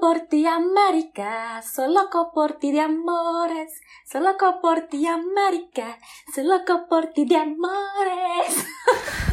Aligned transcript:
por 0.00 0.20
ti, 0.28 0.46
América, 0.46 1.60
louco 1.88 2.32
por 2.32 2.52
ti 2.58 2.72
de 2.72 2.80
amores, 2.80 3.72
sou 4.10 4.20
louco 4.20 4.60
por 4.60 4.82
ti, 4.88 5.06
América, 5.06 5.96
sou 6.34 6.44
louco 6.44 6.86
por 6.88 7.06
ti 7.12 7.24
de 7.24 7.36
amores. 7.36 8.66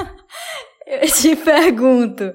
Eu 0.85 1.07
te 1.11 1.35
pergunto, 1.35 2.33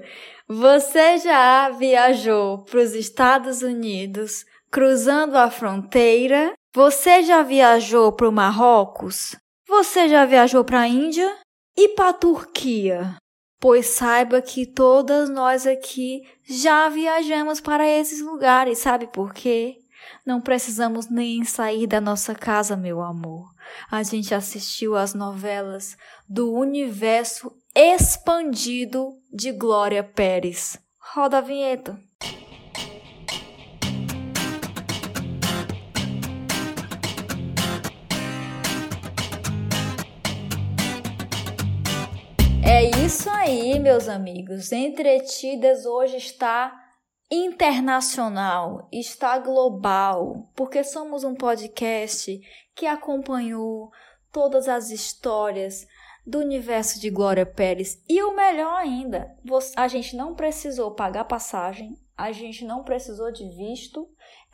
você 0.49 1.19
já 1.19 1.69
viajou 1.71 2.65
para 2.65 2.81
os 2.81 2.95
Estados 2.95 3.63
Unidos 3.63 4.45
cruzando 4.71 5.37
a 5.37 5.51
fronteira? 5.51 6.53
Você 6.75 7.23
já 7.23 7.43
viajou 7.43 8.13
para 8.13 8.29
o 8.29 8.33
Marrocos? 8.33 9.37
Você 9.67 10.09
já 10.09 10.25
viajou 10.25 10.65
para 10.65 10.81
a 10.81 10.89
Índia? 10.89 11.37
E 11.77 11.91
para 11.91 12.11
a 12.11 12.13
Turquia? 12.13 13.17
Pois 13.61 13.87
saiba 13.87 14.41
que 14.41 14.65
todas 14.65 15.29
nós 15.29 15.67
aqui 15.67 16.23
já 16.45 16.89
viajamos 16.89 17.61
para 17.61 17.87
esses 17.87 18.21
lugares, 18.21 18.79
sabe 18.79 19.09
por 19.09 19.35
quê? 19.35 19.79
Não 20.25 20.41
precisamos 20.41 21.09
nem 21.09 21.45
sair 21.45 21.87
da 21.87 22.01
nossa 22.01 22.35
casa, 22.35 22.77
meu 22.77 23.01
amor. 23.01 23.53
A 23.91 24.03
gente 24.03 24.35
assistiu 24.35 24.97
às 24.97 25.13
novelas 25.13 25.97
do 26.29 26.53
universo 26.53 27.53
expandido 27.75 29.19
de 29.33 29.53
Glória 29.53 30.03
Pérez. 30.03 30.79
Roda 30.99 31.39
a 31.39 31.41
vinheta. 31.41 31.99
Isso 43.09 43.31
aí, 43.31 43.79
meus 43.79 44.07
amigos. 44.07 44.71
Entretidas 44.71 45.87
hoje 45.87 46.19
está 46.19 46.79
internacional, 47.31 48.87
está 48.93 49.39
global, 49.39 50.53
porque 50.55 50.85
somos 50.85 51.25
um 51.25 51.35
podcast 51.35 52.39
que 52.75 52.85
acompanhou 52.85 53.91
todas 54.31 54.69
as 54.69 54.91
histórias 54.91 55.87
do 56.27 56.39
universo 56.39 57.01
de 57.01 57.09
Glória 57.09 57.47
Pérez. 57.47 57.99
E 58.07 58.23
o 58.23 58.37
melhor 58.37 58.75
ainda, 58.75 59.35
a 59.75 59.89
gente 59.89 60.15
não 60.15 60.35
precisou 60.35 60.91
pagar 60.91 61.25
passagem, 61.25 61.95
a 62.15 62.31
gente 62.31 62.63
não 62.63 62.85
precisou 62.85 63.33
de 63.33 63.49
visto, 63.49 64.07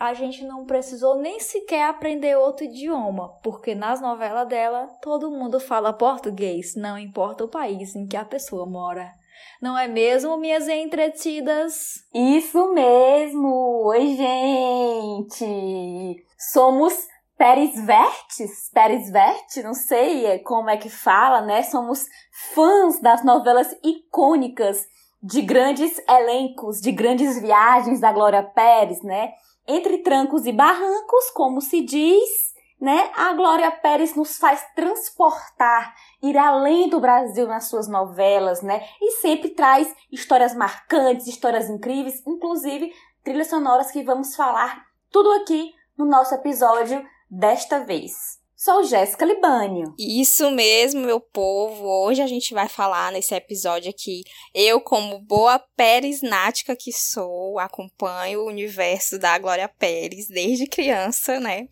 a 0.05 0.15
gente 0.15 0.45
não 0.45 0.65
precisou 0.65 1.17
nem 1.17 1.41
sequer 1.41 1.89
aprender 1.89 2.37
outro 2.37 2.65
idioma, 2.65 3.31
porque 3.43 3.75
nas 3.75 4.01
novelas 4.01 4.47
dela 4.47 4.87
todo 5.01 5.31
mundo 5.31 5.59
fala 5.59 5.93
português, 5.93 6.75
não 6.77 6.99
importa 6.99 7.45
o 7.45 7.49
país 7.49 7.97
em 7.97 8.07
que 8.07 8.17
a 8.17 8.25
pessoa 8.25 8.67
mora. 8.67 9.13
Não 9.61 9.79
é 9.79 9.89
mesmo, 9.89 10.37
minhas 10.37 10.69
entretidas? 10.69 12.05
Isso 12.15 12.73
mesmo! 12.73 13.83
Oi, 13.87 14.17
gente! 14.17 16.25
Somos 16.39 16.95
Perisvertes, 17.37 18.71
Perisverte, 18.73 19.63
não 19.63 19.75
sei 19.75 20.27
é 20.27 20.39
como 20.39 20.71
é 20.71 20.77
que 20.77 20.89
fala, 20.89 21.41
né? 21.41 21.63
Somos 21.63 22.07
fãs 22.55 23.01
das 23.01 23.25
novelas 23.25 23.75
icônicas 23.83 24.87
de 25.23 25.41
grandes 25.41 25.99
elencos, 26.09 26.81
de 26.81 26.93
grandes 26.93 27.41
viagens 27.41 27.99
da 27.99 28.13
Glória 28.13 28.43
Pérez, 28.43 29.03
né? 29.03 29.33
Entre 29.67 29.99
trancos 29.99 30.45
e 30.47 30.53
barrancos, 30.53 31.31
como 31.31 31.61
se 31.61 31.81
diz, 31.81 32.55
né? 32.81 33.11
A 33.17 33.33
Glória 33.33 33.71
Pérez 33.71 34.15
nos 34.15 34.37
faz 34.37 34.63
transportar, 34.75 35.95
ir 36.23 36.37
além 36.37 36.89
do 36.89 37.01
Brasil 37.01 37.47
nas 37.47 37.69
suas 37.69 37.89
novelas, 37.89 38.61
né? 38.61 38.87
E 39.01 39.13
sempre 39.13 39.51
traz 39.51 39.95
histórias 40.13 40.55
marcantes, 40.55 41.27
histórias 41.27 41.71
incríveis, 41.71 42.23
inclusive 42.27 42.93
trilhas 43.23 43.49
sonoras 43.49 43.91
que 43.91 44.03
vamos 44.03 44.37
falar 44.37 44.85
tudo 45.11 45.33
aqui 45.33 45.73
no 45.97 46.05
nosso 46.05 46.35
episódio 46.35 47.03
desta 47.31 47.81
vez. 47.81 48.44
Sou 48.65 48.83
Jéssica 48.83 49.27
Libânio. 49.27 49.95
Isso 49.99 50.51
mesmo, 50.51 51.03
meu 51.03 51.21
povo. 51.21 51.85
Hoje 51.85 52.23
a 52.23 52.27
gente 52.27 52.55
vai 52.55 52.67
falar 52.67 53.13
nesse 53.13 53.35
episódio 53.35 53.91
aqui. 53.91 54.23
Eu, 54.55 54.81
como 54.81 55.19
boa 55.19 55.59
perisnática 55.77 56.75
que 56.75 56.91
sou, 56.91 57.59
acompanho 57.59 58.41
o 58.41 58.49
universo 58.49 59.19
da 59.19 59.37
Glória 59.37 59.69
Pérez 59.69 60.29
desde 60.29 60.67
criança, 60.67 61.39
né? 61.39 61.69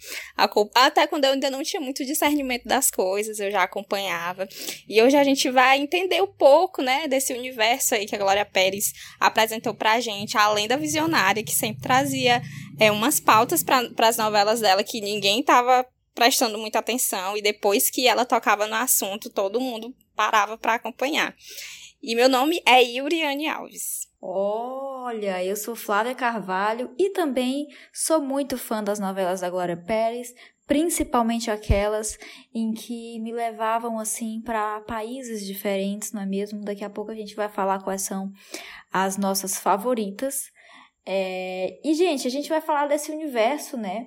Até 0.74 1.06
quando 1.06 1.24
eu 1.24 1.32
ainda 1.32 1.48
não 1.48 1.62
tinha 1.62 1.80
muito 1.80 2.04
discernimento 2.04 2.64
das 2.64 2.90
coisas, 2.90 3.40
eu 3.40 3.50
já 3.50 3.62
acompanhava. 3.62 4.46
E 4.86 5.00
hoje 5.00 5.16
a 5.16 5.24
gente 5.24 5.50
vai 5.50 5.78
entender 5.78 6.20
um 6.22 6.30
pouco, 6.30 6.82
né, 6.82 7.08
desse 7.08 7.32
universo 7.32 7.94
aí 7.94 8.04
que 8.04 8.14
a 8.14 8.18
Glória 8.18 8.44
Pérez 8.44 8.92
apresentou 9.18 9.72
pra 9.72 9.98
gente, 9.98 10.36
além 10.36 10.68
da 10.68 10.76
visionária, 10.76 11.42
que 11.42 11.54
sempre 11.54 11.80
trazia 11.80 12.42
é, 12.78 12.92
umas 12.92 13.18
pautas 13.18 13.62
para 13.62 13.88
as 14.06 14.18
novelas 14.18 14.60
dela 14.60 14.84
que 14.84 15.00
ninguém 15.00 15.42
tava 15.42 15.86
prestando 16.14 16.58
muita 16.58 16.78
atenção 16.78 17.36
e 17.36 17.42
depois 17.42 17.90
que 17.90 18.06
ela 18.06 18.24
tocava 18.24 18.66
no 18.66 18.74
assunto, 18.74 19.30
todo 19.30 19.60
mundo 19.60 19.94
parava 20.14 20.56
para 20.58 20.74
acompanhar. 20.74 21.34
E 22.02 22.14
meu 22.14 22.28
nome 22.28 22.60
é 22.66 22.82
Yuriane 22.82 23.48
Alves. 23.48 24.08
Olha, 24.20 25.42
eu 25.44 25.56
sou 25.56 25.74
Flávia 25.74 26.14
Carvalho 26.14 26.94
e 26.98 27.10
também 27.10 27.66
sou 27.92 28.20
muito 28.20 28.56
fã 28.56 28.82
das 28.82 28.98
novelas 28.98 29.40
da 29.40 29.50
Glória 29.50 29.76
Pérez, 29.76 30.32
principalmente 30.66 31.50
aquelas 31.50 32.16
em 32.54 32.72
que 32.72 33.18
me 33.20 33.32
levavam 33.32 33.98
assim 33.98 34.40
para 34.40 34.80
países 34.82 35.44
diferentes, 35.44 36.12
não 36.12 36.22
é 36.22 36.26
mesmo? 36.26 36.60
Daqui 36.62 36.84
a 36.84 36.90
pouco 36.90 37.10
a 37.10 37.14
gente 37.14 37.34
vai 37.34 37.48
falar 37.48 37.82
quais 37.82 38.02
são 38.02 38.32
as 38.92 39.16
nossas 39.16 39.58
favoritas. 39.58 40.50
É... 41.04 41.80
E, 41.84 41.94
gente, 41.94 42.26
a 42.26 42.30
gente 42.30 42.48
vai 42.48 42.60
falar 42.60 42.86
desse 42.86 43.10
universo, 43.10 43.76
né? 43.76 44.06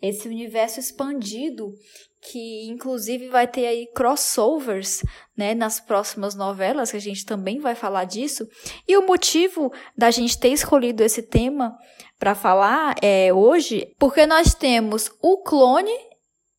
Esse 0.00 0.28
universo 0.28 0.80
expandido 0.80 1.72
que 2.20 2.66
inclusive 2.68 3.28
vai 3.28 3.46
ter 3.46 3.66
aí 3.66 3.86
crossovers, 3.94 5.02
né, 5.36 5.54
nas 5.54 5.78
próximas 5.80 6.34
novelas, 6.34 6.90
que 6.90 6.96
a 6.96 7.00
gente 7.00 7.24
também 7.24 7.60
vai 7.60 7.74
falar 7.74 8.04
disso. 8.04 8.46
E 8.86 8.96
o 8.96 9.06
motivo 9.06 9.72
da 9.96 10.10
gente 10.10 10.38
ter 10.38 10.48
escolhido 10.48 11.02
esse 11.02 11.22
tema 11.22 11.76
para 12.18 12.34
falar 12.34 12.96
é 13.00 13.32
hoje, 13.32 13.86
porque 13.98 14.26
nós 14.26 14.52
temos 14.52 15.10
o 15.22 15.42
clone 15.42 15.96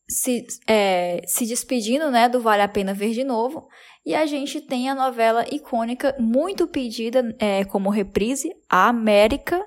se, 0.09 0.45
é, 0.65 1.21
se 1.27 1.45
despedindo, 1.45 2.09
né, 2.09 2.29
do 2.29 2.39
Vale 2.39 2.63
a 2.63 2.67
Pena 2.67 2.93
Ver 2.93 3.11
de 3.11 3.23
Novo, 3.23 3.67
e 4.05 4.15
a 4.15 4.25
gente 4.25 4.61
tem 4.61 4.89
a 4.89 4.95
novela 4.95 5.45
icônica 5.53 6.15
muito 6.17 6.67
pedida 6.67 7.35
é, 7.37 7.63
como 7.65 7.89
reprise, 7.89 8.49
A 8.67 8.87
América 8.87 9.63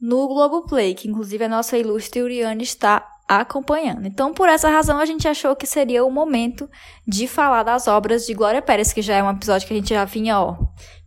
no 0.00 0.28
Globoplay, 0.28 0.94
que 0.94 1.08
inclusive 1.08 1.44
a 1.44 1.48
nossa 1.48 1.76
ilustre 1.76 2.22
Uriane 2.22 2.62
está 2.62 3.06
acompanhando. 3.28 4.06
Então, 4.06 4.32
por 4.32 4.48
essa 4.48 4.70
razão, 4.70 4.98
a 4.98 5.04
gente 5.04 5.28
achou 5.28 5.54
que 5.54 5.66
seria 5.66 6.04
o 6.04 6.10
momento 6.10 6.68
de 7.06 7.28
falar 7.28 7.62
das 7.62 7.86
obras 7.86 8.24
de 8.26 8.32
Glória 8.32 8.62
Pérez, 8.62 8.92
que 8.92 9.02
já 9.02 9.16
é 9.16 9.22
um 9.22 9.30
episódio 9.30 9.68
que 9.68 9.74
a 9.74 9.76
gente 9.76 9.90
já 9.90 10.04
vinha, 10.06 10.40
ó, 10.40 10.56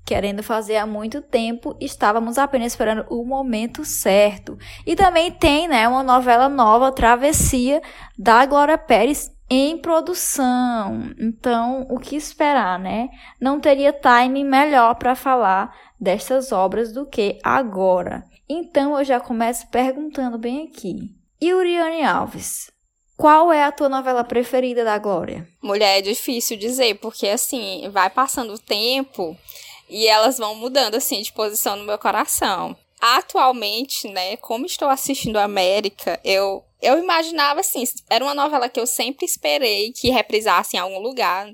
querendo 0.06 0.44
fazer 0.44 0.78
há 0.78 0.86
muito 0.86 1.22
tempo, 1.22 1.76
estávamos 1.80 2.38
apenas 2.38 2.74
esperando 2.74 3.06
o 3.10 3.26
momento 3.26 3.84
certo. 3.84 4.58
E 4.86 4.96
também 4.96 5.32
tem, 5.32 5.68
né, 5.68 5.88
uma 5.88 6.04
novela 6.04 6.48
nova, 6.48 6.92
Travessia, 6.92 7.82
da 8.18 8.46
Glória 8.46 8.78
Pérez, 8.78 9.32
em 9.50 9.78
produção. 9.78 11.12
Então, 11.20 11.86
o 11.90 12.00
que 12.00 12.16
esperar, 12.16 12.80
né? 12.80 13.10
Não 13.40 13.60
teria 13.60 13.92
time 13.92 14.46
melhor 14.46 14.96
para 14.96 15.14
falar 15.14 15.76
destas 16.00 16.54
obras 16.54 16.94
do 16.94 17.06
que 17.06 17.38
agora. 17.44 18.24
Então 18.54 19.00
eu 19.00 19.06
já 19.06 19.18
começo 19.18 19.66
perguntando 19.68 20.38
bem 20.38 20.68
aqui. 20.68 21.16
Yuriane 21.42 22.04
Alves, 22.04 22.70
qual 23.16 23.50
é 23.50 23.64
a 23.64 23.72
tua 23.72 23.88
novela 23.88 24.26
preferida 24.26 24.84
da 24.84 24.98
Glória? 24.98 25.48
Mulher, 25.64 26.00
é 26.00 26.02
difícil 26.02 26.58
dizer, 26.58 26.96
porque 26.96 27.30
assim, 27.30 27.88
vai 27.92 28.10
passando 28.10 28.54
o 28.54 28.60
tempo 28.60 29.38
e 29.90 30.06
elas 30.06 30.38
vão 30.38 30.54
mudando 30.56 30.96
assim 30.96 31.22
de 31.22 31.32
posição 31.32 31.78
no 31.78 31.86
meu 31.86 31.98
coração. 31.98 32.76
Atualmente, 33.00 34.10
né, 34.10 34.36
como 34.36 34.66
estou 34.66 34.90
assistindo 34.90 35.38
América, 35.38 36.20
eu 36.22 36.62
eu 36.82 37.00
imaginava 37.00 37.62
assim, 37.62 37.86
era 38.10 38.26
uma 38.26 38.36
novela 38.36 38.68
que 38.68 38.82
eu 38.82 38.86
sempre 38.86 39.26
esperei 39.26 39.94
que 39.94 40.10
reprisasse 40.10 40.76
em 40.76 40.80
algum 40.80 41.00
lugar, 41.00 41.50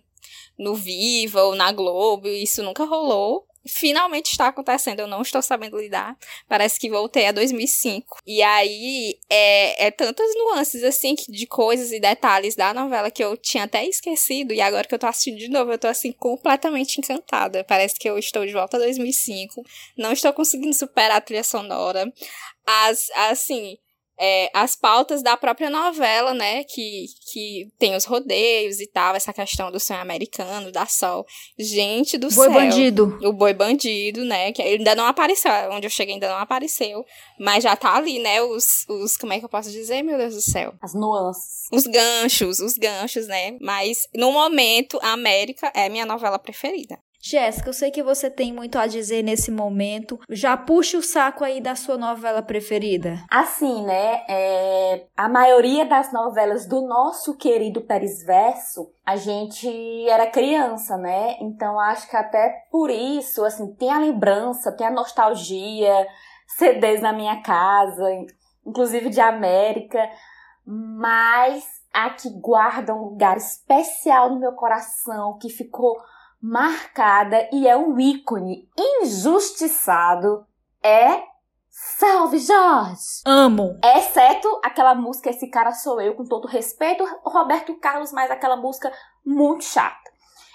no 0.57 0.73
Viva 0.73 1.43
ou 1.43 1.53
na 1.53 1.71
Globo, 1.71 2.27
e 2.27 2.41
isso 2.41 2.63
nunca 2.63 2.85
rolou 2.85 3.46
finalmente 3.67 4.31
está 4.31 4.47
acontecendo, 4.47 4.99
eu 4.99 5.07
não 5.07 5.21
estou 5.21 5.41
sabendo 5.41 5.77
lidar. 5.77 6.17
Parece 6.47 6.79
que 6.79 6.89
voltei 6.89 7.27
a 7.27 7.31
2005. 7.31 8.19
E 8.25 8.41
aí 8.41 9.17
é, 9.29 9.87
é 9.87 9.91
tantas 9.91 10.27
nuances 10.35 10.83
assim 10.83 11.15
de 11.27 11.47
coisas 11.47 11.91
e 11.91 11.99
detalhes 11.99 12.55
da 12.55 12.73
novela 12.73 13.11
que 13.11 13.23
eu 13.23 13.35
tinha 13.37 13.63
até 13.63 13.85
esquecido 13.85 14.53
e 14.53 14.61
agora 14.61 14.87
que 14.87 14.93
eu 14.93 14.99
tô 14.99 15.07
assistindo 15.07 15.37
de 15.37 15.49
novo, 15.49 15.71
eu 15.71 15.77
tô 15.77 15.87
assim 15.87 16.11
completamente 16.11 16.97
encantada. 16.97 17.63
Parece 17.63 17.95
que 17.95 18.09
eu 18.09 18.17
estou 18.17 18.45
de 18.45 18.53
volta 18.53 18.77
a 18.77 18.79
2005. 18.79 19.61
Não 19.97 20.11
estou 20.11 20.33
conseguindo 20.33 20.73
superar 20.73 21.17
a 21.17 21.21
trilha 21.21 21.43
sonora. 21.43 22.11
As 22.65 23.09
assim, 23.15 23.77
é, 24.19 24.49
as 24.53 24.75
pautas 24.75 25.21
da 25.21 25.37
própria 25.37 25.69
novela, 25.69 26.33
né? 26.33 26.63
Que, 26.63 27.05
que 27.31 27.67
tem 27.77 27.95
os 27.95 28.05
rodeios 28.05 28.79
e 28.79 28.87
tal, 28.87 29.15
essa 29.15 29.31
questão 29.31 29.71
do 29.71 29.79
sonho 29.79 30.01
americano, 30.01 30.71
da 30.71 30.85
sol. 30.85 31.25
Gente 31.57 32.17
do 32.17 32.27
boi 32.27 32.45
céu. 32.45 32.51
Boi 32.51 32.63
bandido. 32.63 33.19
O 33.23 33.33
boi 33.33 33.53
bandido, 33.53 34.25
né? 34.25 34.51
Que 34.51 34.61
ainda 34.61 34.95
não 34.95 35.05
apareceu. 35.05 35.51
Onde 35.71 35.85
eu 35.85 35.91
cheguei 35.91 36.15
ainda 36.15 36.29
não 36.29 36.37
apareceu. 36.37 37.05
Mas 37.39 37.63
já 37.63 37.75
tá 37.75 37.95
ali, 37.95 38.19
né? 38.19 38.41
Os, 38.41 38.85
os. 38.89 39.17
Como 39.17 39.33
é 39.33 39.39
que 39.39 39.45
eu 39.45 39.49
posso 39.49 39.71
dizer, 39.71 40.01
meu 40.03 40.17
Deus 40.17 40.33
do 40.33 40.41
céu? 40.41 40.73
As 40.81 40.93
nuances. 40.93 41.67
Os 41.71 41.85
ganchos, 41.85 42.59
os 42.59 42.73
ganchos, 42.73 43.27
né? 43.27 43.57
Mas 43.61 44.07
no 44.15 44.31
momento, 44.31 44.99
a 45.01 45.11
América 45.11 45.71
é 45.75 45.89
minha 45.89 46.05
novela 46.05 46.39
preferida. 46.39 46.97
Jéssica, 47.29 47.67
eu 47.67 47.73
sei 47.73 47.91
que 47.91 48.01
você 48.01 48.29
tem 48.29 48.53
muito 48.53 48.79
a 48.79 48.87
dizer 48.87 49.21
nesse 49.21 49.51
momento. 49.51 50.17
Já 50.29 50.55
puxa 50.55 50.97
o 50.97 51.03
saco 51.03 51.43
aí 51.43 51.59
da 51.59 51.75
sua 51.75 51.97
novela 51.97 52.41
preferida. 52.41 53.17
Assim, 53.29 53.85
né? 53.85 54.23
É, 54.29 55.07
a 55.17 55.27
maioria 55.27 55.85
das 55.85 56.13
novelas 56.13 56.65
do 56.65 56.87
nosso 56.87 57.35
querido 57.35 57.81
Pérez 57.81 58.23
Verso, 58.23 58.89
a 59.05 59.17
gente 59.17 60.07
era 60.07 60.31
criança, 60.31 60.95
né? 60.95 61.35
Então 61.41 61.77
acho 61.77 62.09
que 62.09 62.15
até 62.15 62.65
por 62.71 62.89
isso, 62.89 63.43
assim, 63.43 63.73
tem 63.73 63.91
a 63.91 63.99
lembrança, 63.99 64.71
tem 64.71 64.87
a 64.87 64.91
nostalgia, 64.91 66.07
CDs 66.47 67.01
na 67.01 67.11
minha 67.11 67.41
casa, 67.41 68.05
inclusive 68.65 69.09
de 69.09 69.19
América, 69.19 69.99
mas 70.65 71.65
a 71.93 72.09
que 72.09 72.29
guarda 72.39 72.95
um 72.95 73.09
lugar 73.09 73.35
especial 73.35 74.29
no 74.29 74.39
meu 74.39 74.53
coração, 74.53 75.37
que 75.37 75.49
ficou 75.49 75.97
marcada 76.47 77.49
e 77.51 77.67
é 77.67 77.75
um 77.75 77.99
ícone 77.99 78.69
injustiçado 79.01 80.45
é 80.81 81.23
Salve 81.69 82.39
Jorge! 82.39 83.21
Amo! 83.25 83.77
Exceto 83.83 84.47
aquela 84.63 84.95
música 84.95 85.29
Esse 85.29 85.49
Cara 85.49 85.73
Sou 85.73 85.99
Eu, 85.99 86.15
com 86.15 86.23
todo 86.23 86.47
respeito, 86.47 87.03
Roberto 87.23 87.77
Carlos, 87.79 88.13
mas 88.13 88.31
aquela 88.31 88.55
música 88.55 88.91
muito 89.25 89.65
chata. 89.65 90.09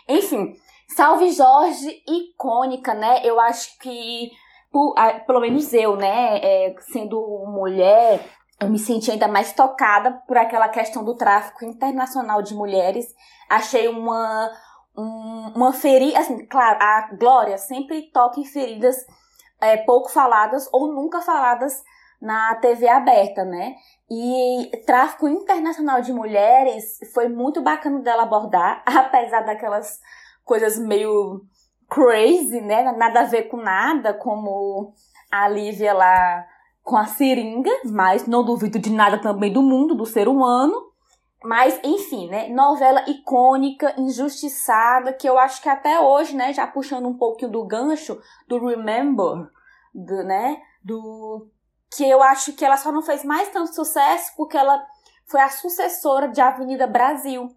Enfim, 0.08 0.56
Salve 0.96 1.30
Jorge, 1.30 2.02
icônica, 2.08 2.94
né? 2.94 3.20
Eu 3.22 3.38
acho 3.38 3.78
que, 3.78 4.30
por, 4.70 4.94
pelo 5.26 5.40
menos 5.40 5.72
eu, 5.74 5.96
né, 5.96 6.38
é, 6.38 6.74
sendo 6.90 7.20
mulher, 7.46 8.26
eu 8.58 8.68
me 8.70 8.78
senti 8.78 9.10
ainda 9.10 9.28
mais 9.28 9.52
tocada 9.52 10.22
por 10.26 10.38
aquela 10.38 10.68
questão 10.68 11.04
do 11.04 11.16
tráfico 11.16 11.64
internacional 11.64 12.40
de 12.42 12.54
mulheres. 12.54 13.14
Achei 13.48 13.88
uma 13.88 14.50
um, 14.96 15.52
uma 15.54 15.72
ferida, 15.72 16.18
assim, 16.18 16.46
claro, 16.46 16.78
a 16.80 17.10
Glória 17.18 17.58
sempre 17.58 18.10
toca 18.12 18.40
em 18.40 18.44
feridas 18.44 18.96
é, 19.60 19.76
pouco 19.78 20.10
faladas 20.10 20.68
ou 20.72 20.92
nunca 20.92 21.20
faladas 21.22 21.82
na 22.20 22.54
TV 22.56 22.88
aberta, 22.88 23.44
né? 23.44 23.74
E 24.10 24.70
tráfico 24.86 25.26
internacional 25.26 26.00
de 26.00 26.12
mulheres 26.12 26.98
foi 27.12 27.28
muito 27.28 27.60
bacana 27.62 28.00
dela 28.00 28.22
abordar, 28.22 28.82
apesar 28.86 29.40
daquelas 29.40 29.98
coisas 30.44 30.78
meio 30.78 31.42
crazy, 31.88 32.60
né? 32.60 32.92
Nada 32.92 33.20
a 33.20 33.24
ver 33.24 33.44
com 33.44 33.56
nada, 33.56 34.14
como 34.14 34.92
a 35.30 35.48
Lívia 35.48 35.92
lá 35.92 36.46
com 36.82 36.96
a 36.96 37.06
seringa, 37.06 37.70
mas 37.84 38.26
não 38.26 38.44
duvido 38.44 38.78
de 38.78 38.90
nada 38.90 39.18
também 39.18 39.52
do 39.52 39.62
mundo, 39.62 39.94
do 39.94 40.04
ser 40.04 40.28
humano. 40.28 40.91
Mas, 41.44 41.78
enfim, 41.82 42.28
né? 42.28 42.48
Novela 42.48 43.04
icônica, 43.08 43.94
injustiçada, 43.98 45.12
que 45.12 45.28
eu 45.28 45.38
acho 45.38 45.60
que 45.60 45.68
até 45.68 46.00
hoje, 46.00 46.36
né? 46.36 46.52
Já 46.52 46.66
puxando 46.66 47.06
um 47.06 47.16
pouquinho 47.16 47.50
do 47.50 47.66
gancho 47.66 48.20
do 48.46 48.64
Remember, 48.64 49.50
do, 49.94 50.22
né? 50.24 50.60
Do. 50.82 51.48
Que 51.94 52.08
eu 52.08 52.22
acho 52.22 52.52
que 52.54 52.64
ela 52.64 52.76
só 52.76 52.90
não 52.90 53.02
fez 53.02 53.24
mais 53.24 53.50
tanto 53.50 53.74
sucesso 53.74 54.32
porque 54.36 54.56
ela 54.56 54.82
foi 55.26 55.40
a 55.40 55.48
sucessora 55.48 56.28
de 56.28 56.40
Avenida 56.40 56.86
Brasil 56.86 57.54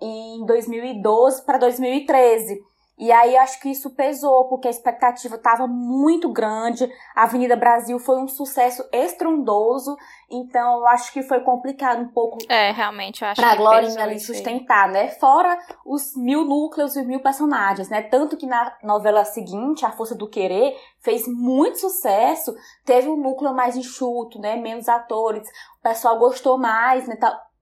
em 0.00 0.44
2012 0.44 1.44
para 1.44 1.58
2013. 1.58 2.62
E 2.96 3.10
aí 3.10 3.36
acho 3.36 3.60
que 3.60 3.68
isso 3.68 3.90
pesou, 3.90 4.44
porque 4.48 4.68
a 4.68 4.70
expectativa 4.70 5.34
estava 5.34 5.66
muito 5.66 6.28
grande. 6.30 6.88
A 7.14 7.24
Avenida 7.24 7.56
Brasil 7.56 7.98
foi 7.98 8.18
um 8.18 8.28
sucesso 8.28 8.84
estrondoso, 8.92 9.96
então 10.30 10.78
eu 10.78 10.86
acho 10.88 11.12
que 11.12 11.22
foi 11.22 11.40
complicado 11.40 12.02
um 12.02 12.08
pouco. 12.08 12.38
É, 12.48 12.70
realmente, 12.70 13.22
eu 13.22 13.28
acho 13.28 13.40
pra 13.40 13.56
Glória 13.56 14.00
ali 14.00 14.20
sustentar, 14.20 14.88
né? 14.88 15.08
Fora 15.08 15.58
os 15.84 16.14
mil 16.16 16.44
núcleos 16.44 16.94
e 16.94 17.00
os 17.00 17.06
mil 17.06 17.20
personagens, 17.20 17.88
né? 17.88 18.00
Tanto 18.02 18.36
que 18.36 18.46
na 18.46 18.76
novela 18.82 19.24
seguinte, 19.24 19.84
A 19.84 19.90
Força 19.90 20.14
do 20.14 20.28
Querer, 20.28 20.76
fez 21.00 21.26
muito 21.26 21.78
sucesso, 21.78 22.54
teve 22.84 23.08
um 23.08 23.16
núcleo 23.16 23.52
mais 23.52 23.76
enxuto, 23.76 24.38
né? 24.38 24.54
Menos 24.54 24.88
atores, 24.88 25.48
o 25.78 25.82
pessoal 25.82 26.16
gostou 26.18 26.56
mais, 26.56 27.08
né? 27.08 27.16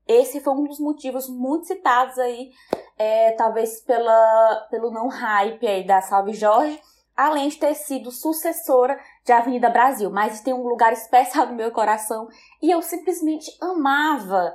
Esse 0.07 0.41
foi 0.41 0.53
um 0.53 0.65
dos 0.65 0.81
motivos 0.81 1.29
muito 1.29 1.67
citados 1.67 2.19
aí 2.19 2.51
é, 2.99 3.33
talvez 3.33 3.81
pela, 3.81 4.67
pelo 4.71 4.91
não 4.91 5.09
hype 5.09 5.67
aí 5.67 5.85
da 5.85 6.01
Salve 6.01 6.35
Jorge, 6.35 6.81
além 7.17 7.49
de 7.49 7.57
ter 7.57 7.75
sido 7.75 8.11
sucessora 8.11 8.99
de 9.25 9.33
Avenida 9.33 9.69
Brasil, 9.69 10.11
mas 10.11 10.41
tem 10.41 10.55
um 10.55 10.67
lugar 10.67 10.93
especial 10.93 11.47
no 11.47 11.55
meu 11.55 11.71
coração 11.71 12.29
e 12.61 12.71
eu 12.71 12.83
simplesmente 12.83 13.51
amava. 13.61 14.55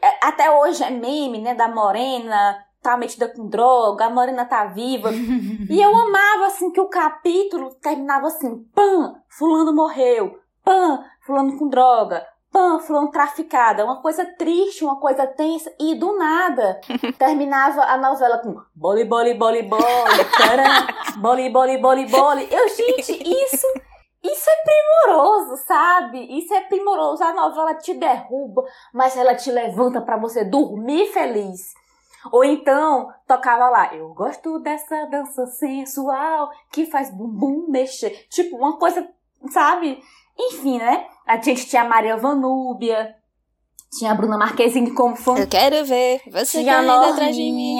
É, 0.00 0.26
até 0.26 0.50
hoje 0.50 0.82
é 0.82 0.90
meme, 0.90 1.40
né, 1.40 1.54
da 1.54 1.68
Morena, 1.68 2.64
tá 2.82 2.96
metida 2.96 3.28
com 3.28 3.48
droga, 3.48 4.06
a 4.06 4.10
Morena 4.10 4.44
tá 4.44 4.64
viva. 4.66 5.10
e 5.68 5.80
eu 5.80 5.94
amava, 5.94 6.46
assim, 6.46 6.70
que 6.70 6.80
o 6.80 6.88
capítulo 6.88 7.74
terminava 7.74 8.28
assim, 8.28 8.64
pã, 8.74 9.16
fulano 9.28 9.74
morreu, 9.74 10.38
pã, 10.64 11.04
fulano 11.26 11.58
com 11.58 11.68
droga, 11.68 12.26
pã, 12.50 12.78
traficada, 13.10 13.84
uma 13.84 14.00
coisa 14.00 14.24
triste, 14.24 14.84
uma 14.84 14.98
coisa 14.98 15.26
tensa, 15.26 15.72
e 15.78 15.94
do 15.94 16.16
nada 16.16 16.80
terminava 17.18 17.82
a 17.82 17.96
novela 17.96 18.38
com 18.38 18.56
boli, 18.74 19.04
boli, 19.04 19.34
boli, 19.34 19.62
boli, 19.62 20.24
taran, 20.36 20.86
boli, 21.20 21.50
boli, 21.50 21.78
boli, 21.78 22.06
boli. 22.06 22.48
Eu, 22.50 22.68
gente, 22.68 23.12
isso, 23.12 23.66
isso 24.22 24.50
é 24.50 24.56
primoroso, 24.64 25.56
sabe? 25.64 26.38
Isso 26.38 26.52
é 26.54 26.60
primoroso. 26.62 27.22
A 27.22 27.32
novela 27.32 27.74
te 27.74 27.94
derruba, 27.94 28.64
mas 28.92 29.16
ela 29.16 29.34
te 29.34 29.50
levanta 29.50 30.00
para 30.00 30.16
você 30.16 30.44
dormir 30.44 31.12
feliz. 31.12 31.74
Ou 32.32 32.44
então, 32.44 33.12
tocava 33.26 33.68
lá, 33.68 33.94
eu 33.94 34.12
gosto 34.12 34.58
dessa 34.58 35.06
dança 35.06 35.46
sensual 35.46 36.50
que 36.72 36.86
faz 36.86 37.10
bumbum 37.10 37.66
mexer. 37.68 38.26
Tipo, 38.28 38.56
uma 38.56 38.78
coisa, 38.78 39.08
sabe? 39.50 40.02
Enfim, 40.38 40.78
né? 40.78 41.06
A 41.26 41.40
gente 41.40 41.66
tinha 41.66 41.82
a 41.82 41.88
Maria 41.88 42.16
Vanúbia, 42.16 43.16
tinha 43.96 44.12
a 44.12 44.14
Bruna 44.14 44.36
Marquezine 44.36 44.92
como 44.92 45.16
fã. 45.16 45.36
Eu 45.38 45.48
quero 45.48 45.84
ver 45.84 46.20
você 46.30 46.60
tinha 46.60 46.74
correndo 46.74 47.04
atrás 47.12 47.34
de 47.34 47.42
mim. 47.42 47.78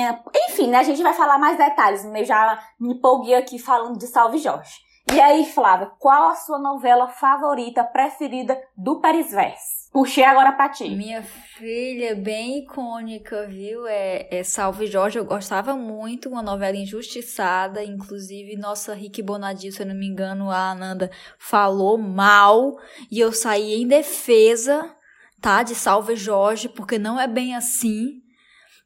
Enfim, 0.48 0.68
né? 0.68 0.78
A 0.78 0.82
gente 0.82 1.02
vai 1.02 1.12
falar 1.12 1.38
mais 1.38 1.58
detalhes. 1.58 2.04
Eu 2.04 2.24
já 2.24 2.58
me 2.80 2.94
empolguei 2.94 3.34
aqui 3.34 3.58
falando 3.58 3.98
de 3.98 4.06
Salve 4.06 4.38
Jorge. 4.38 4.86
E 5.12 5.20
aí, 5.20 5.44
Flávia, 5.44 5.90
qual 5.98 6.30
a 6.30 6.34
sua 6.34 6.58
novela 6.58 7.06
favorita, 7.08 7.84
preferida 7.84 8.60
do 8.76 9.00
Paris 9.00 9.30
Verso? 9.30 9.75
Puxei 9.96 10.24
agora 10.24 10.52
pra 10.52 10.68
ti. 10.68 10.90
Minha 10.90 11.22
filha, 11.22 12.14
bem 12.14 12.58
icônica, 12.58 13.46
viu? 13.46 13.86
É, 13.86 14.28
é 14.30 14.42
Salve 14.42 14.86
Jorge, 14.86 15.18
eu 15.18 15.24
gostava 15.24 15.74
muito, 15.74 16.28
uma 16.28 16.42
novela 16.42 16.76
injustiçada, 16.76 17.82
inclusive 17.82 18.58
nossa 18.58 18.92
Rick 18.92 19.22
Bonadil, 19.22 19.72
se 19.72 19.80
eu 19.80 19.86
não 19.86 19.94
me 19.94 20.06
engano, 20.06 20.50
a 20.50 20.72
Ananda 20.72 21.10
falou 21.38 21.96
mal 21.96 22.76
e 23.10 23.18
eu 23.18 23.32
saí 23.32 23.80
em 23.80 23.88
defesa, 23.88 24.94
tá? 25.40 25.62
De 25.62 25.74
Salve 25.74 26.14
Jorge, 26.14 26.68
porque 26.68 26.98
não 26.98 27.18
é 27.18 27.26
bem 27.26 27.56
assim. 27.56 28.20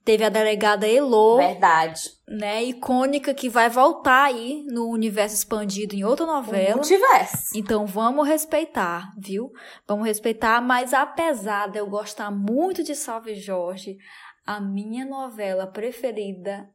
Teve 0.04 0.24
a 0.24 0.28
delegada 0.28 0.88
Elo. 0.88 1.36
Verdade. 1.36 2.18
Né, 2.26 2.64
icônica 2.64 3.34
que 3.34 3.48
vai 3.48 3.68
voltar 3.68 4.24
aí 4.24 4.64
no 4.68 4.88
universo 4.88 5.34
expandido 5.34 5.94
em 5.94 6.04
outra 6.04 6.24
novela. 6.24 6.76
Multiverso. 6.76 7.56
Então 7.56 7.86
vamos 7.86 8.26
respeitar, 8.26 9.12
viu? 9.18 9.52
Vamos 9.86 10.06
respeitar, 10.06 10.60
mas 10.60 10.94
apesar 10.94 11.68
de 11.68 11.78
eu 11.78 11.86
gostar 11.86 12.30
muito 12.30 12.82
de 12.84 12.94
Salve 12.94 13.34
Jorge, 13.34 13.98
a 14.46 14.60
minha 14.60 15.04
novela 15.04 15.66
preferida 15.66 16.70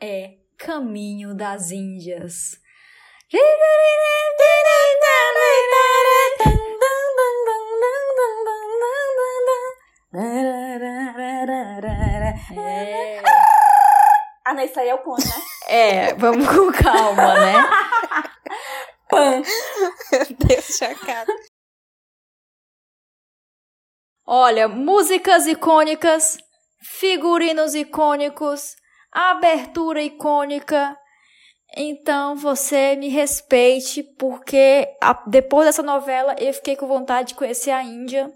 é 0.00 0.36
Caminho 0.56 1.34
das 1.34 1.70
Índias. 1.70 2.62
É. 10.14 10.72
Ah, 14.44 14.54
não, 14.54 14.64
isso 14.64 14.78
aí 14.80 14.88
é 14.88 14.94
o 14.94 14.98
pão, 14.98 15.14
né? 15.14 15.20
É, 15.68 16.14
vamos 16.14 16.46
com 16.48 16.72
calma, 16.72 17.34
né? 17.38 17.54
Pan. 19.08 19.40
Deus 20.46 20.64
chocado. 20.76 21.32
Olha, 24.26 24.66
músicas 24.66 25.46
icônicas, 25.46 26.38
figurinos 26.82 27.74
icônicos, 27.74 28.74
abertura 29.12 30.02
icônica. 30.02 30.98
Então 31.76 32.34
você 32.34 32.96
me 32.96 33.08
respeite, 33.08 34.02
porque 34.18 34.88
a, 35.00 35.12
depois 35.28 35.66
dessa 35.66 35.82
novela 35.82 36.34
eu 36.38 36.52
fiquei 36.52 36.76
com 36.76 36.86
vontade 36.86 37.28
de 37.28 37.34
conhecer 37.36 37.70
a 37.70 37.82
Índia. 37.82 38.30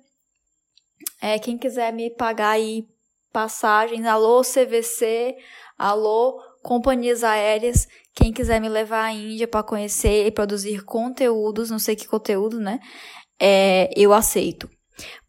É, 1.20 1.38
quem 1.38 1.56
quiser 1.56 1.92
me 1.92 2.10
pagar 2.10 2.50
aí 2.50 2.86
passagens, 3.32 4.04
alô 4.06 4.42
CVC, 4.42 5.36
alô 5.78 6.40
companhias 6.62 7.22
aéreas, 7.22 7.86
quem 8.14 8.32
quiser 8.32 8.60
me 8.60 8.68
levar 8.68 9.04
à 9.04 9.12
Índia 9.12 9.46
para 9.46 9.62
conhecer 9.62 10.26
e 10.26 10.30
produzir 10.30 10.84
conteúdos, 10.84 11.70
não 11.70 11.78
sei 11.78 11.94
que 11.94 12.08
conteúdo, 12.08 12.58
né? 12.58 12.80
É, 13.38 13.88
eu 13.96 14.12
aceito. 14.12 14.68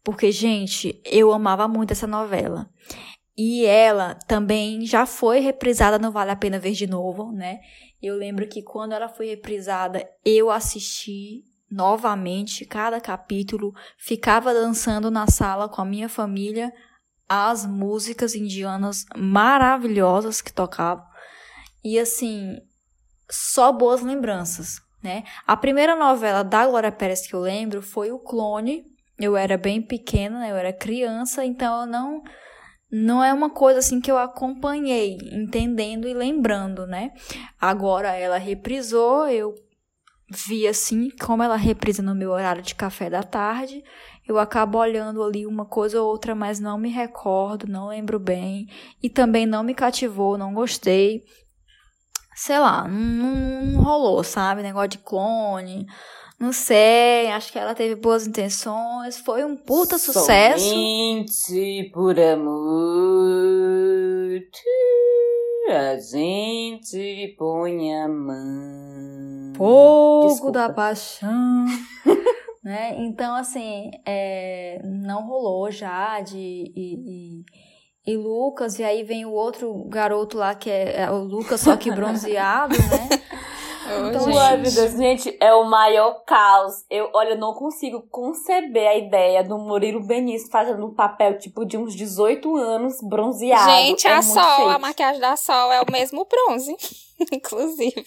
Porque, 0.02 0.32
gente, 0.32 1.00
eu 1.04 1.32
amava 1.32 1.68
muito 1.68 1.92
essa 1.92 2.06
novela. 2.06 2.68
E 3.36 3.64
ela 3.66 4.16
também 4.26 4.84
já 4.84 5.06
foi 5.06 5.38
reprisada 5.38 5.98
no 5.98 6.10
Vale 6.10 6.32
a 6.32 6.36
Pena 6.36 6.58
Ver 6.58 6.72
de 6.72 6.88
Novo, 6.88 7.30
né? 7.30 7.60
Eu 8.02 8.16
lembro 8.16 8.48
que 8.48 8.62
quando 8.62 8.92
ela 8.92 9.08
foi 9.08 9.28
reprisada, 9.28 10.08
eu 10.24 10.50
assisti 10.50 11.44
novamente 11.70 12.64
cada 12.64 13.00
capítulo, 13.00 13.74
ficava 13.98 14.54
dançando 14.54 15.10
na 15.10 15.26
sala 15.26 15.68
com 15.68 15.82
a 15.82 15.84
minha 15.84 16.08
família 16.08 16.72
as 17.28 17.66
músicas 17.66 18.34
indianas 18.34 19.04
maravilhosas 19.14 20.40
que 20.40 20.52
tocavam. 20.52 21.04
E 21.84 21.98
assim, 21.98 22.56
só 23.30 23.70
boas 23.70 24.00
lembranças, 24.00 24.80
né? 25.02 25.24
A 25.46 25.56
primeira 25.56 25.94
novela 25.94 26.42
da 26.42 26.66
Glória 26.66 26.90
Pérez 26.90 27.26
que 27.26 27.34
eu 27.34 27.40
lembro 27.40 27.82
foi 27.82 28.10
O 28.10 28.18
Clone. 28.18 28.84
Eu 29.18 29.36
era 29.36 29.58
bem 29.58 29.82
pequena, 29.82 30.48
eu 30.48 30.56
era 30.56 30.72
criança, 30.72 31.44
então 31.44 31.82
eu 31.82 31.86
não 31.86 32.22
não 32.90 33.22
é 33.22 33.34
uma 33.34 33.50
coisa 33.50 33.80
assim 33.80 34.00
que 34.00 34.10
eu 34.10 34.16
acompanhei, 34.16 35.18
entendendo 35.30 36.08
e 36.08 36.14
lembrando, 36.14 36.86
né? 36.86 37.12
Agora 37.60 38.14
ela 38.14 38.38
reprisou, 38.38 39.28
eu 39.28 39.54
vi 40.30 40.66
assim, 40.66 41.10
como 41.20 41.42
ela 41.42 41.56
reprisa 41.56 42.02
no 42.02 42.14
meu 42.14 42.30
horário 42.30 42.62
de 42.62 42.74
café 42.74 43.08
da 43.08 43.22
tarde, 43.22 43.82
eu 44.26 44.38
acabo 44.38 44.78
olhando 44.78 45.22
ali 45.22 45.46
uma 45.46 45.64
coisa 45.64 46.02
ou 46.02 46.08
outra, 46.08 46.34
mas 46.34 46.60
não 46.60 46.76
me 46.76 46.90
recordo, 46.90 47.66
não 47.66 47.88
lembro 47.88 48.18
bem, 48.18 48.66
e 49.02 49.08
também 49.08 49.46
não 49.46 49.62
me 49.62 49.74
cativou, 49.74 50.36
não 50.36 50.52
gostei. 50.52 51.24
Sei 52.36 52.58
lá, 52.58 52.86
não, 52.86 53.64
não 53.64 53.82
rolou, 53.82 54.22
sabe? 54.22 54.62
Negócio 54.62 54.90
de 54.90 54.98
clone. 54.98 55.86
Não 56.38 56.52
sei, 56.52 57.28
acho 57.32 57.50
que 57.50 57.58
ela 57.58 57.74
teve 57.74 57.96
boas 57.96 58.24
intenções, 58.24 59.18
foi 59.18 59.44
um 59.44 59.56
puta 59.56 59.98
sucesso. 59.98 60.68
Somente 60.68 61.90
por 61.92 62.16
amor 62.20 63.58
a 65.70 65.98
gente 65.98 67.34
põe 67.38 67.94
a 67.94 68.08
mão. 68.08 69.52
Fogo 69.56 70.28
Desculpa. 70.28 70.52
da 70.52 70.72
paixão. 70.72 71.66
né? 72.64 72.94
Então, 72.98 73.34
assim, 73.34 73.90
é, 74.06 74.80
não 74.84 75.26
rolou 75.26 75.70
já 75.70 76.20
de. 76.20 76.36
E, 76.38 77.44
e, 78.06 78.12
e, 78.12 78.16
Lucas, 78.16 78.78
e 78.78 78.84
aí 78.84 79.02
vem 79.02 79.26
o 79.26 79.32
outro 79.32 79.84
garoto 79.88 80.38
lá 80.38 80.54
que 80.54 80.70
é, 80.70 81.02
é 81.02 81.10
o 81.10 81.18
Lucas, 81.18 81.60
só 81.60 81.76
que 81.76 81.90
bronzeado, 81.90 82.74
né? 82.74 83.08
Então, 84.08 84.88
gente. 84.96 85.36
é 85.40 85.52
o 85.54 85.64
maior 85.64 86.22
caos. 86.24 86.84
Eu, 86.90 87.10
olha, 87.14 87.30
eu 87.30 87.38
não 87.38 87.54
consigo 87.54 88.02
conceber 88.10 88.88
a 88.88 88.96
ideia 88.96 89.42
do 89.42 89.58
Murilo 89.58 90.00
Benício 90.00 90.50
fazendo 90.50 90.86
um 90.86 90.94
papel 90.94 91.38
tipo 91.38 91.64
de 91.64 91.76
uns 91.76 91.94
18 91.94 92.56
anos 92.56 93.00
bronzeado. 93.02 93.70
Gente, 93.70 94.06
é 94.06 94.14
a 94.14 94.22
Sol, 94.22 94.68
a 94.68 94.78
maquiagem 94.78 95.20
da 95.20 95.36
Sol 95.36 95.72
é 95.72 95.80
o 95.80 95.90
mesmo 95.90 96.26
bronze, 96.26 96.76
inclusive. 97.32 98.04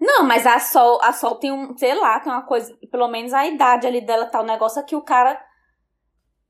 Não, 0.00 0.24
mas 0.24 0.46
a 0.46 0.58
Sol, 0.58 0.98
a 1.02 1.12
Sol 1.12 1.36
tem 1.36 1.52
um, 1.52 1.76
sei 1.76 1.94
lá, 1.94 2.20
tem 2.20 2.32
uma 2.32 2.42
coisa, 2.42 2.76
pelo 2.90 3.08
menos 3.08 3.32
a 3.32 3.46
idade 3.46 3.86
ali 3.86 4.00
dela 4.00 4.26
tá 4.26 4.40
um 4.40 4.46
negócio 4.46 4.80
aqui, 4.80 4.94
o 4.94 5.02
cara 5.02 5.40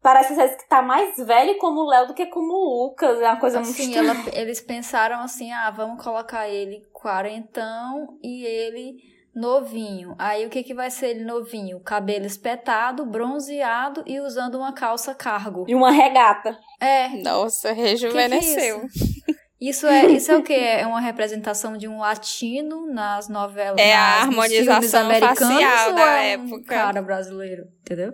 Parece 0.03 0.35
que 0.35 0.69
tá 0.69 0.83
mais 0.83 1.17
velho 1.17 1.57
como 1.59 1.81
o 1.81 1.89
Léo 1.89 2.09
do 2.09 2.15
que 2.15 2.27
como 2.27 2.53
o 2.53 2.85
Lucas. 2.85 3.21
É 3.21 3.29
uma 3.29 3.39
coisa 3.39 3.61
assim, 3.61 3.95
muito 3.95 3.99
ela, 3.99 4.17
eles 4.33 4.61
pensaram 4.61 5.21
assim: 5.21 5.53
ah, 5.53 5.71
vamos 5.71 6.03
colocar 6.03 6.49
ele 6.49 6.85
quarentão 6.93 8.19
e 8.21 8.45
ele 8.45 8.97
novinho. 9.33 10.17
Aí 10.19 10.45
o 10.45 10.51
que, 10.51 10.65
que 10.65 10.75
vai 10.75 10.91
ser 10.91 11.11
ele 11.11 11.25
novinho? 11.25 11.79
Cabelo 11.81 12.27
espetado, 12.27 13.07
bronzeado 13.07 14.03
e 14.05 14.19
usando 14.21 14.57
uma 14.57 14.73
calça 14.73 15.15
cargo. 15.15 15.65
E 15.69 15.75
uma 15.75 15.93
regata. 15.93 16.59
É. 16.81 17.09
Nossa, 17.23 17.73
rejuvenesceu. 17.73 18.81
Que 18.81 18.89
que 18.89 19.01
é 19.01 19.03
isso? 19.05 19.33
Isso 19.63 19.87
é, 19.87 20.07
isso 20.07 20.33
é 20.33 20.37
o 20.37 20.43
que? 20.43 20.53
É 20.53 20.85
uma 20.85 21.01
representação 21.01 21.77
de 21.77 21.87
um 21.87 22.01
latino 22.01 22.93
nas 22.93 23.29
novelas. 23.29 23.81
É 23.81 23.95
nas, 23.95 24.03
a 24.03 24.23
harmonização 24.23 25.09
facial 25.09 25.93
da 25.95 26.21
é 26.21 26.37
um 26.37 26.47
época. 26.47 26.65
cara 26.65 27.01
brasileiro, 27.01 27.67
entendeu? 27.81 28.13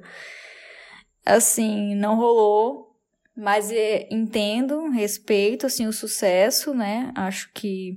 Assim, 1.29 1.95
não 1.95 2.17
rolou, 2.17 2.97
mas 3.37 3.71
é, 3.71 4.09
entendo, 4.11 4.89
respeito, 4.89 5.67
assim, 5.67 5.87
o 5.87 5.93
sucesso, 5.93 6.75
né? 6.75 7.13
Acho 7.15 7.51
que 7.53 7.97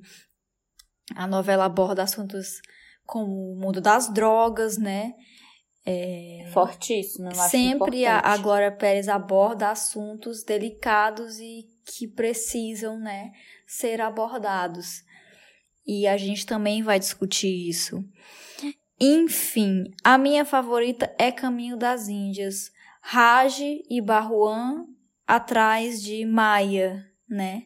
a 1.16 1.26
novela 1.26 1.66
aborda 1.66 2.04
assuntos 2.04 2.62
como 3.06 3.54
o 3.54 3.56
mundo 3.56 3.82
das 3.82 4.12
drogas, 4.14 4.78
né? 4.78 5.14
É, 5.86 6.48
Fortíssimo, 6.54 7.30
eu 7.30 7.36
Sempre 7.36 8.06
a, 8.06 8.20
a 8.20 8.38
Glória 8.38 8.72
Pérez 8.72 9.10
aborda 9.10 9.72
assuntos 9.72 10.44
delicados 10.44 11.40
e 11.40 11.66
que 11.86 12.08
precisam, 12.08 13.00
né, 13.00 13.32
ser 13.66 14.00
abordados. 14.00 15.04
E 15.86 16.06
a 16.06 16.18
gente 16.18 16.46
também 16.46 16.84
vai 16.84 17.00
discutir 17.00 17.68
isso. 17.68 18.06
Enfim, 19.00 19.86
a 20.04 20.18
minha 20.18 20.46
favorita 20.46 21.14
é 21.18 21.32
Caminho 21.32 21.76
das 21.76 22.08
Índias. 22.08 22.72
Raj 23.02 23.60
e 23.90 24.02
Barruan 24.02 24.86
atrás 25.28 26.02
de 26.02 26.26
Maia, 26.26 27.06
né? 27.28 27.64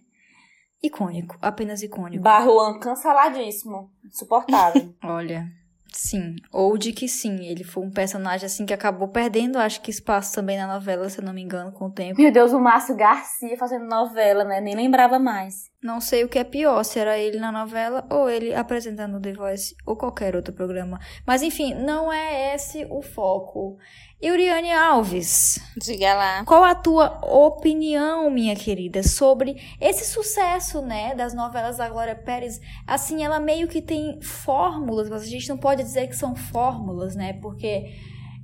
Icônico, 0.81 1.37
apenas 1.41 1.81
icônico. 1.81 2.23
Barruan 2.23 2.79
canceladíssimo, 2.79 3.91
insuportável. 4.03 4.93
Olha, 5.03 5.47
sim, 5.91 6.35
ou 6.51 6.77
de 6.77 6.93
que 6.93 7.07
sim, 7.07 7.45
ele 7.45 7.63
foi 7.63 7.83
um 7.83 7.91
personagem 7.91 8.45
assim 8.45 8.65
que 8.65 8.73
acabou 8.73 9.07
perdendo, 9.07 9.57
acho 9.57 9.81
que 9.81 9.89
espaço 9.89 10.35
também 10.35 10.57
na 10.57 10.67
novela, 10.67 11.09
se 11.09 11.19
eu 11.19 11.25
não 11.25 11.33
me 11.33 11.41
engano, 11.41 11.71
com 11.71 11.85
o 11.85 11.91
tempo. 11.91 12.21
Meu 12.21 12.31
Deus, 12.31 12.53
o 12.53 12.59
Márcio 12.59 12.95
Garcia 12.95 13.57
fazendo 13.57 13.85
novela, 13.85 14.43
né? 14.43 14.61
Nem 14.61 14.75
lembrava 14.75 15.17
mais. 15.17 15.71
Não 15.85 16.01
sei 16.01 16.23
o 16.23 16.27
que 16.27 16.39
é 16.39 16.43
pior, 16.43 16.83
se 16.83 16.97
era 16.97 17.15
ele 17.15 17.37
na 17.37 17.51
novela 17.51 18.07
ou 18.09 18.27
ele 18.27 18.55
apresentando 18.55 19.21
The 19.21 19.33
Voice 19.33 19.75
ou 19.85 19.95
qualquer 19.95 20.35
outro 20.35 20.51
programa. 20.51 20.99
Mas 21.27 21.43
enfim, 21.43 21.75
não 21.75 22.11
é 22.11 22.55
esse 22.55 22.87
o 22.89 23.03
foco. 23.03 23.77
Euriane 24.19 24.71
Alves. 24.71 25.59
Diga 25.77 26.15
lá. 26.15 26.43
Qual 26.43 26.63
a 26.63 26.73
tua 26.73 27.19
opinião, 27.23 28.31
minha 28.31 28.55
querida, 28.55 29.03
sobre 29.03 29.61
esse 29.79 30.05
sucesso, 30.05 30.81
né, 30.81 31.13
das 31.13 31.35
novelas 31.35 31.77
da 31.77 31.87
Glória 31.87 32.15
Pérez? 32.15 32.59
Assim, 32.87 33.23
ela 33.23 33.39
meio 33.39 33.67
que 33.67 33.79
tem 33.79 34.19
fórmulas, 34.23 35.07
mas 35.07 35.21
a 35.21 35.27
gente 35.27 35.47
não 35.47 35.57
pode 35.57 35.83
dizer 35.83 36.07
que 36.07 36.15
são 36.15 36.35
fórmulas, 36.35 37.15
né? 37.15 37.33
Porque 37.33 37.93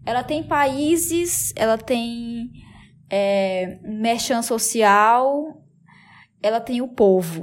ela 0.06 0.24
tem 0.24 0.44
países, 0.44 1.52
ela 1.56 1.80
tem 1.80 2.52
é, 3.10 3.80
merchan 3.82 4.44
social, 4.44 5.58
ela 6.42 6.60
tem 6.60 6.82
o 6.82 6.88
povo, 6.88 7.42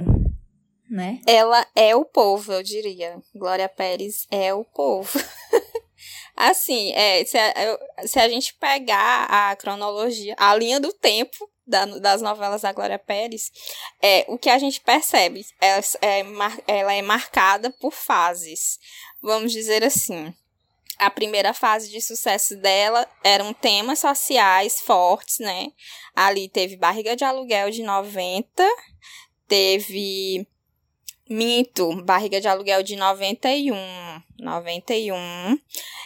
né? 0.89 1.21
Ela 1.27 1.67
é 1.75 1.95
o 1.95 2.05
povo, 2.05 2.53
eu 2.53 2.63
diria. 2.63 3.21
Glória 3.35 3.69
Pérez 3.69 4.27
é 4.31 4.53
o 4.55 4.65
povo. 4.65 5.19
Assim, 6.35 6.93
é, 6.93 7.25
se, 7.25 7.37
a, 7.37 8.07
se 8.07 8.19
a 8.19 8.29
gente 8.29 8.55
pegar 8.55 9.25
a 9.25 9.57
cronologia, 9.57 10.35
a 10.39 10.55
linha 10.55 10.79
do 10.79 10.93
tempo 10.93 11.37
da, 11.67 11.85
das 11.85 12.23
novelas 12.23 12.63
da 12.63 12.73
Glória 12.73 12.99
Pérez, 12.99 13.51
é, 14.01 14.25
o 14.29 14.39
que 14.39 14.49
a 14.49 14.59
gente 14.59 14.81
percebe, 14.81 15.45
ela 15.61 15.83
é, 16.01 16.25
ela 16.67 16.95
é 16.95 17.03
marcada 17.03 17.71
por 17.71 17.93
fases. 17.93 18.79
Vamos 19.21 19.53
dizer 19.53 19.83
assim, 19.85 20.33
a 20.99 21.11
primeira 21.11 21.55
fase 21.55 21.91
de 21.91 22.01
sucesso 22.01 22.57
dela 22.57 23.07
eram 23.23 23.53
temas 23.53 24.01
sociais 24.01 24.81
fortes, 24.81 25.39
né? 25.39 25.69
Ali 26.15 26.49
teve 26.49 26.77
Barriga 26.77 27.15
de 27.15 27.25
Aluguel 27.25 27.71
de 27.71 27.83
90, 27.83 28.65
teve 29.47 30.47
Minto, 31.29 32.03
Barriga 32.05 32.41
de 32.41 32.49
Aluguel 32.49 32.83
de 32.83 32.97
91. 32.97 33.75
91. 34.39 35.59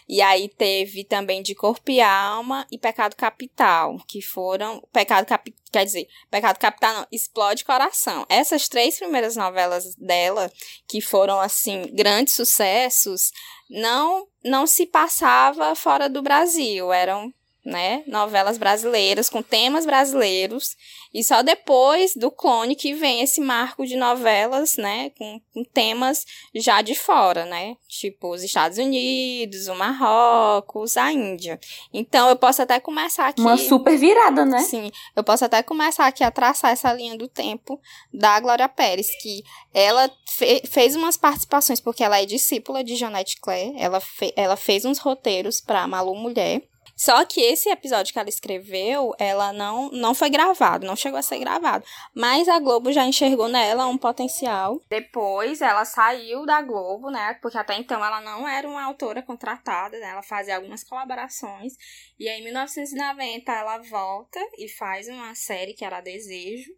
E 0.08 0.20
aí 0.20 0.48
teve 0.48 1.04
também 1.04 1.42
de 1.42 1.54
Corpo 1.54 1.90
e 1.90 2.00
Alma 2.00 2.66
e 2.70 2.78
Pecado 2.78 3.14
Capital, 3.14 3.96
que 4.06 4.20
foram. 4.20 4.82
Pecado 4.92 5.26
Capital. 5.26 5.62
Quer 5.70 5.84
dizer, 5.84 6.08
Pecado 6.30 6.58
Capital 6.58 6.94
não, 6.94 7.06
Explode 7.10 7.64
Coração. 7.64 8.26
Essas 8.28 8.68
três 8.68 8.98
primeiras 8.98 9.36
novelas 9.36 9.94
dela, 9.94 10.52
que 10.86 11.00
foram, 11.00 11.40
assim, 11.40 11.94
grandes 11.94 12.34
sucessos, 12.34 13.30
não, 13.70 14.26
não 14.44 14.66
se 14.66 14.86
passava 14.86 15.74
fora 15.74 16.10
do 16.10 16.20
Brasil. 16.20 16.92
Eram 16.92 17.32
né? 17.64 18.02
Novelas 18.06 18.58
brasileiras 18.58 19.30
com 19.30 19.40
temas 19.40 19.86
brasileiros. 19.86 20.76
E 21.14 21.22
só 21.22 21.42
depois 21.42 22.14
do 22.16 22.30
clone 22.30 22.74
que 22.74 22.94
vem 22.94 23.20
esse 23.20 23.40
marco 23.40 23.86
de 23.86 23.96
novelas, 23.96 24.76
né? 24.76 25.10
Com, 25.10 25.40
com, 25.52 25.62
temas 25.62 26.24
já 26.54 26.82
de 26.82 26.94
fora, 26.94 27.44
né? 27.44 27.76
Tipo 27.88 28.32
os 28.32 28.42
Estados 28.42 28.78
Unidos, 28.78 29.68
o 29.68 29.74
Marrocos, 29.74 30.96
a 30.96 31.12
Índia. 31.12 31.60
Então 31.92 32.28
eu 32.28 32.36
posso 32.36 32.62
até 32.62 32.80
começar 32.80 33.28
aqui. 33.28 33.40
Uma 33.40 33.56
super 33.56 33.96
virada, 33.96 34.44
né? 34.44 34.60
Sim. 34.60 34.90
Eu 35.14 35.22
posso 35.22 35.44
até 35.44 35.62
começar 35.62 36.06
aqui 36.06 36.24
a 36.24 36.30
traçar 36.30 36.72
essa 36.72 36.92
linha 36.92 37.16
do 37.16 37.28
tempo 37.28 37.80
da 38.12 38.40
Glória 38.40 38.68
Pérez, 38.68 39.08
que 39.22 39.44
ela 39.72 40.10
fe 40.26 40.62
fez 40.66 40.96
umas 40.96 41.16
participações, 41.16 41.80
porque 41.80 42.02
ela 42.02 42.20
é 42.20 42.26
discípula 42.26 42.82
de 42.82 42.96
Janete 42.96 43.40
Claire. 43.40 43.74
Ela, 43.78 44.00
fe 44.00 44.32
ela 44.34 44.56
fez 44.56 44.84
uns 44.84 44.98
roteiros 44.98 45.60
para 45.60 45.86
Malu 45.86 46.16
Mulher. 46.16 46.62
Só 47.02 47.24
que 47.24 47.40
esse 47.40 47.68
episódio 47.68 48.12
que 48.12 48.18
ela 48.20 48.28
escreveu, 48.28 49.12
ela 49.18 49.52
não, 49.52 49.90
não 49.90 50.14
foi 50.14 50.30
gravado, 50.30 50.86
não 50.86 50.94
chegou 50.94 51.18
a 51.18 51.22
ser 51.22 51.40
gravado. 51.40 51.84
Mas 52.14 52.48
a 52.48 52.60
Globo 52.60 52.92
já 52.92 53.04
enxergou 53.04 53.48
nela 53.48 53.88
um 53.88 53.98
potencial. 53.98 54.80
Depois 54.88 55.60
ela 55.60 55.84
saiu 55.84 56.46
da 56.46 56.62
Globo, 56.62 57.10
né? 57.10 57.34
Porque 57.42 57.58
até 57.58 57.74
então 57.74 58.04
ela 58.04 58.20
não 58.20 58.46
era 58.46 58.68
uma 58.68 58.84
autora 58.84 59.20
contratada, 59.20 59.98
né? 59.98 60.10
Ela 60.10 60.22
fazia 60.22 60.54
algumas 60.54 60.84
colaborações. 60.84 61.72
E 62.20 62.28
aí, 62.28 62.38
em 62.38 62.44
1990, 62.44 63.50
ela 63.50 63.78
volta 63.78 64.38
e 64.56 64.68
faz 64.68 65.08
uma 65.08 65.34
série 65.34 65.74
que 65.74 65.84
era 65.84 66.00
Desejo. 66.00 66.70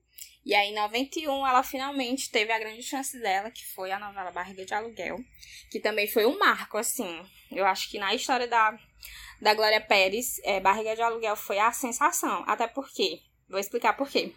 E 0.42 0.54
aí, 0.54 0.70
em 0.70 0.74
91, 0.74 1.46
ela 1.46 1.62
finalmente 1.62 2.30
teve 2.30 2.50
a 2.50 2.58
grande 2.58 2.82
chance 2.82 3.20
dela, 3.20 3.50
que 3.50 3.66
foi 3.74 3.92
a 3.92 3.98
novela 3.98 4.30
Barriga 4.30 4.64
de 4.64 4.72
Aluguel, 4.72 5.18
que 5.70 5.80
também 5.80 6.08
foi 6.08 6.24
um 6.24 6.38
marco, 6.38 6.78
assim. 6.78 7.22
Eu 7.50 7.66
acho 7.66 7.90
que 7.90 7.98
na 7.98 8.14
história 8.14 8.48
da, 8.48 8.74
da 9.40 9.54
Glória 9.54 9.80
Pérez, 9.80 10.40
é, 10.44 10.60
Barriga 10.60 10.94
de 10.94 11.02
Aluguel 11.02 11.36
foi 11.36 11.58
a 11.58 11.72
sensação. 11.72 12.44
Até 12.46 12.66
porque, 12.66 13.20
vou 13.48 13.58
explicar 13.58 13.94
por 13.94 14.08
quê. 14.08 14.32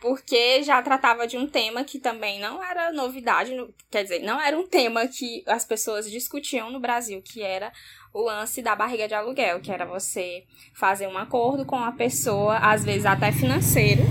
Porque 0.00 0.62
já 0.62 0.82
tratava 0.82 1.26
de 1.26 1.36
um 1.36 1.46
tema 1.46 1.84
que 1.84 1.98
também 1.98 2.40
não 2.40 2.62
era 2.64 2.90
novidade, 2.90 3.52
quer 3.90 4.02
dizer, 4.02 4.20
não 4.20 4.40
era 4.40 4.58
um 4.58 4.66
tema 4.66 5.06
que 5.06 5.44
as 5.46 5.64
pessoas 5.64 6.10
discutiam 6.10 6.70
no 6.70 6.80
Brasil, 6.80 7.20
que 7.22 7.42
era 7.42 7.70
o 8.12 8.22
lance 8.22 8.62
da 8.62 8.74
barriga 8.74 9.06
de 9.06 9.14
aluguel, 9.14 9.60
que 9.60 9.70
era 9.70 9.84
você 9.84 10.44
fazer 10.74 11.06
um 11.06 11.18
acordo 11.18 11.66
com 11.66 11.76
a 11.76 11.92
pessoa, 11.92 12.56
às 12.56 12.82
vezes 12.82 13.04
até 13.04 13.30
financeiro, 13.30 14.02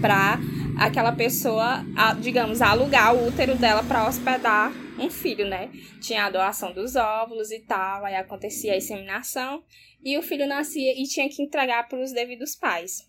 para 0.00 0.38
aquela 0.78 1.10
pessoa, 1.10 1.84
digamos, 2.20 2.62
alugar 2.62 3.14
o 3.14 3.26
útero 3.26 3.56
dela 3.56 3.82
para 3.82 4.06
hospedar 4.06 4.83
um 4.98 5.10
filho, 5.10 5.46
né? 5.46 5.70
Tinha 6.00 6.26
a 6.26 6.30
doação 6.30 6.72
dos 6.72 6.96
óvulos 6.96 7.50
e 7.50 7.60
tal, 7.60 8.04
aí 8.04 8.14
acontecia 8.16 8.72
a 8.72 8.76
inseminação 8.76 9.62
e 10.02 10.18
o 10.18 10.22
filho 10.22 10.46
nascia 10.46 10.92
e 10.92 11.04
tinha 11.04 11.28
que 11.28 11.42
entregar 11.42 11.88
para 11.88 12.00
os 12.00 12.12
devidos 12.12 12.54
pais. 12.54 13.08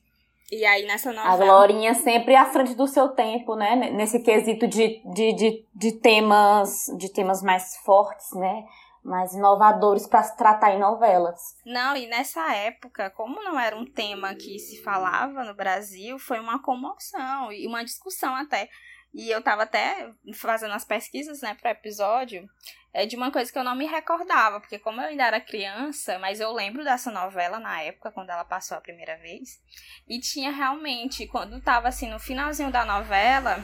E 0.52 0.64
aí 0.64 0.86
nessa 0.86 1.12
novela... 1.12 1.34
A 1.34 1.38
Glorinha 1.38 1.94
sempre 1.96 2.36
à 2.36 2.46
frente 2.46 2.76
do 2.76 2.88
seu 2.88 3.10
tempo, 3.10 3.56
né? 3.56 3.76
Nesse 3.92 4.22
quesito 4.22 4.68
de, 4.68 5.02
de, 5.14 5.34
de, 5.34 5.66
de 5.74 5.92
temas 5.94 6.86
de 6.98 7.12
temas 7.12 7.42
mais 7.42 7.78
fortes, 7.78 8.32
né? 8.34 8.64
mais 9.06 9.34
inovadores 9.34 10.08
para 10.08 10.24
se 10.24 10.36
tratar 10.36 10.72
em 10.72 10.80
novelas. 10.80 11.56
Não, 11.64 11.96
e 11.96 12.08
nessa 12.08 12.54
época, 12.56 13.12
como 13.12 13.42
não 13.44 13.60
era 13.60 13.78
um 13.78 13.86
tema 13.86 14.34
que 14.34 14.58
se 14.58 14.82
falava 14.82 15.44
no 15.44 15.54
Brasil, 15.54 16.18
foi 16.18 16.40
uma 16.40 16.62
comoção 16.62 17.52
e 17.54 17.68
uma 17.68 17.86
discussão 17.86 18.34
até. 18.36 18.68
E 19.16 19.32
eu 19.32 19.42
tava 19.42 19.64
até 19.64 20.12
fazendo 20.34 20.74
as 20.74 20.84
pesquisas, 20.84 21.42
né, 21.42 21.56
pro 21.56 21.70
episódio, 21.70 22.46
é 22.94 23.06
de 23.06 23.16
uma 23.16 23.32
coisa 23.32 23.50
que 23.50 23.58
eu 23.58 23.64
não 23.64 23.74
me 23.74 23.86
recordava, 23.86 24.60
porque 24.60 24.78
como 24.78 25.00
eu 25.00 25.08
ainda 25.08 25.26
era 25.26 25.40
criança, 25.40 26.20
mas 26.20 26.42
eu 26.42 26.52
lembro 26.52 26.84
dessa 26.84 27.10
novela 27.10 27.58
na 27.58 27.82
época, 27.82 28.12
quando 28.12 28.30
ela 28.30 28.44
passou 28.44 28.78
a 28.78 28.82
primeira 28.82 29.18
vez, 29.18 29.62
e 30.06 30.20
tinha 30.20 30.52
realmente, 30.52 31.26
quando 31.28 31.62
tava 31.62 31.88
assim 31.88 32.10
no 32.10 32.20
finalzinho 32.20 32.70
da 32.70 32.84
novela, 32.84 33.64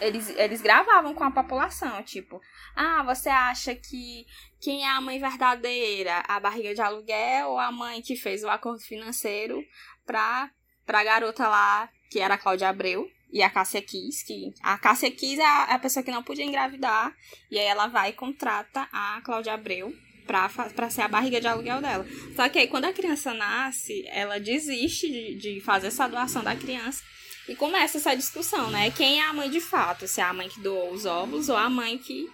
eles, 0.00 0.28
eles 0.30 0.60
gravavam 0.60 1.14
com 1.14 1.22
a 1.22 1.30
população, 1.30 2.02
tipo, 2.02 2.40
ah, 2.74 3.04
você 3.04 3.28
acha 3.28 3.76
que 3.76 4.26
quem 4.60 4.82
é 4.82 4.90
a 4.90 5.00
mãe 5.00 5.20
verdadeira? 5.20 6.20
A 6.26 6.40
barriga 6.40 6.74
de 6.74 6.80
aluguel 6.80 7.50
ou 7.50 7.58
a 7.60 7.70
mãe 7.70 8.02
que 8.02 8.16
fez 8.16 8.42
o 8.42 8.50
acordo 8.50 8.80
financeiro 8.80 9.62
pra, 10.04 10.50
pra 10.84 11.04
garota 11.04 11.46
lá, 11.46 11.88
que 12.10 12.18
era 12.18 12.34
a 12.34 12.38
Cláudia 12.38 12.68
Abreu, 12.68 13.08
e 13.34 13.42
a 13.42 13.50
Cássia 13.50 13.82
Kiss, 13.82 14.24
que 14.24 14.54
a 14.62 14.78
Cássia 14.78 15.10
Kiss 15.10 15.40
é 15.40 15.44
a, 15.44 15.76
pessoa 15.80 16.04
que 16.04 16.10
não 16.12 16.22
podia 16.22 16.44
engravidar, 16.44 17.12
e 17.50 17.58
aí 17.58 17.66
ela 17.66 17.88
vai 17.88 18.10
e 18.10 18.12
contrata 18.12 18.88
a 18.92 19.20
Cláudia 19.24 19.52
Abreu 19.52 19.92
pra, 20.24 20.48
pra 20.48 20.88
ser 20.88 21.02
a 21.02 21.08
barriga 21.08 21.40
de 21.40 21.48
aluguel 21.48 21.82
dela. 21.82 22.06
Só 22.36 22.48
que 22.48 22.60
aí 22.60 22.68
quando 22.68 22.84
a 22.84 22.92
criança 22.92 23.34
nasce, 23.34 24.06
ela 24.06 24.38
desiste 24.38 25.10
de, 25.10 25.34
de 25.34 25.60
fazer 25.60 25.88
essa 25.88 26.06
doação 26.06 26.44
da 26.44 26.54
criança 26.54 27.02
e 27.48 27.56
começa 27.56 27.98
essa 27.98 28.14
discussão, 28.14 28.70
né? 28.70 28.92
Quem 28.92 29.18
é 29.18 29.24
a 29.24 29.32
mãe 29.32 29.50
de 29.50 29.60
fato? 29.60 30.06
Se 30.06 30.20
é 30.20 30.24
a 30.24 30.32
mãe 30.32 30.48
que 30.48 30.60
doou 30.60 30.92
os 30.92 31.04
ovos 31.04 31.48
ou 31.48 31.56
a 31.56 31.68
mãe 31.68 31.98
que 31.98 32.30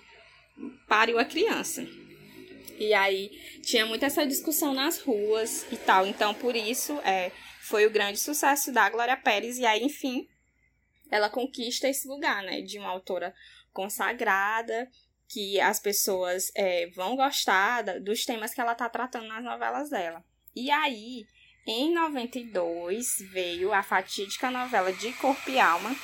pariu 0.86 1.18
a 1.18 1.24
criança. 1.24 1.86
E 2.78 2.92
aí 2.92 3.30
tinha 3.62 3.86
muito 3.86 4.04
essa 4.04 4.26
discussão 4.26 4.74
nas 4.74 5.00
ruas 5.00 5.66
e 5.72 5.76
tal. 5.76 6.06
Então, 6.06 6.34
por 6.34 6.54
isso, 6.54 6.92
é, 7.04 7.32
foi 7.62 7.86
o 7.86 7.90
grande 7.90 8.18
sucesso 8.20 8.70
da 8.70 8.88
Glória 8.90 9.16
Pérez. 9.16 9.58
E 9.58 9.64
aí, 9.64 9.82
enfim, 9.82 10.26
ela 11.10 11.28
conquista 11.28 11.88
esse 11.88 12.06
lugar, 12.06 12.42
né? 12.42 12.60
De 12.62 12.78
uma 12.78 12.90
autora 12.90 13.34
consagrada, 13.72 14.88
que 15.28 15.60
as 15.60 15.78
pessoas 15.78 16.50
é, 16.54 16.88
vão 16.88 17.16
gostar 17.16 18.00
dos 18.00 18.24
temas 18.24 18.52
que 18.52 18.60
ela 18.60 18.74
tá 18.74 18.88
tratando 18.88 19.28
nas 19.28 19.44
novelas 19.44 19.90
dela. 19.90 20.24
E 20.54 20.70
aí, 20.70 21.24
em 21.66 21.94
92 21.94 23.06
veio 23.30 23.72
a 23.72 23.82
fatídica 23.82 24.50
novela 24.50 24.92
de 24.92 25.12
Corpo 25.12 25.48
e 25.48 25.60
Alma, 25.60 25.94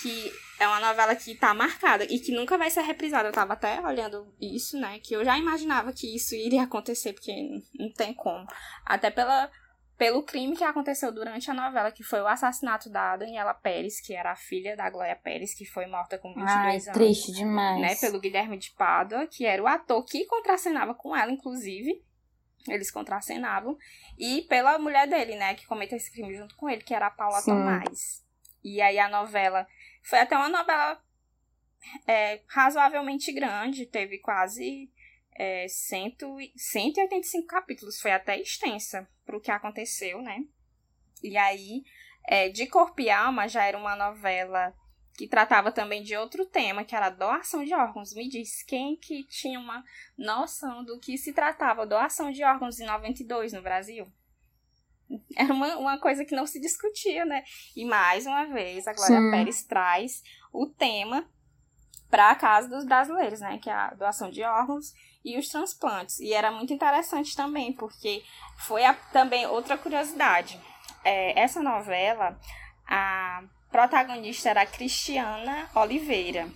que 0.00 0.32
é 0.58 0.66
uma 0.66 0.80
novela 0.80 1.14
que 1.16 1.34
tá 1.34 1.52
marcada 1.52 2.04
e 2.04 2.20
que 2.20 2.32
nunca 2.32 2.56
vai 2.56 2.70
ser 2.70 2.82
reprisada. 2.82 3.28
Eu 3.28 3.32
tava 3.32 3.54
até 3.54 3.80
olhando 3.80 4.32
isso, 4.40 4.78
né? 4.78 5.00
Que 5.00 5.14
eu 5.14 5.24
já 5.24 5.36
imaginava 5.38 5.92
que 5.92 6.14
isso 6.14 6.34
iria 6.34 6.62
acontecer, 6.62 7.12
porque 7.12 7.32
não 7.74 7.92
tem 7.92 8.14
como. 8.14 8.46
Até 8.84 9.10
pela, 9.10 9.50
pelo 9.96 10.22
crime 10.22 10.56
que 10.56 10.64
aconteceu 10.64 11.10
durante 11.10 11.50
a 11.50 11.54
novela, 11.54 11.90
que 11.90 12.02
foi 12.02 12.20
o 12.20 12.26
assassinato 12.26 12.90
da 12.90 13.16
Daniela 13.16 13.54
Pérez, 13.54 14.00
que 14.00 14.14
era 14.14 14.32
a 14.32 14.36
filha 14.36 14.76
da 14.76 14.90
Glória 14.90 15.16
Pérez, 15.16 15.54
que 15.54 15.64
foi 15.64 15.86
morta 15.86 16.18
com 16.18 16.34
22 16.34 16.50
Ai, 16.50 16.72
anos. 16.72 16.86
triste 16.92 17.32
demais. 17.32 17.80
Né? 17.80 17.94
Pelo 17.96 18.20
Guilherme 18.20 18.58
de 18.58 18.72
Pádua, 18.72 19.26
que 19.26 19.46
era 19.46 19.62
o 19.62 19.66
ator 19.66 20.04
que 20.04 20.26
contracenava 20.26 20.94
com 20.94 21.16
ela, 21.16 21.32
inclusive. 21.32 22.04
Eles 22.68 22.90
contracenavam. 22.90 23.78
E 24.18 24.42
pela 24.42 24.78
mulher 24.78 25.08
dele, 25.08 25.36
né, 25.36 25.54
que 25.54 25.66
cometeu 25.66 25.96
esse 25.96 26.10
crime 26.10 26.34
junto 26.34 26.56
com 26.56 26.68
ele, 26.68 26.82
que 26.82 26.92
era 26.92 27.06
a 27.06 27.10
Paula 27.10 27.40
Sim. 27.40 27.52
Tomás. 27.52 28.24
E 28.62 28.82
aí 28.82 28.98
a 28.98 29.08
novela. 29.08 29.66
Foi 30.02 30.18
até 30.18 30.36
uma 30.36 30.48
novela 30.48 31.00
é, 32.06 32.40
razoavelmente 32.48 33.32
grande, 33.32 33.86
teve 33.86 34.18
quase 34.18 34.90
é, 35.38 35.66
cento, 35.68 36.36
185 36.56 37.46
capítulos. 37.46 38.00
Foi 38.00 38.12
até 38.12 38.40
extensa 38.40 39.08
pro 39.24 39.40
que 39.40 39.50
aconteceu, 39.50 40.20
né? 40.22 40.44
E 41.22 41.36
aí, 41.36 41.82
é, 42.26 42.48
De 42.48 42.66
Corpo 42.66 43.00
e 43.00 43.10
Alma 43.10 43.48
já 43.48 43.64
era 43.64 43.78
uma 43.78 43.96
novela 43.96 44.74
que 45.16 45.26
tratava 45.26 45.72
também 45.72 46.02
de 46.02 46.14
outro 46.16 46.44
tema, 46.44 46.84
que 46.84 46.94
era 46.94 47.08
doação 47.08 47.64
de 47.64 47.74
órgãos. 47.74 48.14
Me 48.14 48.28
diz 48.28 48.62
quem 48.62 48.96
que 48.96 49.24
tinha 49.24 49.58
uma 49.58 49.82
noção 50.16 50.84
do 50.84 50.98
que 50.98 51.16
se 51.16 51.32
tratava 51.32 51.86
doação 51.86 52.30
de 52.30 52.44
órgãos 52.44 52.78
em 52.78 52.86
92 52.86 53.52
no 53.52 53.62
Brasil? 53.62 54.06
Era 55.36 55.52
uma, 55.52 55.76
uma 55.76 55.98
coisa 55.98 56.24
que 56.24 56.34
não 56.34 56.46
se 56.46 56.60
discutia, 56.60 57.24
né? 57.24 57.44
E 57.74 57.84
mais 57.84 58.26
uma 58.26 58.44
vez, 58.46 58.86
a 58.86 58.92
Glória 58.92 59.20
Sim. 59.20 59.30
Pérez 59.30 59.62
traz 59.62 60.22
o 60.52 60.66
tema 60.66 61.26
para 62.10 62.30
a 62.30 62.36
casa 62.36 62.68
dos 62.68 62.84
brasileiros, 62.84 63.40
né? 63.40 63.58
Que 63.58 63.70
é 63.70 63.72
a 63.72 63.94
doação 63.94 64.30
de 64.30 64.42
órgãos 64.42 64.92
e 65.26 65.36
os 65.36 65.48
transplantes. 65.48 66.20
E 66.20 66.32
era 66.32 66.52
muito 66.52 66.72
interessante 66.72 67.34
também, 67.34 67.72
porque 67.72 68.22
foi 68.58 68.84
a, 68.84 68.94
também 68.94 69.44
outra 69.46 69.76
curiosidade. 69.76 70.58
É, 71.04 71.38
essa 71.38 71.60
novela, 71.60 72.38
a 72.86 73.42
protagonista 73.68 74.48
era 74.48 74.62
a 74.62 74.66
Cristiana 74.66 75.68
Oliveira, 75.74 76.48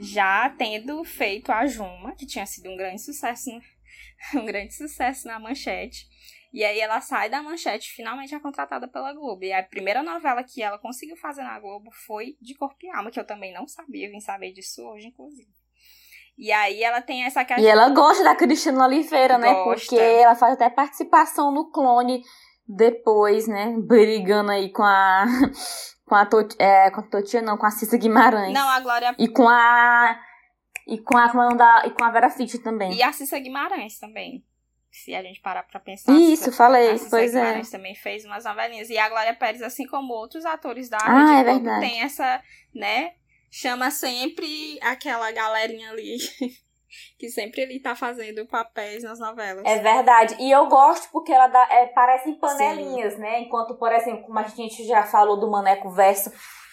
já 0.00 0.48
tendo 0.48 1.04
feito 1.04 1.52
a 1.52 1.66
Juma, 1.66 2.16
que 2.16 2.26
tinha 2.26 2.46
sido 2.46 2.70
um 2.70 2.76
grande 2.76 3.02
sucesso, 3.02 3.50
um 4.34 4.46
grande 4.46 4.72
sucesso 4.72 5.28
na 5.28 5.38
manchete. 5.38 6.08
E 6.54 6.64
aí 6.64 6.80
ela 6.80 7.00
sai 7.02 7.28
da 7.28 7.42
manchete, 7.42 7.92
finalmente 7.92 8.34
é 8.34 8.40
contratada 8.40 8.88
pela 8.88 9.12
Globo. 9.12 9.44
E 9.44 9.52
a 9.52 9.62
primeira 9.62 10.02
novela 10.02 10.42
que 10.42 10.62
ela 10.62 10.78
conseguiu 10.78 11.16
fazer 11.16 11.42
na 11.42 11.58
Globo 11.58 11.90
foi 11.90 12.36
de 12.40 12.54
Corpo 12.54 12.78
e 12.86 12.88
Alma, 12.88 13.10
que 13.10 13.20
eu 13.20 13.26
também 13.26 13.52
não 13.52 13.66
sabia, 13.68 14.08
vim 14.08 14.20
saber 14.20 14.52
disso 14.52 14.80
hoje, 14.82 15.08
inclusive. 15.08 15.63
E 16.36 16.50
aí 16.50 16.82
ela 16.82 17.00
tem 17.00 17.24
essa 17.24 17.44
questão. 17.44 17.64
E 17.64 17.66
ela 17.66 17.88
gosta 17.90 18.24
da 18.24 18.34
Cristina 18.34 18.86
Oliveira, 18.86 19.38
né? 19.38 19.52
Gosta. 19.52 19.74
Porque 19.74 19.96
ela 19.96 20.34
faz 20.34 20.54
até 20.54 20.68
participação 20.68 21.52
no 21.52 21.70
clone 21.70 22.22
depois, 22.66 23.46
né? 23.46 23.74
Brigando 23.78 24.50
aí 24.50 24.72
com 24.72 24.82
a 24.82 25.26
com 26.04 26.14
a, 26.14 26.26
Tot, 26.26 26.54
é, 26.58 26.90
com 26.90 27.00
a 27.00 27.02
Totia, 27.04 27.42
não, 27.42 27.56
com 27.56 27.66
a 27.66 27.70
Cissa 27.70 27.96
Guimarães. 27.96 28.52
Não, 28.52 28.68
a 28.68 28.80
Glória. 28.80 29.14
E 29.18 29.28
com 29.28 29.48
a. 29.48 30.18
E 30.86 30.98
com 30.98 31.16
a, 31.16 31.26
da, 31.54 31.86
e 31.86 31.90
com 31.90 32.04
a 32.04 32.10
Vera 32.10 32.28
Fitt 32.28 32.58
também. 32.58 32.92
E 32.92 33.02
a 33.02 33.10
Cissa 33.10 33.38
Guimarães 33.38 33.98
também. 33.98 34.44
se 34.90 35.14
a 35.14 35.22
gente 35.22 35.40
parar 35.40 35.62
pra 35.62 35.80
pensar. 35.80 36.12
Isso, 36.12 36.52
falei, 36.52 36.98
pois 37.08 37.34
é. 37.34 37.62
também 37.70 37.94
fez 37.94 38.24
umas 38.26 38.44
novelinhas. 38.44 38.90
E 38.90 38.98
a 38.98 39.08
Glória 39.08 39.34
Pérez, 39.34 39.62
assim 39.62 39.86
como 39.86 40.12
outros 40.12 40.44
atores 40.44 40.90
da 40.90 40.98
ah, 41.00 41.36
Rede 41.36 41.48
é 41.48 41.58
Globo, 41.58 41.80
tem 41.80 42.02
essa, 42.02 42.42
né? 42.74 43.12
Chama 43.56 43.88
sempre 43.92 44.80
aquela 44.82 45.30
galerinha 45.30 45.90
ali 45.90 46.16
que 47.16 47.28
sempre 47.28 47.60
ele 47.60 47.78
tá 47.78 47.94
fazendo 47.94 48.44
papéis 48.48 49.04
nas 49.04 49.20
novelas. 49.20 49.62
É 49.64 49.78
verdade. 49.78 50.34
E 50.40 50.50
eu 50.50 50.66
gosto 50.66 51.08
porque 51.12 51.32
ela 51.32 51.46
dá, 51.46 51.64
é, 51.70 51.86
parecem 51.86 52.34
panelinhas, 52.34 53.14
Sim. 53.14 53.20
né? 53.20 53.42
Enquanto, 53.42 53.76
por 53.76 53.92
exemplo, 53.92 54.24
como 54.24 54.40
a 54.40 54.42
gente 54.42 54.84
já 54.84 55.04
falou 55.04 55.38
do 55.38 55.48
Maneco 55.48 55.88
Verso, 55.90 56.32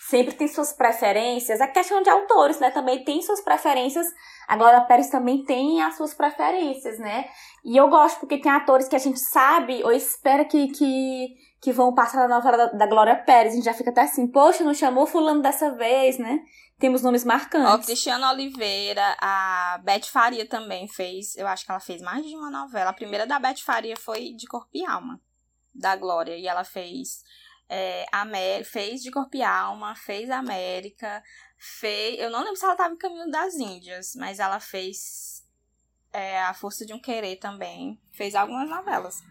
sempre 0.10 0.34
tem 0.34 0.48
suas 0.48 0.74
preferências. 0.74 1.62
A 1.62 1.68
questão 1.68 2.02
de 2.02 2.10
autores, 2.10 2.60
né? 2.60 2.72
Também 2.72 3.04
tem 3.04 3.22
suas 3.22 3.42
preferências. 3.42 4.08
A 4.48 4.58
Glória 4.58 4.82
Pérez 4.82 5.08
também 5.08 5.46
tem 5.46 5.84
as 5.84 5.96
suas 5.96 6.16
preferências, 6.16 6.98
né? 6.98 7.30
E 7.64 7.78
eu 7.78 7.90
gosto 7.90 8.20
porque 8.20 8.40
tem 8.40 8.52
atores 8.52 8.88
que 8.88 8.96
a 8.96 9.00
gente 9.00 9.20
sabe 9.20 9.84
ou 9.84 9.92
espera 9.92 10.44
que, 10.46 10.70
que, 10.70 11.28
que 11.62 11.72
vão 11.72 11.94
passar 11.94 12.28
na 12.28 12.36
novela 12.36 12.58
da, 12.58 12.66
da 12.74 12.88
Glória 12.88 13.16
Pérez. 13.16 13.54
A 13.54 13.56
gente 13.56 13.66
já 13.66 13.74
fica 13.74 13.92
até 13.92 14.02
assim, 14.02 14.28
poxa, 14.28 14.64
não 14.64 14.74
chamou 14.74 15.06
fulano 15.06 15.42
dessa 15.42 15.72
vez, 15.76 16.18
né? 16.18 16.40
Temos 16.80 17.04
nomes 17.04 17.24
marcantes. 17.24 17.72
Ó, 17.72 17.78
Cristiana 17.78 18.32
Oliveira, 18.32 19.16
a 19.22 19.80
Beth 19.84 20.08
Faria 20.12 20.48
também 20.48 20.88
fez, 20.88 21.36
eu 21.36 21.48
acho 21.48 21.64
que 21.64 21.72
ela 21.72 21.80
fez 21.80 22.02
mais 22.02 22.26
de 22.26 22.36
uma 22.36 22.50
novela. 22.50 22.90
A 22.90 22.94
primeira 22.94 23.28
da 23.28 23.40
Beth 23.40 23.60
Faria 23.64 23.96
foi 23.96 24.34
de 24.34 24.48
Corpo 24.48 24.70
e 24.74 24.84
Alma, 24.84 25.22
da 25.74 25.96
Glória. 25.96 26.36
E 26.36 26.48
ela 26.48 26.64
fez 26.64 27.24
é, 27.70 28.06
Amé 28.12 28.64
fez 28.66 29.02
de 29.02 29.10
Corpo 29.10 29.38
e 29.38 29.42
Alma, 29.42 29.96
fez 29.96 30.30
América, 30.30 31.24
fez. 31.58 32.20
Eu 32.20 32.30
não 32.30 32.40
lembro 32.40 32.58
se 32.58 32.66
ela 32.66 32.74
estava 32.74 32.94
em 32.94 32.98
Caminho 32.98 33.32
das 33.32 33.54
Índias, 33.54 34.14
mas 34.16 34.40
ela 34.40 34.60
fez 34.60 35.48
é, 36.12 36.42
A 36.42 36.54
Força 36.54 36.86
de 36.86 36.94
um 36.94 37.00
Querer 37.00 37.38
também. 37.38 37.98
Fez 38.12 38.36
algumas 38.36 38.68
novelas. 38.68 39.24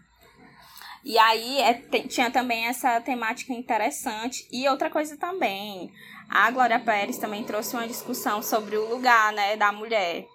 E 1.03 1.17
aí 1.17 1.59
é, 1.59 1.73
tinha 2.07 2.29
também 2.29 2.67
essa 2.67 2.99
temática 3.01 3.53
interessante. 3.53 4.47
E 4.51 4.67
outra 4.69 4.89
coisa 4.89 5.17
também, 5.17 5.91
a 6.29 6.49
Glória 6.51 6.79
Pérez 6.79 7.17
também 7.17 7.43
trouxe 7.43 7.75
uma 7.75 7.87
discussão 7.87 8.41
sobre 8.41 8.77
o 8.77 8.87
lugar, 8.87 9.33
né, 9.33 9.57
da 9.57 9.71
mulher. 9.71 10.27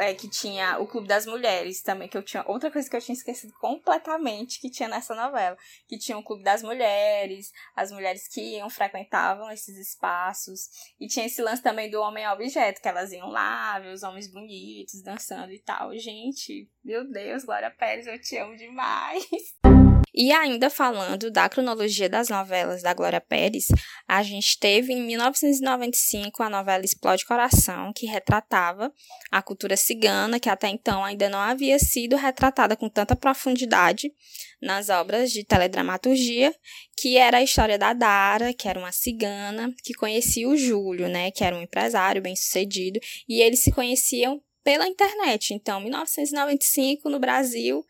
É, 0.00 0.12
que 0.14 0.28
tinha 0.28 0.80
o 0.80 0.86
Clube 0.86 1.06
das 1.06 1.26
Mulheres 1.26 1.80
também, 1.80 2.08
que 2.08 2.16
eu 2.16 2.24
tinha. 2.24 2.44
Outra 2.48 2.72
coisa 2.72 2.90
que 2.90 2.96
eu 2.96 3.00
tinha 3.00 3.14
esquecido 3.14 3.52
completamente 3.60 4.60
que 4.60 4.68
tinha 4.68 4.88
nessa 4.88 5.14
novela. 5.14 5.56
Que 5.88 5.96
tinha 5.96 6.18
o 6.18 6.24
Clube 6.24 6.42
das 6.42 6.60
Mulheres, 6.60 7.52
as 7.76 7.92
mulheres 7.92 8.26
que 8.26 8.56
iam, 8.56 8.68
frequentavam 8.68 9.48
esses 9.50 9.76
espaços. 9.78 10.68
E 10.98 11.06
tinha 11.06 11.24
esse 11.24 11.40
lance 11.40 11.62
também 11.62 11.88
do 11.88 12.00
homem 12.00 12.26
objeto, 12.28 12.82
que 12.82 12.88
elas 12.88 13.12
iam 13.12 13.30
lá, 13.30 13.78
ver 13.78 13.92
os 13.92 14.02
homens 14.02 14.26
bonitos, 14.26 15.02
dançando 15.02 15.52
e 15.52 15.60
tal. 15.60 15.96
Gente, 15.96 16.68
meu 16.84 17.08
Deus, 17.08 17.44
Glória 17.44 17.70
Pérez, 17.70 18.08
eu 18.08 18.20
te 18.20 18.36
amo 18.38 18.56
demais. 18.56 19.24
E 20.14 20.32
ainda 20.32 20.68
falando 20.68 21.30
da 21.30 21.48
cronologia 21.48 22.08
das 22.08 22.28
novelas 22.28 22.82
da 22.82 22.92
Glória 22.92 23.20
Pérez, 23.20 23.66
a 24.08 24.22
gente 24.22 24.58
teve 24.58 24.92
em 24.92 25.02
1995 25.02 26.42
a 26.42 26.50
novela 26.50 26.84
Explode 26.84 27.24
Coração, 27.24 27.92
que 27.94 28.06
retratava 28.06 28.92
a 29.30 29.42
cultura 29.42 29.76
cigana, 29.76 30.40
que 30.40 30.48
até 30.48 30.68
então 30.68 31.04
ainda 31.04 31.28
não 31.28 31.38
havia 31.38 31.78
sido 31.78 32.16
retratada 32.16 32.76
com 32.76 32.88
tanta 32.88 33.14
profundidade 33.14 34.12
nas 34.60 34.88
obras 34.88 35.30
de 35.30 35.44
teledramaturgia, 35.44 36.54
que 36.96 37.16
era 37.16 37.38
a 37.38 37.42
história 37.42 37.78
da 37.78 37.92
Dara, 37.92 38.52
que 38.52 38.68
era 38.68 38.78
uma 38.78 38.92
cigana, 38.92 39.72
que 39.82 39.94
conhecia 39.94 40.48
o 40.48 40.56
Júlio, 40.56 41.08
né, 41.08 41.30
que 41.30 41.44
era 41.44 41.56
um 41.56 41.62
empresário 41.62 42.20
bem-sucedido, 42.20 43.00
e 43.28 43.40
eles 43.40 43.60
se 43.60 43.72
conheciam 43.72 44.40
pela 44.62 44.86
internet. 44.86 45.54
Então, 45.54 45.80
1995 45.80 47.08
no 47.08 47.18
Brasil, 47.18 47.84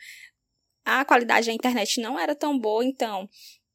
a 0.84 1.04
qualidade 1.04 1.46
da 1.46 1.52
internet 1.52 2.00
não 2.00 2.18
era 2.18 2.34
tão 2.34 2.58
boa, 2.58 2.84
então 2.84 3.28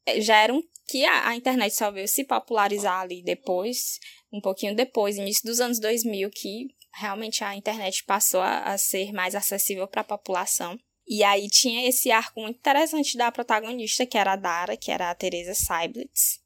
é, 0.04 0.20
já 0.20 0.36
era 0.36 0.54
um 0.54 0.62
que 0.88 1.04
a, 1.04 1.28
a, 1.28 1.36
internet 1.36 1.74
só 1.74 1.90
veio 1.90 2.06
se 2.06 2.24
popularizar 2.24 3.00
ali 3.00 3.22
depois, 3.22 3.98
um 4.32 4.40
pouquinho 4.40 4.74
depois, 4.74 5.16
início 5.16 5.44
dos 5.44 5.60
anos 5.60 5.80
2000, 5.80 6.30
que 6.30 6.68
realmente 6.94 7.42
a 7.42 7.56
internet 7.56 8.04
passou 8.04 8.40
a, 8.40 8.60
a 8.60 8.78
ser 8.78 9.12
mais 9.12 9.34
acessível 9.34 9.88
para 9.88 10.02
a 10.02 10.04
população. 10.04 10.78
E 11.08 11.22
aí 11.22 11.48
tinha 11.48 11.88
esse 11.88 12.10
arco 12.10 12.40
muito 12.40 12.58
interessante 12.58 13.16
da 13.16 13.30
protagonista, 13.32 14.06
que 14.06 14.18
era 14.18 14.32
a 14.32 14.36
Dara, 14.36 14.76
que 14.76 14.90
era 14.90 15.10
a 15.10 15.14
Teresa 15.14 15.54
Seiblitz 15.54 16.40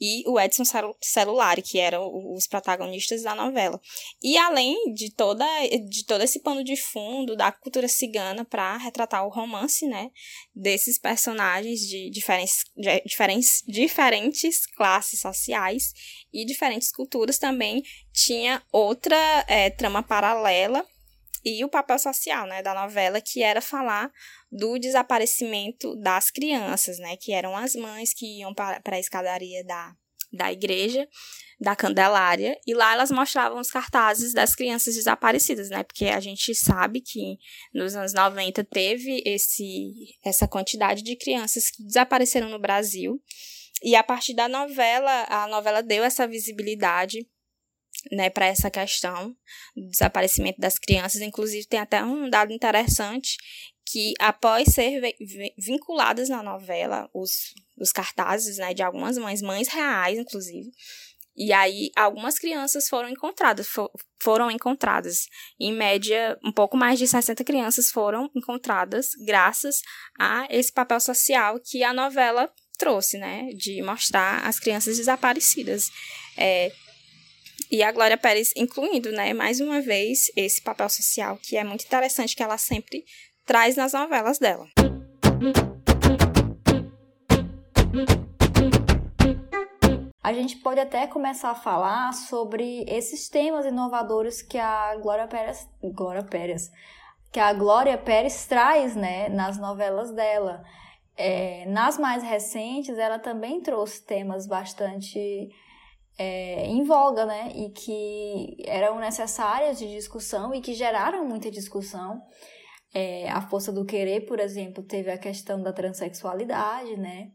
e 0.00 0.24
o 0.26 0.38
Edson 0.38 0.64
Celulari, 1.00 1.62
que 1.62 1.78
eram 1.78 2.10
os 2.34 2.46
protagonistas 2.46 3.22
da 3.22 3.34
novela. 3.34 3.80
E 4.22 4.36
além 4.36 4.92
de 4.92 5.10
toda 5.10 5.44
de 5.88 6.04
todo 6.04 6.22
esse 6.22 6.40
pano 6.40 6.64
de 6.64 6.76
fundo 6.76 7.36
da 7.36 7.52
cultura 7.52 7.88
cigana 7.88 8.44
para 8.44 8.76
retratar 8.76 9.26
o 9.26 9.30
romance, 9.30 9.86
né, 9.86 10.10
desses 10.54 10.98
personagens 10.98 11.80
de 11.80 12.10
diferentes, 12.10 12.64
de 12.76 13.02
diferentes, 13.06 13.62
diferentes 13.66 14.66
classes 14.66 15.20
sociais 15.20 15.92
e 16.32 16.44
diferentes 16.44 16.90
culturas 16.90 17.38
também 17.38 17.82
tinha 18.12 18.62
outra 18.72 19.16
é, 19.48 19.70
trama 19.70 20.02
paralela 20.02 20.84
e 21.44 21.64
o 21.64 21.68
papel 21.68 21.98
social, 21.98 22.46
né, 22.46 22.62
da 22.62 22.74
novela, 22.74 23.20
que 23.20 23.42
era 23.42 23.60
falar 23.60 24.10
do 24.50 24.78
desaparecimento 24.78 25.94
das 25.96 26.30
crianças, 26.30 26.98
né, 26.98 27.16
que 27.16 27.32
eram 27.32 27.56
as 27.56 27.74
mães 27.74 28.14
que 28.14 28.40
iam 28.40 28.54
para 28.54 28.80
a 28.86 28.98
escadaria 28.98 29.64
da, 29.64 29.94
da 30.32 30.52
igreja, 30.52 31.06
da 31.60 31.76
Candelária, 31.76 32.58
e 32.66 32.74
lá 32.74 32.92
elas 32.94 33.10
mostravam 33.10 33.60
os 33.60 33.70
cartazes 33.70 34.32
das 34.32 34.54
crianças 34.54 34.94
desaparecidas, 34.94 35.68
né, 35.70 35.82
porque 35.82 36.06
a 36.06 36.20
gente 36.20 36.54
sabe 36.54 37.00
que 37.00 37.36
nos 37.72 37.94
anos 37.94 38.14
90 38.14 38.64
teve 38.64 39.22
esse, 39.24 40.16
essa 40.24 40.48
quantidade 40.48 41.02
de 41.02 41.16
crianças 41.16 41.70
que 41.70 41.84
desapareceram 41.84 42.48
no 42.48 42.58
Brasil, 42.58 43.20
e 43.82 43.94
a 43.94 44.02
partir 44.02 44.34
da 44.34 44.48
novela, 44.48 45.26
a 45.28 45.46
novela 45.46 45.82
deu 45.82 46.02
essa 46.02 46.26
visibilidade 46.26 47.28
né, 48.12 48.30
para 48.30 48.46
essa 48.46 48.70
questão 48.70 49.34
do 49.76 49.88
desaparecimento 49.88 50.60
das 50.60 50.78
crianças. 50.78 51.20
Inclusive, 51.20 51.66
tem 51.66 51.80
até 51.80 52.02
um 52.02 52.28
dado 52.28 52.52
interessante 52.52 53.36
que, 53.86 54.14
após 54.18 54.72
ser 54.72 55.00
vinculadas 55.58 56.28
na 56.28 56.42
novela, 56.42 57.08
os, 57.12 57.54
os 57.78 57.92
cartazes 57.92 58.56
né, 58.56 58.72
de 58.72 58.82
algumas 58.82 59.18
mães, 59.18 59.42
mães 59.42 59.68
reais, 59.68 60.18
inclusive, 60.18 60.70
e 61.36 61.52
aí, 61.52 61.90
algumas 61.96 62.38
crianças 62.38 62.88
foram 62.88 63.08
encontradas, 63.08 63.66
for, 63.66 63.90
foram 64.22 64.50
encontradas. 64.50 65.26
Em 65.58 65.72
média, 65.72 66.38
um 66.44 66.52
pouco 66.52 66.76
mais 66.76 66.98
de 66.98 67.08
60 67.08 67.42
crianças 67.42 67.90
foram 67.90 68.30
encontradas 68.34 69.08
graças 69.26 69.80
a 70.18 70.46
esse 70.48 70.72
papel 70.72 71.00
social 71.00 71.58
que 71.58 71.82
a 71.82 71.92
novela 71.92 72.48
trouxe, 72.78 73.18
né? 73.18 73.48
De 73.56 73.82
mostrar 73.82 74.46
as 74.46 74.60
crianças 74.60 74.96
desaparecidas. 74.96 75.90
É, 76.36 76.72
e 77.70 77.82
a 77.82 77.92
Glória 77.92 78.16
Pérez 78.16 78.52
incluindo, 78.56 79.10
né, 79.12 79.32
mais 79.32 79.60
uma 79.60 79.80
vez, 79.80 80.30
esse 80.36 80.62
papel 80.62 80.88
social 80.88 81.38
que 81.42 81.56
é 81.56 81.64
muito 81.64 81.84
interessante 81.84 82.36
que 82.36 82.42
ela 82.42 82.58
sempre 82.58 83.04
traz 83.44 83.76
nas 83.76 83.92
novelas 83.92 84.38
dela. 84.38 84.66
A 90.22 90.32
gente 90.32 90.56
pode 90.56 90.80
até 90.80 91.06
começar 91.06 91.50
a 91.50 91.54
falar 91.54 92.14
sobre 92.14 92.84
esses 92.88 93.28
temas 93.28 93.66
inovadores 93.66 94.40
que 94.40 94.56
a 94.56 94.96
Glória 94.96 95.26
Pérez, 95.26 95.68
Glória 95.82 96.22
Pérez, 96.22 96.72
que 97.30 97.38
a 97.38 97.52
Glória 97.52 97.98
Pérez 97.98 98.46
traz, 98.46 98.96
né, 98.96 99.28
nas 99.28 99.58
novelas 99.58 100.10
dela. 100.12 100.64
É, 101.14 101.66
nas 101.66 101.98
mais 101.98 102.22
recentes, 102.22 102.96
ela 102.96 103.18
também 103.18 103.60
trouxe 103.60 104.02
temas 104.02 104.46
bastante 104.46 105.50
é, 106.18 106.66
em 106.66 106.82
voga, 106.84 107.26
né? 107.26 107.52
E 107.54 107.70
que 107.70 108.56
eram 108.66 108.98
necessárias 108.98 109.78
de 109.78 109.88
discussão 109.88 110.54
e 110.54 110.60
que 110.60 110.74
geraram 110.74 111.26
muita 111.26 111.50
discussão. 111.50 112.20
É, 112.94 113.28
a 113.30 113.40
Força 113.40 113.72
do 113.72 113.84
Querer, 113.84 114.24
por 114.26 114.38
exemplo, 114.38 114.84
teve 114.84 115.10
a 115.10 115.18
questão 115.18 115.60
da 115.62 115.72
transexualidade, 115.72 116.96
né? 116.96 117.28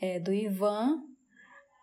É, 0.00 0.18
do 0.18 0.32
Ivan. 0.32 1.00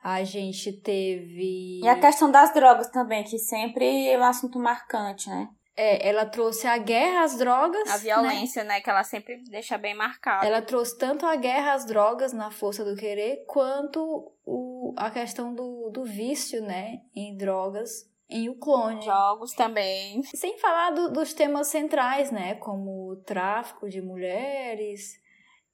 A 0.03 0.23
gente 0.23 0.71
teve. 0.81 1.81
E 1.83 1.87
a 1.87 1.99
questão 1.99 2.31
das 2.31 2.53
drogas 2.53 2.89
também, 2.89 3.23
que 3.23 3.37
sempre 3.37 4.07
é 4.07 4.17
um 4.17 4.23
assunto 4.23 4.59
marcante, 4.59 5.29
né? 5.29 5.47
É, 5.81 6.09
ela 6.09 6.25
trouxe 6.25 6.67
a 6.67 6.77
guerra 6.77 7.23
às 7.23 7.37
drogas. 7.37 7.89
A 7.89 7.95
violência, 7.95 8.65
né? 8.65 8.75
né? 8.75 8.81
Que 8.81 8.89
ela 8.89 9.03
sempre 9.05 9.41
deixa 9.49 9.77
bem 9.77 9.95
marcada. 9.95 10.45
Ela 10.45 10.61
trouxe 10.61 10.97
tanto 10.97 11.25
a 11.25 11.37
guerra 11.37 11.71
às 11.71 11.85
drogas 11.85 12.33
na 12.33 12.51
Força 12.51 12.83
do 12.83 12.97
Querer, 12.97 13.45
quanto 13.47 14.29
o, 14.45 14.93
a 14.97 15.09
questão 15.09 15.55
do, 15.55 15.89
do 15.89 16.03
vício, 16.03 16.61
né? 16.61 16.99
Em 17.15 17.37
drogas 17.37 18.09
em 18.29 18.49
O 18.49 18.55
Clone. 18.55 19.01
Jogos 19.01 19.53
também. 19.53 20.21
Sem 20.23 20.57
falar 20.59 20.91
do, 20.91 21.13
dos 21.13 21.33
temas 21.33 21.67
centrais, 21.67 22.29
né? 22.29 22.55
Como 22.55 23.11
o 23.11 23.15
tráfico 23.15 23.87
de 23.87 24.01
mulheres. 24.01 25.17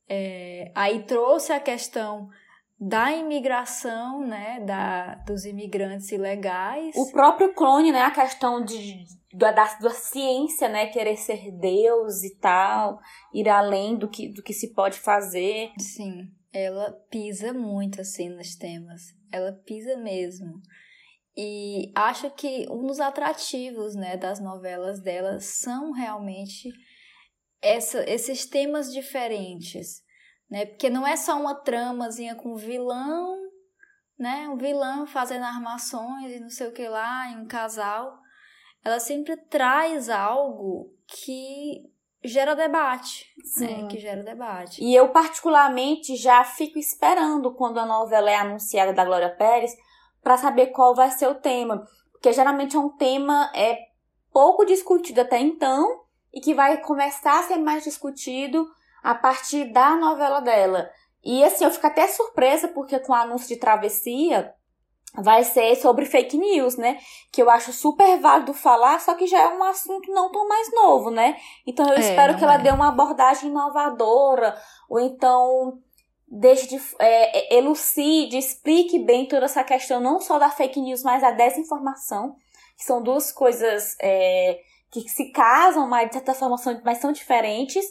É, 0.08 0.72
aí 0.76 1.02
trouxe 1.02 1.52
a 1.52 1.60
questão 1.60 2.30
da 2.80 3.12
imigração, 3.12 4.26
né, 4.26 4.60
da, 4.66 5.16
dos 5.26 5.46
imigrantes 5.46 6.12
ilegais. 6.12 6.94
O 6.96 7.12
próprio 7.12 7.54
clone, 7.54 7.92
né, 7.92 8.02
a 8.02 8.12
questão 8.12 8.64
de, 8.64 9.06
da, 9.34 9.52
da 9.52 9.90
ciência, 9.92 10.68
né, 10.68 10.88
querer 10.88 11.16
ser 11.16 11.52
Deus 11.52 12.24
e 12.24 12.38
tal, 12.38 13.00
ir 13.34 13.48
além 13.48 13.96
do 13.96 14.10
que, 14.10 14.28
do 14.28 14.44
que 14.44 14.54
se 14.54 14.74
pode 14.74 15.00
fazer. 15.00 15.72
Sim, 15.80 16.28
ela 16.52 16.92
pisa 17.10 17.54
muito, 17.54 18.02
assim, 18.02 18.30
nos 18.30 18.56
temas. 18.56 19.02
Ela 19.32 19.54
pisa 19.66 19.96
mesmo. 19.98 20.62
E 21.38 21.92
acho 21.96 22.30
que 22.32 22.66
um 22.70 22.86
dos 22.86 23.00
atrativos, 23.00 23.96
né, 23.96 24.18
das 24.18 24.40
novelas 24.42 25.02
dela 25.02 25.40
são 25.40 25.92
realmente 25.92 26.70
essa, 27.62 28.10
esses 28.10 28.46
temas 28.46 28.92
diferentes 28.92 30.05
né? 30.50 30.66
Porque 30.66 30.90
não 30.90 31.06
é 31.06 31.16
só 31.16 31.40
uma 31.40 31.56
tramazinha 31.56 32.36
com 32.36 32.56
vilão, 32.56 33.38
né? 34.18 34.48
Um 34.50 34.58
vilão 34.58 35.06
fazendo 35.06 35.44
armações 35.44 36.32
e 36.32 36.40
não 36.40 36.50
sei 36.50 36.68
o 36.68 36.74
que 36.74 36.88
lá, 36.88 37.30
em 37.30 37.42
um 37.42 37.48
casal. 37.48 38.18
Ela 38.84 39.00
sempre 39.00 39.36
traz 39.36 40.10
algo 40.10 40.94
que 41.08 41.90
gera 42.24 42.56
debate, 42.56 43.26
né? 43.38 43.44
Sim. 43.46 43.84
né? 43.84 43.88
Que 43.88 44.00
gera 44.00 44.24
debate. 44.24 44.84
E 44.84 44.96
eu 44.96 45.10
particularmente 45.10 46.16
já 46.16 46.44
fico 46.44 46.80
esperando 46.80 47.54
quando 47.54 47.80
a 47.80 47.86
novela 47.86 48.30
é 48.30 48.36
anunciada 48.36 48.94
da 48.94 49.06
Glória 49.06 49.30
Pérez 49.36 49.76
para 50.22 50.38
saber 50.38 50.68
qual 50.68 50.96
vai 50.96 51.12
ser 51.12 51.28
o 51.28 51.36
tema, 51.36 51.86
porque 52.12 52.34
geralmente 52.34 52.76
é 52.76 52.80
um 52.80 52.90
tema 52.90 53.52
é 53.54 53.78
pouco 54.32 54.66
discutido 54.66 55.22
até 55.22 55.40
então 55.40 56.04
e 56.34 56.42
que 56.42 56.54
vai 56.54 56.82
começar 56.82 57.40
a 57.40 57.44
ser 57.44 57.58
mais 57.58 57.84
discutido 57.84 58.68
a 59.06 59.14
partir 59.14 59.66
da 59.66 59.96
novela 59.96 60.40
dela. 60.40 60.90
E 61.24 61.44
assim, 61.44 61.64
eu 61.64 61.70
fico 61.70 61.86
até 61.86 62.08
surpresa 62.08 62.68
porque 62.70 62.98
com 63.00 63.12
o 63.12 63.16
anúncio 63.16 63.48
de 63.48 63.58
travessia 63.58 64.52
vai 65.14 65.44
ser 65.44 65.76
sobre 65.76 66.06
fake 66.06 66.36
news, 66.36 66.76
né? 66.76 66.98
Que 67.32 67.40
eu 67.40 67.48
acho 67.48 67.72
super 67.72 68.20
válido 68.20 68.52
falar, 68.52 69.00
só 69.00 69.14
que 69.14 69.28
já 69.28 69.40
é 69.42 69.48
um 69.48 69.64
assunto 69.64 70.12
não 70.12 70.32
tão 70.32 70.48
mais 70.48 70.74
novo, 70.74 71.12
né? 71.12 71.38
Então 71.68 71.88
eu 71.88 71.94
é, 71.94 72.00
espero 72.00 72.36
que 72.36 72.44
ela 72.44 72.56
é. 72.56 72.58
dê 72.58 72.72
uma 72.72 72.90
abordagem 72.90 73.52
inovadora, 73.52 74.60
ou 74.90 75.00
então 75.00 75.78
deixe 76.28 76.68
de 76.68 76.82
é, 76.98 77.54
é, 77.54 77.58
elucide, 77.60 78.40
explique 78.40 78.98
bem 78.98 79.28
toda 79.28 79.46
essa 79.46 79.64
questão, 79.64 80.02
não 80.02 80.20
só 80.20 80.40
da 80.40 80.50
fake 80.50 80.82
news, 80.82 81.04
mas 81.04 81.22
da 81.22 81.30
desinformação, 81.30 82.36
que 82.76 82.84
são 82.84 83.04
duas 83.04 83.32
coisas 83.32 83.96
é, 84.02 84.60
que 84.90 85.08
se 85.08 85.32
casam, 85.32 85.88
mas 85.88 86.08
de 86.08 86.16
certa 86.16 86.34
forma 86.34 86.58
são, 86.58 86.82
mas 86.84 86.98
são 86.98 87.12
diferentes 87.12 87.86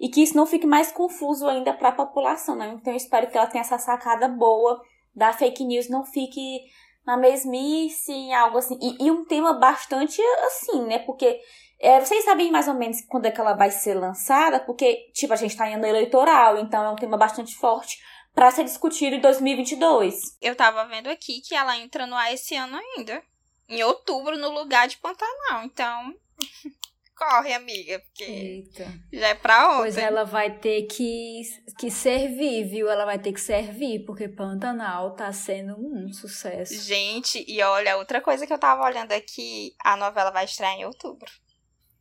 e 0.00 0.08
que 0.08 0.22
isso 0.22 0.34
não 0.34 0.46
fique 0.46 0.66
mais 0.66 0.90
confuso 0.90 1.46
ainda 1.46 1.74
para 1.74 1.90
a 1.90 1.92
população, 1.92 2.56
né? 2.56 2.74
Então 2.74 2.92
eu 2.92 2.96
espero 2.96 3.30
que 3.30 3.36
ela 3.36 3.46
tenha 3.46 3.60
essa 3.60 3.78
sacada 3.78 4.26
boa 4.26 4.80
da 5.14 5.32
fake 5.32 5.62
news, 5.62 5.90
não 5.90 6.06
fique 6.06 6.62
na 7.04 7.18
mesmice, 7.18 8.10
em 8.10 8.34
algo 8.34 8.56
assim. 8.56 8.78
E, 8.80 9.04
e 9.04 9.10
um 9.10 9.24
tema 9.26 9.52
bastante 9.52 10.22
assim, 10.46 10.82
né? 10.86 11.00
Porque 11.00 11.38
é, 11.78 12.00
vocês 12.00 12.24
sabem 12.24 12.50
mais 12.50 12.66
ou 12.66 12.74
menos 12.74 13.02
quando 13.02 13.26
é 13.26 13.30
que 13.30 13.40
ela 13.40 13.52
vai 13.52 13.70
ser 13.70 13.94
lançada, 13.94 14.58
porque, 14.60 15.10
tipo, 15.12 15.34
a 15.34 15.36
gente 15.36 15.56
tá 15.56 15.68
em 15.68 15.74
ano 15.74 15.86
eleitoral, 15.86 16.58
então 16.58 16.82
é 16.82 16.90
um 16.90 16.96
tema 16.96 17.18
bastante 17.18 17.54
forte 17.54 17.98
para 18.34 18.50
ser 18.50 18.64
discutido 18.64 19.16
em 19.16 19.20
2022. 19.20 20.14
Eu 20.40 20.56
tava 20.56 20.86
vendo 20.86 21.08
aqui 21.08 21.42
que 21.42 21.54
ela 21.54 21.76
entra 21.76 22.06
no 22.06 22.16
ar 22.16 22.32
esse 22.32 22.54
ano 22.54 22.78
ainda. 22.78 23.22
Em 23.68 23.82
outubro, 23.82 24.36
no 24.36 24.50
lugar 24.50 24.88
de 24.88 24.96
Pantanal. 24.96 25.64
Então, 25.64 26.14
corre, 27.20 27.52
amiga, 27.52 28.00
porque 28.00 28.24
Eita. 28.24 28.90
já 29.12 29.28
é 29.28 29.34
pra 29.34 29.68
ontem. 29.72 29.78
Pois 29.82 29.98
ela 29.98 30.24
vai 30.24 30.58
ter 30.58 30.84
que, 30.84 31.42
que 31.78 31.90
servir, 31.90 32.64
viu? 32.64 32.88
Ela 32.88 33.04
vai 33.04 33.18
ter 33.18 33.34
que 33.34 33.40
servir, 33.40 34.06
porque 34.06 34.26
Pantanal 34.26 35.14
tá 35.14 35.30
sendo 35.30 35.76
um 35.78 36.10
sucesso. 36.14 36.74
Gente, 36.82 37.44
e 37.46 37.62
olha, 37.62 37.98
outra 37.98 38.22
coisa 38.22 38.46
que 38.46 38.52
eu 38.52 38.58
tava 38.58 38.84
olhando 38.84 39.12
aqui, 39.12 39.74
a 39.84 39.98
novela 39.98 40.30
vai 40.30 40.46
estrear 40.46 40.72
em 40.72 40.86
outubro. 40.86 41.30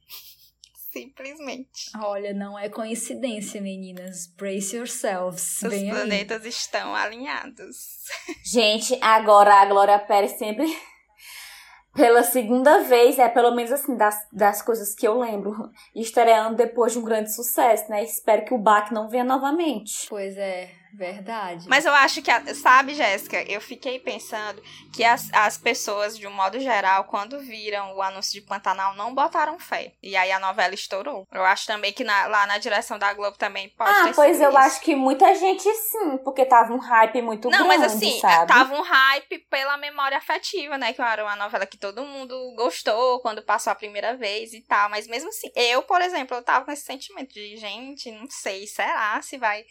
Simplesmente. 0.93 1.91
Olha, 1.97 2.33
não 2.33 2.57
é 2.57 2.69
coincidência, 2.69 3.59
meninas. 3.59 4.25
Brace 4.37 4.77
yourselves. 4.77 5.61
Os 5.61 5.69
planetas 5.69 6.43
aí. 6.43 6.49
estão 6.49 6.95
alinhados. 6.95 7.75
Gente, 8.49 8.97
agora 9.01 9.53
a 9.55 9.65
Glória 9.65 9.99
Pérez 9.99 10.31
sempre 10.39 10.65
pela 11.93 12.23
segunda 12.23 12.83
vez, 12.83 13.17
é 13.19 13.27
pelo 13.27 13.55
menos 13.55 13.71
assim, 13.71 13.95
das, 13.95 14.27
das 14.31 14.61
coisas 14.61 14.93
que 14.95 15.07
eu 15.07 15.19
lembro, 15.19 15.69
estreando 15.95 16.55
depois 16.55 16.93
de 16.93 16.99
um 16.99 17.03
grande 17.03 17.33
sucesso, 17.33 17.89
né? 17.89 18.03
Espero 18.03 18.45
que 18.45 18.53
o 18.53 18.57
Bach 18.57 18.91
não 18.91 19.09
venha 19.09 19.23
novamente. 19.23 20.07
Pois 20.09 20.37
é, 20.37 20.69
verdade. 20.93 21.67
Mas 21.67 21.85
eu 21.85 21.93
acho 21.93 22.21
que, 22.21 22.31
sabe, 22.55 22.93
Jéssica, 22.93 23.41
eu 23.43 23.61
fiquei 23.61 23.99
pensando 23.99 24.61
que 24.93 25.03
as, 25.03 25.31
as 25.33 25.57
pessoas, 25.57 26.17
de 26.17 26.27
um 26.27 26.31
modo 26.31 26.59
geral, 26.59 27.05
quando 27.05 27.39
viram 27.39 27.95
o 27.95 28.01
anúncio 28.01 28.33
de 28.33 28.41
Pantanal, 28.41 28.95
não 28.95 29.13
botaram 29.13 29.59
fé. 29.59 29.93
E 30.01 30.15
aí 30.15 30.31
a 30.31 30.39
novela 30.39 30.73
estourou. 30.73 31.27
Eu 31.31 31.43
acho 31.43 31.65
também 31.65 31.93
que 31.93 32.03
na, 32.03 32.27
lá 32.27 32.47
na 32.47 32.57
direção 32.57 32.97
da 32.97 33.13
Globo 33.13 33.37
também 33.37 33.69
pode 33.69 33.91
ah, 33.91 34.03
ter 34.05 34.15
pois 34.15 34.41
eu 34.41 34.49
isso. 34.49 34.57
acho 34.57 34.81
que 34.81 34.95
muita 34.95 35.33
gente 35.35 35.69
sim, 35.73 36.17
porque 36.23 36.45
tava 36.45 36.73
um 36.73 36.79
hype 36.79 37.21
muito 37.21 37.49
não, 37.49 37.57
grande, 37.57 37.69
Não, 37.69 37.77
mas 37.79 37.93
assim, 37.93 38.19
sabe? 38.19 38.47
tava 38.47 38.75
um 38.75 38.81
hype 38.81 39.39
pela 39.49 39.77
memória 39.77 40.17
afetiva, 40.17 40.77
né? 40.77 40.93
Que 40.93 41.01
era 41.01 41.23
uma 41.23 41.35
novela 41.35 41.65
que 41.65 41.77
todo 41.77 42.03
mundo 42.03 42.53
gostou 42.55 43.19
quando 43.21 43.41
passou 43.41 43.71
a 43.71 43.75
primeira 43.75 44.15
vez 44.15 44.53
e 44.53 44.61
tal. 44.61 44.89
Mas 44.89 45.07
mesmo 45.07 45.29
assim, 45.29 45.51
eu, 45.55 45.81
por 45.83 46.01
exemplo, 46.01 46.35
eu 46.35 46.43
tava 46.43 46.65
com 46.65 46.71
esse 46.71 46.83
sentimento 46.83 47.33
de, 47.33 47.57
gente, 47.57 48.11
não 48.11 48.27
sei, 48.29 48.67
será 48.67 49.21
se 49.21 49.37
vai 49.37 49.65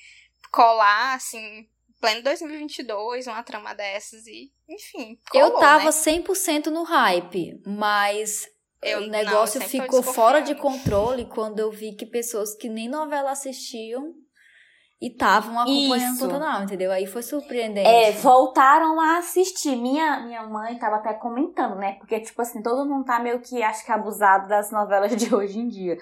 colar, 0.51 1.15
assim, 1.15 1.69
pleno 2.01 2.23
2022, 2.23 3.27
uma 3.27 3.43
trama 3.43 3.75
dessas 3.75 4.27
e, 4.27 4.53
enfim. 4.69 5.19
Colou, 5.31 5.49
eu 5.49 5.59
tava 5.59 5.85
né? 5.85 5.91
100% 5.91 6.67
no 6.67 6.83
hype, 6.83 7.61
mas 7.67 8.49
eu, 8.83 9.03
o 9.03 9.07
negócio 9.07 9.61
não, 9.61 9.69
ficou 9.69 10.03
fora 10.03 10.41
de 10.41 10.55
controle 10.55 11.25
quando 11.27 11.59
eu 11.59 11.71
vi 11.71 11.95
que 11.95 12.07
pessoas 12.07 12.55
que 12.55 12.69
nem 12.69 12.89
novela 12.89 13.33
assistiam 13.33 14.15
e 15.01 15.09
estavam 15.09 15.57
acompanhando 15.61 16.15
Isso. 16.15 16.27
Pantanal, 16.27 16.63
entendeu? 16.65 16.91
Aí 16.91 17.07
foi 17.07 17.23
surpreendente. 17.23 17.89
É, 17.89 18.11
voltaram 18.13 19.01
a 19.01 19.19
assistir. 19.19 19.77
Minha, 19.77 20.21
minha 20.21 20.43
mãe 20.43 20.77
tava 20.77 20.97
até 20.97 21.15
comentando, 21.15 21.77
né? 21.77 21.93
Porque, 21.95 22.19
tipo 22.19 22.43
assim, 22.43 22.61
todo 22.61 22.89
mundo 22.89 23.05
tá 23.05 23.21
meio 23.21 23.41
que, 23.41 23.63
acho 23.63 23.85
que, 23.85 23.93
abusado 23.93 24.49
das 24.49 24.73
novelas 24.73 25.15
de 25.15 25.33
hoje 25.33 25.61
em 25.61 25.69
dia. 25.69 25.97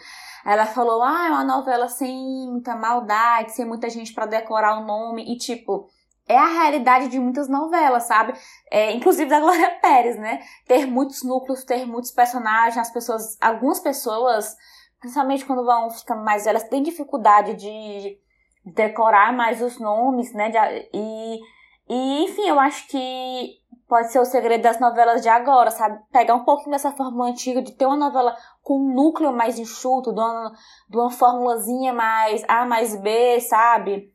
Ela 0.47 0.65
falou, 0.65 1.03
ah, 1.03 1.27
é 1.27 1.31
uma 1.31 1.45
novela 1.45 1.89
sem 1.89 2.49
muita 2.51 2.75
maldade, 2.75 3.53
sem 3.53 3.67
muita 3.67 3.91
gente 3.91 4.15
para 4.15 4.25
decorar 4.25 4.81
o 4.81 4.87
nome. 4.87 5.31
E, 5.31 5.37
tipo, 5.37 5.91
é 6.27 6.39
a 6.39 6.47
realidade 6.47 7.09
de 7.09 7.19
muitas 7.19 7.51
novelas, 7.51 8.05
sabe? 8.05 8.33
É, 8.71 8.93
inclusive 8.93 9.29
da 9.29 9.41
Glória 9.41 9.77
Pérez, 9.79 10.19
né? 10.19 10.41
Ter 10.67 10.87
muitos 10.87 11.23
núcleos, 11.23 11.65
ter 11.65 11.85
muitos 11.87 12.13
personagens, 12.13 12.79
as 12.79 12.91
pessoas, 12.91 13.37
algumas 13.43 13.79
pessoas, 13.79 14.57
principalmente 14.99 15.45
quando 15.45 15.67
vão 15.67 15.91
ficando 15.91 16.25
mais 16.25 16.47
velhas, 16.47 16.65
têm 16.65 16.83
dificuldade 16.83 17.55
de 17.57 18.19
decorar 18.67 19.33
mais 19.33 19.63
os 19.63 19.79
nomes, 19.79 20.33
né? 20.35 20.51
De, 20.51 20.59
e, 20.93 21.41
e, 21.89 22.25
enfim, 22.25 22.49
eu 22.49 22.59
acho 22.59 22.89
que 22.89 23.61
pode 23.89 24.11
ser 24.11 24.19
o 24.19 24.25
segredo 24.25 24.63
das 24.63 24.81
novelas 24.81 25.23
de 25.23 25.29
agora, 25.29 25.71
sabe? 25.71 26.01
Pegar 26.11 26.35
um 26.35 26.45
pouquinho 26.45 26.73
dessa 26.73 26.91
fórmula 26.93 27.31
antiga 27.31 27.63
de 27.63 27.73
ter 27.73 27.87
uma 27.87 27.97
novela 27.97 28.37
com 28.63 28.79
um 28.79 28.95
núcleo 28.95 29.33
mais 29.33 29.59
enxuto, 29.59 30.13
de 30.13 30.21
uma, 30.21 30.53
de 30.89 30.97
uma 30.97 31.11
formulazinha 31.11 31.93
mais 31.93 32.43
A 32.49 32.67
mais 32.67 32.97
B, 32.97 33.41
sabe? 33.41 34.13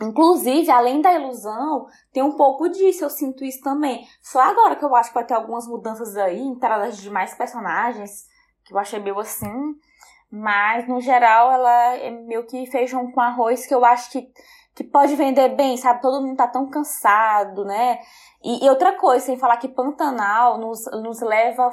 Inclusive, 0.00 0.68
além 0.70 1.00
da 1.00 1.12
ilusão, 1.12 1.86
tem 2.12 2.22
um 2.22 2.32
pouco 2.32 2.68
disso, 2.68 3.04
eu 3.04 3.10
sinto 3.10 3.44
isso 3.44 3.60
também. 3.62 4.04
Só 4.20 4.40
agora 4.40 4.74
que 4.74 4.84
eu 4.84 4.94
acho 4.96 5.10
que 5.10 5.14
vai 5.14 5.24
ter 5.24 5.34
algumas 5.34 5.66
mudanças 5.68 6.16
aí, 6.16 6.40
entradas 6.40 6.96
de 6.96 7.08
mais 7.08 7.34
personagens, 7.34 8.26
que 8.64 8.74
eu 8.74 8.78
achei 8.78 8.98
meio 8.98 9.20
assim. 9.20 9.76
Mas, 10.34 10.88
no 10.88 10.98
geral, 10.98 11.52
ela 11.52 11.96
é 11.96 12.10
meio 12.10 12.46
que 12.46 12.64
feijão 12.64 13.12
com 13.12 13.20
arroz, 13.20 13.66
que 13.66 13.74
eu 13.74 13.84
acho 13.84 14.10
que, 14.10 14.32
que 14.74 14.82
pode 14.82 15.14
vender 15.14 15.50
bem, 15.50 15.76
sabe? 15.76 16.00
Todo 16.00 16.24
mundo 16.24 16.38
tá 16.38 16.48
tão 16.48 16.70
cansado, 16.70 17.66
né? 17.66 17.98
E, 18.42 18.64
e 18.64 18.70
outra 18.70 18.94
coisa, 18.96 19.26
sem 19.26 19.36
falar 19.36 19.58
que 19.58 19.68
Pantanal 19.68 20.56
nos, 20.56 20.86
nos 21.02 21.20
leva 21.20 21.70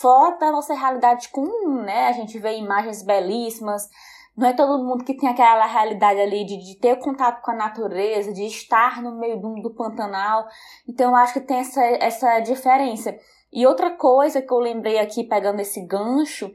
fora 0.00 0.36
da 0.38 0.50
nossa 0.50 0.74
realidade 0.74 1.28
comum, 1.28 1.82
né? 1.82 2.08
A 2.08 2.12
gente 2.12 2.40
vê 2.40 2.58
imagens 2.58 3.04
belíssimas, 3.04 3.88
não 4.36 4.48
é 4.48 4.52
todo 4.52 4.82
mundo 4.82 5.04
que 5.04 5.14
tem 5.14 5.28
aquela 5.28 5.66
realidade 5.66 6.20
ali 6.20 6.44
de, 6.44 6.56
de 6.56 6.74
ter 6.74 6.96
contato 6.96 7.40
com 7.40 7.52
a 7.52 7.54
natureza, 7.54 8.32
de 8.32 8.46
estar 8.46 9.00
no 9.00 9.16
meio 9.16 9.40
do, 9.40 9.54
do 9.62 9.70
Pantanal. 9.70 10.48
Então, 10.88 11.10
eu 11.10 11.16
acho 11.16 11.34
que 11.34 11.40
tem 11.40 11.58
essa, 11.58 11.84
essa 11.84 12.40
diferença. 12.40 13.16
E 13.52 13.64
outra 13.64 13.92
coisa 13.92 14.42
que 14.42 14.52
eu 14.52 14.58
lembrei 14.58 14.98
aqui, 14.98 15.22
pegando 15.22 15.60
esse 15.60 15.80
gancho, 15.86 16.52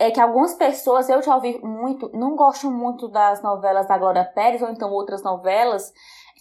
é 0.00 0.10
que 0.10 0.18
algumas 0.18 0.54
pessoas, 0.54 1.10
eu 1.10 1.22
já 1.22 1.34
ouvi 1.34 1.60
muito, 1.62 2.10
não 2.14 2.34
gostam 2.34 2.72
muito 2.72 3.06
das 3.06 3.42
novelas 3.42 3.86
da 3.86 3.98
Glória 3.98 4.24
Pérez, 4.24 4.62
ou 4.62 4.70
então 4.70 4.90
outras 4.90 5.22
novelas, 5.22 5.92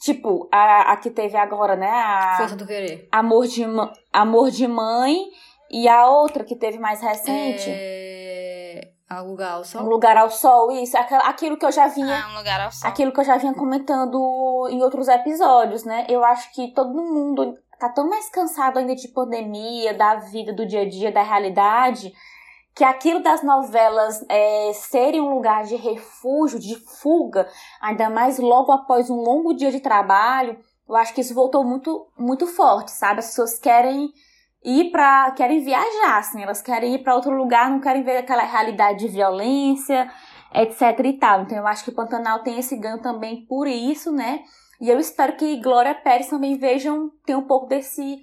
tipo, 0.02 0.48
a, 0.50 0.93
a 0.93 0.98
que 0.98 1.10
teve 1.10 1.36
agora, 1.36 1.76
né? 1.76 1.91
A, 1.91 2.38
Força 2.38 2.56
do 2.56 2.65
Querer. 2.65 3.10
Amor 3.12 3.48
de, 3.48 3.65
Amor 4.13 4.50
de 4.50 4.65
Mãe, 4.65 5.26
e 5.69 5.89
a 5.89 6.08
outra 6.08 6.45
que 6.45 6.56
teve 6.56 6.80
mais 6.80 7.02
recente. 7.02 7.69
É... 7.69 8.91
Um 9.12 9.32
lugar 9.32 9.52
ao 9.56 9.63
sol? 9.65 9.82
Um 9.82 9.89
lugar 9.89 10.17
ao 10.17 10.30
sol, 10.30 10.72
isso. 10.72 10.95
Aquilo 10.98 11.58
que 11.58 11.65
eu 11.65 11.72
já 11.72 11.88
vinha. 11.88 12.24
Ah, 12.26 12.32
um 12.32 12.38
lugar 12.38 12.62
ao 12.62 12.72
sol. 12.72 12.88
Aquilo 12.88 13.12
que 13.12 13.19
eu 13.19 13.24
já 13.26 13.38
vinha 13.38 13.54
comentando 13.54 14.67
em 14.69 14.82
outros 14.84 15.08
episódios, 15.08 15.84
né? 15.84 16.06
Eu 16.08 16.24
acho 16.24 16.54
que 16.54 16.72
todo 16.74 16.93
mundo 16.93 17.56
tá 17.80 17.89
tão 17.89 18.08
mais 18.08 18.30
cansado 18.30 18.78
ainda 18.78 18.95
de 18.95 19.08
pandemia, 19.08 19.95
da 19.95 20.15
vida, 20.15 20.54
do 20.54 20.65
dia 20.65 20.82
a 20.82 20.89
dia, 20.89 21.12
da 21.12 21.24
realidade, 21.24 22.13
que 22.75 22.84
aquilo 22.84 23.21
das 23.21 23.43
novelas 23.43 24.23
é, 24.29 24.71
serem 24.73 25.21
um 25.21 25.34
lugar 25.34 25.63
de 25.63 25.75
refúgio, 25.75 26.60
de 26.60 26.75
fuga, 27.01 27.47
ainda 27.82 28.10
mais 28.10 28.39
logo 28.39 28.71
após 28.71 29.10
um 29.10 29.17
longo 29.17 29.53
dia 29.53 29.71
de 29.71 29.79
trabalho, 29.79 30.58
eu 30.88 30.95
acho 30.95 31.13
que 31.13 31.21
isso 31.21 31.36
voltou 31.36 31.63
muito, 31.63 32.08
muito 32.17 32.47
forte, 32.47 32.91
sabe? 32.91 33.19
As 33.19 33.27
pessoas 33.27 33.60
querem 33.60 34.10
ir 34.63 34.91
para 34.91 35.32
querem 35.32 35.63
viajar, 35.63 36.17
assim, 36.17 36.41
elas 36.41 36.62
querem 36.62 36.95
ir 36.95 37.03
para 37.03 37.15
outro 37.15 37.32
lugar, 37.32 37.69
não 37.69 37.79
querem 37.79 38.03
ver 38.03 38.17
aquela 38.17 38.43
realidade 38.43 38.99
de 38.99 39.08
violência, 39.08 40.10
etc 40.53 40.99
e 41.05 41.13
tal. 41.13 41.41
Então 41.43 41.58
eu 41.58 41.67
acho 41.67 41.84
que 41.84 41.91
o 41.91 41.95
Pantanal 41.95 42.43
tem 42.43 42.60
esse 42.60 42.75
ganho 42.75 43.01
também 43.01 43.45
por 43.45 43.67
isso, 43.67 44.12
né? 44.12 44.39
E 44.82 44.89
eu 44.89 44.97
espero 44.97 45.36
que 45.36 45.62
Glória 45.62 45.93
Pérez 45.93 46.27
também 46.27 46.58
vejam, 46.58 47.12
tem 47.25 47.36
um 47.36 47.45
pouco 47.45 47.67
desse 47.67 48.21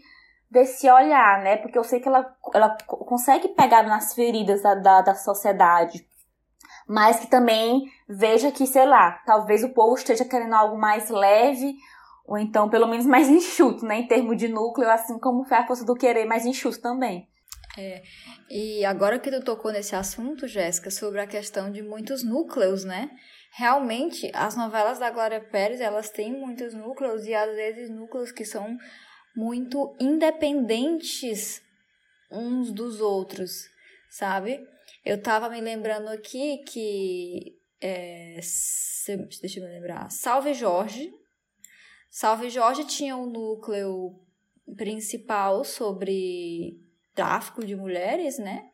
desse 0.51 0.89
olhar, 0.91 1.43
né? 1.43 1.57
Porque 1.57 1.79
eu 1.79 1.85
sei 1.85 2.01
que 2.01 2.09
ela, 2.09 2.35
ela 2.55 2.77
consegue 2.87 3.49
pegar 3.49 3.83
nas 3.83 4.15
feridas 4.15 4.63
da, 4.63 4.75
da, 4.75 5.01
da 5.03 5.15
sociedade. 5.15 6.07
Mas 6.89 7.19
que 7.19 7.27
também 7.27 7.91
veja 8.09 8.53
que, 8.53 8.67
sei 8.67 8.87
lá, 8.87 9.21
talvez 9.27 9.65
o 9.65 9.71
povo 9.71 9.95
esteja 9.95 10.25
querendo 10.25 10.55
algo 10.55 10.79
mais 10.79 11.11
leve, 11.11 11.75
ou 12.25 12.39
então 12.39 12.69
pelo 12.69 12.87
menos 12.87 13.07
mais 13.07 13.29
enxuto, 13.31 13.85
né? 13.85 13.99
Em 13.99 14.07
termos 14.07 14.37
de 14.37 14.49
núcleo, 14.49 14.91
assim 14.91 15.19
como 15.19 15.45
foi 15.45 15.57
a 15.57 15.67
força 15.67 15.85
do 15.85 15.95
querer 15.95 16.25
mais 16.25 16.47
enxuto 16.47 16.81
também. 16.81 17.29
É, 17.79 18.03
e 18.49 18.85
agora 18.87 19.19
que 19.19 19.31
tu 19.31 19.45
tocou 19.45 19.71
nesse 19.71 19.95
assunto, 19.95 20.49
Jéssica, 20.49 20.91
sobre 20.91 21.21
a 21.21 21.27
questão 21.27 21.71
de 21.71 21.83
muitos 21.83 22.25
núcleos, 22.25 22.85
né? 22.85 23.11
Realmente, 23.53 24.31
as 24.35 24.57
novelas 24.57 24.99
da 24.99 25.11
Glória 25.11 25.41
Pérez, 25.41 25.81
elas 25.81 26.09
têm 26.11 26.33
muitos 26.33 26.73
núcleos 26.73 27.27
e 27.27 27.35
às 27.35 27.55
vezes 27.55 27.91
núcleos 27.91 28.33
que 28.33 28.45
são 28.45 28.77
muito 29.37 29.95
independentes 30.01 31.63
uns 32.31 32.73
dos 32.73 33.01
outros, 33.01 33.69
sabe? 34.11 34.67
Eu 35.05 35.23
tava 35.23 35.49
me 35.49 35.61
lembrando 35.61 36.09
aqui 36.09 36.65
que. 36.67 37.57
É, 37.81 38.41
deixa 39.41 39.61
eu 39.61 39.65
me 39.65 39.71
lembrar. 39.71 40.11
Salve 40.11 40.55
Jorge, 40.55 41.13
Salve 42.19 42.49
Jorge 42.49 42.85
tinha 42.85 43.15
um 43.15 43.27
núcleo 43.27 44.19
principal 44.75 45.63
sobre 45.63 46.81
tráfico 47.15 47.63
de 47.63 47.77
mulheres, 47.77 48.39
né? 48.39 48.71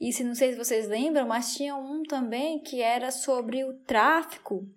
E 0.00 0.12
se 0.12 0.24
não 0.24 0.34
sei 0.34 0.50
se 0.50 0.58
vocês 0.58 0.88
lembram, 0.88 1.24
mas 1.28 1.54
tinha 1.54 1.76
um 1.76 2.02
também 2.02 2.60
que 2.60 2.82
era 2.82 3.12
sobre 3.12 3.62
o 3.62 3.74
tráfico 3.84 4.68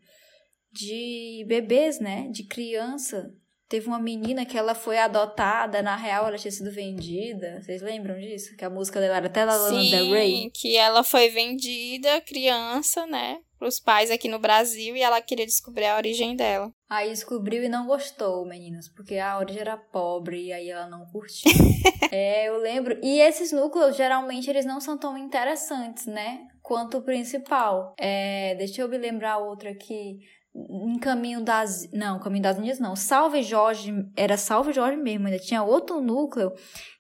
de 0.72 1.44
bebês, 1.48 2.00
né? 2.00 2.30
De 2.30 2.44
criança. 2.44 3.34
Teve 3.68 3.88
uma 3.88 4.00
menina 4.00 4.46
que 4.46 4.58
ela 4.58 4.76
foi 4.76 4.98
adotada, 5.00 5.82
na 5.82 5.96
real 5.96 6.28
ela 6.28 6.38
tinha 6.38 6.52
sido 6.52 6.72
vendida. 6.72 7.62
Vocês 7.62 7.82
lembram 7.82 8.20
disso? 8.20 8.56
Que 8.56 8.64
a 8.64 8.70
música 8.70 9.00
dela 9.00 9.18
era 9.18 9.26
até 9.26 9.44
da 9.44 9.56
Lana 9.56 9.90
Del 9.90 10.12
Rey. 10.12 10.52
que 10.54 10.78
ela 10.78 11.04
foi 11.04 11.30
vendida, 11.30 12.22
criança, 12.22 13.08
né? 13.08 13.40
Pros 13.58 13.80
pais 13.80 14.12
aqui 14.12 14.30
no 14.30 14.38
Brasil 14.38 14.96
e 14.96 15.02
ela 15.02 15.20
queria 15.20 15.46
descobrir 15.46 15.86
a 15.86 15.98
origem 15.98 16.36
dela. 16.36 16.72
Aí 16.88 17.10
descobriu 17.10 17.64
e 17.64 17.70
não 17.70 17.88
gostou, 17.88 18.46
meninas, 18.46 18.88
porque 18.88 19.18
a 19.18 19.40
origem 19.40 19.62
era 19.62 19.78
pobre 19.78 20.46
e 20.46 20.54
aí 20.54 20.70
ela 20.70 20.88
não 20.88 21.06
curtiu. 21.08 21.52
é, 22.12 22.48
eu 22.48 22.58
lembro. 22.58 23.00
E 23.02 23.20
esses 23.20 23.52
núcleos, 23.52 23.96
geralmente, 23.96 24.48
eles 24.48 24.66
não 24.66 24.80
são 24.80 24.96
tão 24.96 25.18
interessantes, 25.18 26.06
né? 26.06 26.48
Quanto 26.62 27.00
o 27.00 27.02
principal. 27.02 27.96
É, 27.98 28.54
deixa 28.56 28.82
eu 28.82 28.90
me 28.90 28.98
lembrar 28.98 29.38
outro 29.38 29.68
aqui 29.70 30.20
em 30.56 30.98
Caminho 31.00 31.42
das. 31.42 31.90
Não, 31.92 32.20
Caminho 32.20 32.44
das 32.44 32.58
Índias 32.58 32.80
não. 32.80 32.96
Salve 32.96 33.44
Jorge. 33.44 33.94
Era 34.16 34.38
Salve 34.38 34.72
Jorge 34.72 34.98
mesmo. 34.98 35.28
Ainda 35.28 35.40
tinha 35.40 35.62
outro 35.64 36.02
núcleo 36.02 36.54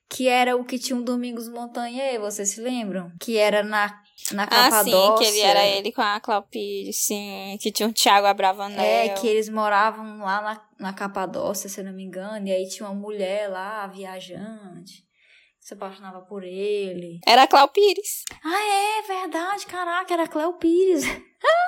que 0.09 0.27
era 0.27 0.55
o 0.55 0.63
que 0.63 0.77
tinha 0.77 0.95
um 0.95 1.03
Domingos 1.03 1.49
Montanha, 1.49 2.19
vocês 2.19 2.49
se 2.49 2.61
lembram? 2.61 3.11
Que 3.19 3.37
era 3.37 3.63
na, 3.63 4.01
na 4.31 4.45
Capadócia. 4.45 4.79
Ah, 4.79 4.83
sim, 4.83 5.15
que 5.17 5.25
ele 5.25 5.39
era 5.39 5.65
ele 5.65 5.91
com 5.91 6.01
a 6.01 6.19
Claupide, 6.19 6.93
sim. 6.93 7.57
Que 7.59 7.71
tinha 7.71 7.87
um 7.87 7.93
Thiago 7.93 8.27
Abravanel. 8.27 8.79
É, 8.79 9.09
que 9.09 9.27
eles 9.27 9.49
moravam 9.49 10.19
lá 10.19 10.41
na, 10.41 10.61
na 10.79 10.93
Capadócia, 10.93 11.69
se 11.69 11.79
eu 11.79 11.85
não 11.85 11.93
me 11.93 12.03
engano. 12.03 12.47
E 12.47 12.51
aí 12.51 12.67
tinha 12.69 12.87
uma 12.87 12.95
mulher 12.95 13.49
lá, 13.49 13.87
viajante 13.87 15.05
se 15.65 15.73
apaixonava 15.73 16.21
por 16.21 16.43
ele. 16.43 17.19
Era 17.25 17.41
a 17.41 17.47
Cléo 17.47 17.67
Pires. 17.69 18.23
Ah, 18.43 18.99
é 18.99 19.01
verdade, 19.01 19.65
caraca, 19.65 20.13
era 20.13 20.25
a 20.25 20.27
Cléo 20.27 20.53
Pires. 20.59 21.05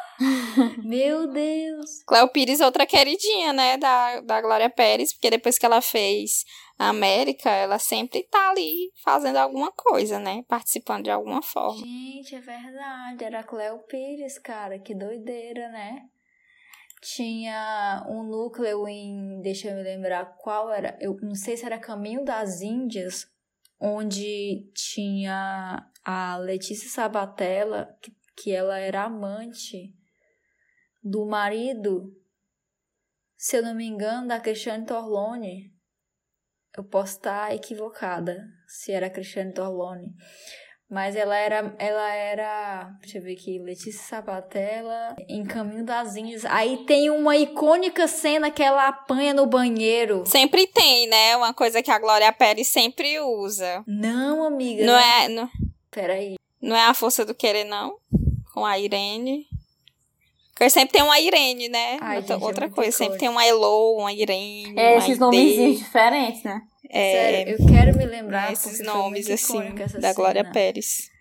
Meu 0.84 1.28
Deus. 1.28 2.04
Cléo 2.08 2.28
Pires, 2.30 2.60
outra 2.60 2.86
queridinha, 2.86 3.54
né, 3.54 3.78
da, 3.78 4.22
da 4.22 4.42
Glória 4.42 4.70
Pérez, 4.70 5.14
porque 5.14 5.30
depois 5.30 5.58
que 5.58 5.66
ela 5.66 5.82
fez 5.82 6.44
a 6.78 6.90
América, 6.90 7.50
ela 7.50 7.80
sempre 7.80 8.24
tá 8.24 8.52
ali 8.52 8.92
fazendo 9.04 9.38
alguma 9.38 9.72
coisa, 9.72 10.20
né, 10.20 10.44
participando 10.48 11.06
de 11.06 11.12
alguma 11.12 11.42
forma. 11.42 11.86
Gente, 11.86 12.36
é 12.36 12.42
verdade, 12.42 13.24
era 13.24 13.40
a 13.40 13.44
Cléo 13.44 13.80
Pires, 13.88 14.38
cara, 14.40 14.80
que 14.80 14.94
doideira, 14.94 15.70
né? 15.70 16.04
Tinha 17.02 18.06
um 18.10 18.24
núcleo 18.24 18.88
em, 18.88 19.40
deixa 19.42 19.70
eu 19.70 19.76
me 19.76 19.84
lembrar 19.84 20.26
qual 20.38 20.72
era, 20.72 20.98
eu 21.00 21.16
não 21.22 21.36
sei 21.36 21.56
se 21.56 21.66
era 21.66 21.78
Caminho 21.78 22.26
das 22.26 22.62
Índias 22.62 23.28
onde 23.80 24.68
tinha 24.74 25.88
a 26.04 26.38
Letícia 26.38 26.90
Sabatella, 26.90 27.96
que, 28.02 28.12
que 28.36 28.52
ela 28.52 28.80
era 28.80 29.04
amante 29.04 29.94
do 31.10 31.26
marido, 31.26 32.14
se 33.36 33.58
eu 33.58 33.64
não 33.64 33.76
me 33.76 33.86
engano, 33.86 34.28
da 34.28 34.40
Cristiane 34.40 34.86
Torlone. 34.86 35.72
Eu 36.76 36.84
posso 36.84 37.14
estar 37.14 37.56
equivocada 37.56 38.44
se 38.68 38.92
era 38.92 39.10
Cristiane 39.10 39.54
Torlone. 39.54 40.14
Mas 40.90 41.18
ela 41.18 41.36
era, 41.36 41.76
ela 41.78 42.14
era, 42.14 42.90
deixa 43.02 43.18
eu 43.18 43.22
ver 43.22 43.34
aqui, 43.34 43.60
Letícia 43.60 44.04
Sabatella, 44.04 45.16
em 45.28 45.44
Caminho 45.44 45.84
das 45.84 46.16
Índias. 46.16 46.46
Aí 46.46 46.86
tem 46.86 47.10
uma 47.10 47.36
icônica 47.36 48.08
cena 48.08 48.50
que 48.50 48.64
ela 48.64 48.88
apanha 48.88 49.34
no 49.34 49.46
banheiro. 49.46 50.24
Sempre 50.26 50.66
tem, 50.68 51.08
né? 51.08 51.36
Uma 51.36 51.54
coisa 51.54 51.84
que 51.84 51.92
a 51.92 52.00
Glória 52.00 52.32
Pérez 52.32 52.70
sempre 52.70 53.20
usa. 53.20 53.84
Não, 53.86 54.46
amiga. 54.46 54.86
Não, 54.86 54.94
não... 54.94 55.00
é. 55.00 55.28
Não... 55.28 55.50
Peraí. 55.92 56.36
Não 56.62 56.76
é 56.76 56.86
a 56.86 56.94
força 56.94 57.26
do 57.26 57.36
querer, 57.36 57.66
não? 57.66 57.98
Com 58.54 58.66
a 58.66 58.80
Irene. 58.80 59.46
Porque 60.58 60.72
sempre 60.72 60.94
tem 60.94 61.04
uma 61.04 61.20
Irene, 61.20 61.70
né? 61.70 62.00
Ai, 62.02 62.18
outra, 62.18 62.34
gente, 62.34 62.44
outra 62.44 62.66
é 62.66 62.70
coisa. 62.70 62.76
coisa. 62.76 62.98
Sempre 62.98 63.20
tem 63.20 63.30
uma 63.30 63.46
Elo, 63.46 63.98
uma 64.00 64.12
Irene. 64.12 64.74
É, 64.76 64.94
uma 64.94 64.98
esses 64.98 65.20
nomezinhos 65.20 65.78
diferentes, 65.78 66.44
né? 66.44 66.64
É, 66.90 67.12
Sério, 67.12 67.56
eu 67.60 67.68
quero 67.68 67.96
me 67.96 68.06
lembrar 68.06 68.52
esses 68.52 68.84
nomes 68.84 69.30
assim 69.30 69.60
da 69.76 69.88
cena. 69.88 70.14
Glória 70.14 70.44
Pérez. 70.44 71.12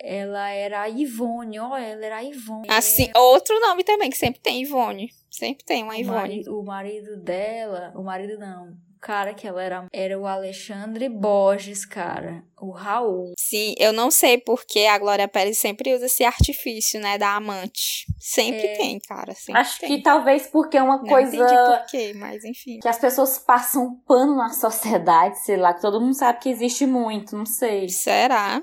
Ela 0.00 0.48
era 0.50 0.80
a 0.80 0.88
Ivone, 0.88 1.60
ó, 1.60 1.76
ela 1.76 2.06
era 2.06 2.16
a 2.16 2.24
Ivone. 2.24 2.66
Assim, 2.70 3.10
outro 3.14 3.60
nome 3.60 3.84
também 3.84 4.08
que 4.08 4.16
sempre 4.16 4.40
tem 4.40 4.62
Ivone. 4.62 5.10
Sempre 5.30 5.64
tem 5.64 5.82
uma 5.82 5.92
o 5.92 5.96
Ivone. 5.96 6.16
marido, 6.16 6.58
o 6.58 6.64
marido 6.64 7.16
dela, 7.18 7.92
o 7.94 8.02
marido 8.02 8.38
não, 8.38 8.70
o 8.70 8.91
cara 9.02 9.34
que 9.34 9.46
ela 9.48 9.60
era, 9.60 9.86
era 9.92 10.16
o 10.18 10.26
Alexandre 10.28 11.08
Borges, 11.08 11.84
cara, 11.84 12.44
o 12.60 12.70
Raul. 12.70 13.32
Sim, 13.36 13.74
eu 13.78 13.92
não 13.92 14.10
sei 14.12 14.38
porque 14.38 14.80
a 14.86 14.96
Glória 14.96 15.26
Pérez 15.26 15.58
sempre 15.58 15.92
usa 15.92 16.06
esse 16.06 16.22
artifício, 16.24 17.00
né, 17.00 17.18
da 17.18 17.34
amante. 17.34 18.06
Sempre 18.20 18.64
É. 18.68 18.76
tem, 18.76 19.00
cara. 19.00 19.34
Sempre 19.34 19.60
Acho 19.60 19.80
tem. 19.80 19.88
que 19.96 20.02
talvez 20.02 20.46
porque 20.46 20.76
é 20.76 20.82
uma 20.82 20.98
Não 20.98 21.04
coisa 21.04 21.34
entendi 21.34 21.52
por 21.54 21.86
quê, 21.90 22.12
mas 22.14 22.44
enfim. 22.44 22.78
que 22.80 22.86
as 22.88 22.98
pessoas 22.98 23.38
passam 23.38 23.96
pano 24.06 24.36
na 24.36 24.50
sociedade, 24.50 25.38
sei 25.40 25.56
lá, 25.56 25.74
que 25.74 25.80
todo 25.82 26.00
mundo 26.00 26.14
sabe 26.14 26.38
que 26.38 26.48
existe 26.48 26.86
muito, 26.86 27.36
não 27.36 27.44
sei. 27.44 27.88
Será? 27.88 28.62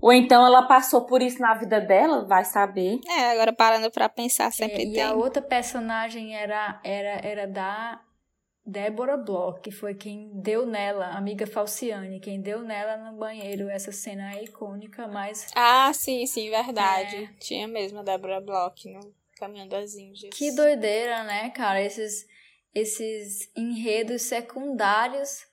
Ou 0.00 0.12
então 0.12 0.46
ela 0.46 0.62
passou 0.62 1.02
por 1.04 1.20
isso 1.20 1.40
na 1.42 1.52
vida 1.54 1.80
dela, 1.80 2.24
vai 2.24 2.44
saber. 2.44 3.00
É, 3.06 3.32
agora 3.32 3.52
parando 3.52 3.90
pra 3.90 4.08
pensar, 4.08 4.50
sempre 4.52 4.82
É, 4.84 4.86
e 4.86 4.92
tem. 4.92 5.02
a 5.02 5.12
outra 5.14 5.42
personagem 5.42 6.34
era, 6.34 6.80
era, 6.84 7.20
era 7.26 7.46
da 7.46 8.00
Débora 8.64 9.16
Bloch, 9.16 9.60
que 9.60 9.70
foi 9.70 9.94
quem 9.94 10.30
deu 10.34 10.66
nela, 10.66 11.06
amiga 11.08 11.46
Falciane, 11.46 12.20
quem 12.20 12.40
deu 12.40 12.62
nela 12.62 12.96
no 13.10 13.18
banheiro. 13.18 13.68
Essa 13.68 13.90
cena 13.90 14.34
é 14.34 14.44
icônica, 14.44 15.08
mas 15.08 15.48
Ah, 15.54 15.92
sim, 15.92 16.26
sim, 16.26 16.50
verdade. 16.50 17.16
É. 17.16 17.26
Tinha 17.40 17.66
mesmo 17.66 18.00
a 18.00 18.02
Débora 18.02 18.40
Bloch 18.40 18.88
no 18.92 19.14
Caminho 19.38 19.68
das 19.68 19.94
Índias. 19.94 20.34
que 20.36 20.52
doideira, 20.52 21.24
né, 21.24 21.50
cara? 21.50 21.82
Esses, 21.82 22.26
esses 22.74 23.50
enredos 23.56 24.22
secundários 24.22 25.46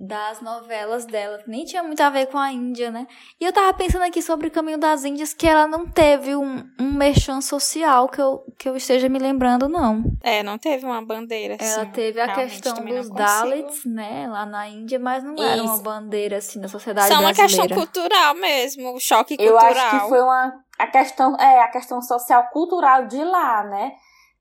das 0.00 0.40
novelas 0.40 1.04
dela. 1.04 1.38
Nem 1.46 1.64
tinha 1.64 1.82
muito 1.82 2.00
a 2.00 2.08
ver 2.08 2.26
com 2.26 2.38
a 2.38 2.50
Índia, 2.50 2.90
né? 2.90 3.06
E 3.38 3.44
eu 3.44 3.52
tava 3.52 3.72
pensando 3.74 4.02
aqui 4.02 4.22
sobre 4.22 4.48
o 4.48 4.50
Caminho 4.50 4.78
das 4.78 5.04
Índias, 5.04 5.34
que 5.34 5.46
ela 5.46 5.66
não 5.66 5.86
teve 5.86 6.34
um, 6.34 6.64
um 6.80 6.92
merchan 6.92 7.42
social 7.42 8.08
que 8.08 8.20
eu, 8.20 8.42
que 8.58 8.66
eu 8.66 8.76
esteja 8.76 9.10
me 9.10 9.18
lembrando, 9.18 9.68
não. 9.68 10.02
É, 10.22 10.42
não 10.42 10.56
teve 10.56 10.86
uma 10.86 11.04
bandeira 11.04 11.56
assim. 11.60 11.72
Ela 11.72 11.86
teve 11.86 12.18
a 12.18 12.34
questão 12.34 12.82
dos 12.82 13.10
Dalits, 13.10 13.84
né, 13.84 14.26
lá 14.26 14.46
na 14.46 14.66
Índia, 14.68 14.98
mas 14.98 15.22
não 15.22 15.34
Isso. 15.34 15.44
era 15.44 15.62
uma 15.62 15.78
bandeira, 15.78 16.38
assim, 16.38 16.58
da 16.60 16.68
sociedade 16.68 17.08
Só 17.08 17.20
brasileira. 17.20 17.48
Só 17.50 17.56
uma 17.56 17.66
questão 17.66 17.76
cultural 17.76 18.34
mesmo, 18.36 18.94
o 18.94 19.00
choque 19.00 19.36
cultural. 19.36 19.62
Eu 19.62 19.68
acho 19.68 19.90
que 19.90 20.08
foi 20.08 20.20
uma... 20.22 20.64
A 20.78 20.86
questão, 20.86 21.36
é, 21.36 21.60
a 21.60 21.68
questão 21.68 22.00
social 22.00 22.48
cultural 22.50 23.06
de 23.06 23.22
lá, 23.22 23.64
né? 23.64 23.92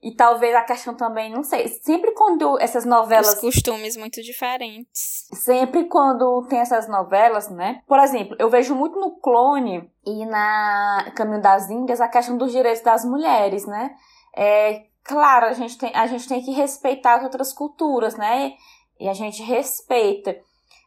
E 0.02 0.16
talvez 0.16 0.56
a 0.56 0.64
questão 0.64 0.96
também, 0.96 1.30
não 1.30 1.44
sei, 1.44 1.68
sempre 1.68 2.14
quando 2.14 2.58
essas 2.62 2.86
novelas. 2.86 3.34
Os 3.34 3.42
costumes 3.42 3.98
muito 3.98 4.22
diferentes. 4.22 5.28
Sempre 5.34 5.90
quando 5.90 6.46
tem 6.48 6.60
essas 6.60 6.88
novelas, 6.88 7.50
né? 7.50 7.82
Por 7.86 8.00
exemplo, 8.00 8.34
eu 8.40 8.50
vejo 8.50 8.74
muito 8.74 8.98
no 8.98 9.20
Clone 9.20 9.92
e 10.06 10.26
na 10.26 11.12
Caminho 11.18 11.42
das 11.42 11.70
Índias 11.70 12.00
a 12.00 12.08
questão 12.08 12.38
dos 12.38 12.54
direitos 12.54 12.82
das 12.82 13.04
mulheres, 13.04 13.66
né? 13.66 13.94
É, 14.34 14.86
claro, 15.04 15.48
a 15.48 15.54
gente 15.54 15.78
tem, 15.78 15.92
a 15.94 16.08
gente 16.08 16.30
tem 16.30 16.42
que 16.42 16.52
respeitar 16.52 17.16
as 17.16 17.24
outras 17.24 17.52
culturas, 17.52 18.16
né? 18.16 18.54
E 18.98 19.10
a 19.10 19.14
gente 19.14 19.44
respeita. 19.44 20.34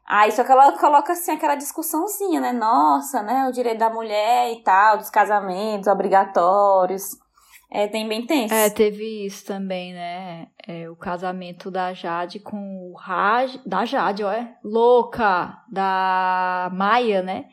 Aí 0.06 0.32
só 0.32 0.42
que 0.42 0.52
ela 0.52 0.72
coloca 0.78 1.12
assim 1.12 1.32
aquela 1.32 1.54
discussãozinha, 1.54 2.40
né? 2.40 2.52
Nossa, 2.52 3.22
né? 3.22 3.46
O 3.46 3.52
direito 3.52 3.78
da 3.78 3.90
mulher 3.90 4.52
e 4.52 4.62
tal, 4.62 4.96
dos 4.96 5.10
casamentos 5.10 5.86
obrigatórios. 5.86 7.20
É 7.74 7.88
bem, 7.88 8.06
bem 8.06 8.26
tenso. 8.26 8.52
É, 8.52 8.68
teve 8.68 9.24
isso 9.24 9.46
também, 9.46 9.94
né? 9.94 10.46
É, 10.68 10.90
o 10.90 10.94
casamento 10.94 11.70
da 11.70 11.94
Jade 11.94 12.38
com 12.38 12.90
o 12.90 12.94
Raj. 12.94 13.58
Da 13.64 13.86
Jade, 13.86 14.22
ó, 14.22 14.30
é? 14.30 14.54
Louca! 14.62 15.56
Da 15.70 16.70
Maia, 16.74 17.22
né? 17.22 17.46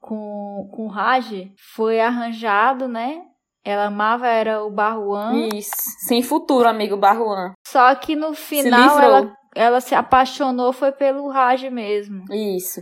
Com, 0.00 0.66
com 0.72 0.86
o 0.86 0.88
Raj. 0.88 1.52
Foi 1.74 2.00
arranjado, 2.00 2.88
né? 2.88 3.20
Ela 3.62 3.86
amava 3.86 4.26
era 4.26 4.64
o 4.64 4.70
Barruan. 4.70 5.48
Isso. 5.52 5.74
Sem 6.06 6.22
futuro, 6.22 6.66
amigo 6.66 6.96
Barruan. 6.96 7.52
Só 7.66 7.94
que 7.94 8.16
no 8.16 8.32
final 8.32 8.98
ela, 8.98 9.36
ela 9.54 9.80
se 9.82 9.94
apaixonou 9.94 10.72
foi 10.72 10.90
pelo 10.90 11.28
Raj 11.28 11.64
mesmo. 11.64 12.24
Isso. 12.32 12.80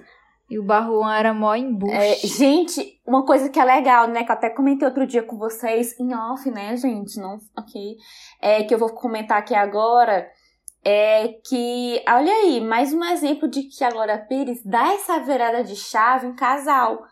E 0.50 0.58
o 0.58 0.64
Barruan 0.64 1.14
era 1.14 1.34
mó 1.34 1.54
embuste. 1.54 1.94
É, 1.94 2.14
gente, 2.26 2.98
uma 3.06 3.24
coisa 3.24 3.50
que 3.50 3.60
é 3.60 3.64
legal, 3.64 4.06
né? 4.06 4.24
Que 4.24 4.30
eu 4.30 4.34
até 4.34 4.48
comentei 4.48 4.88
outro 4.88 5.06
dia 5.06 5.22
com 5.22 5.36
vocês, 5.36 5.98
em 6.00 6.14
off, 6.14 6.50
né, 6.50 6.74
gente? 6.76 7.20
Não, 7.20 7.38
ok. 7.56 7.96
É, 8.40 8.62
que 8.62 8.72
eu 8.72 8.78
vou 8.78 8.88
comentar 8.94 9.38
aqui 9.38 9.54
agora. 9.54 10.26
É 10.82 11.28
que, 11.46 12.02
olha 12.08 12.32
aí, 12.32 12.60
mais 12.62 12.94
um 12.94 13.04
exemplo 13.04 13.46
de 13.46 13.64
que 13.64 13.84
a 13.84 13.90
Glória 13.90 14.16
Pires 14.26 14.62
dá 14.64 14.94
essa 14.94 15.18
virada 15.18 15.62
de 15.62 15.76
chave 15.76 16.26
em 16.26 16.34
casal. 16.34 17.02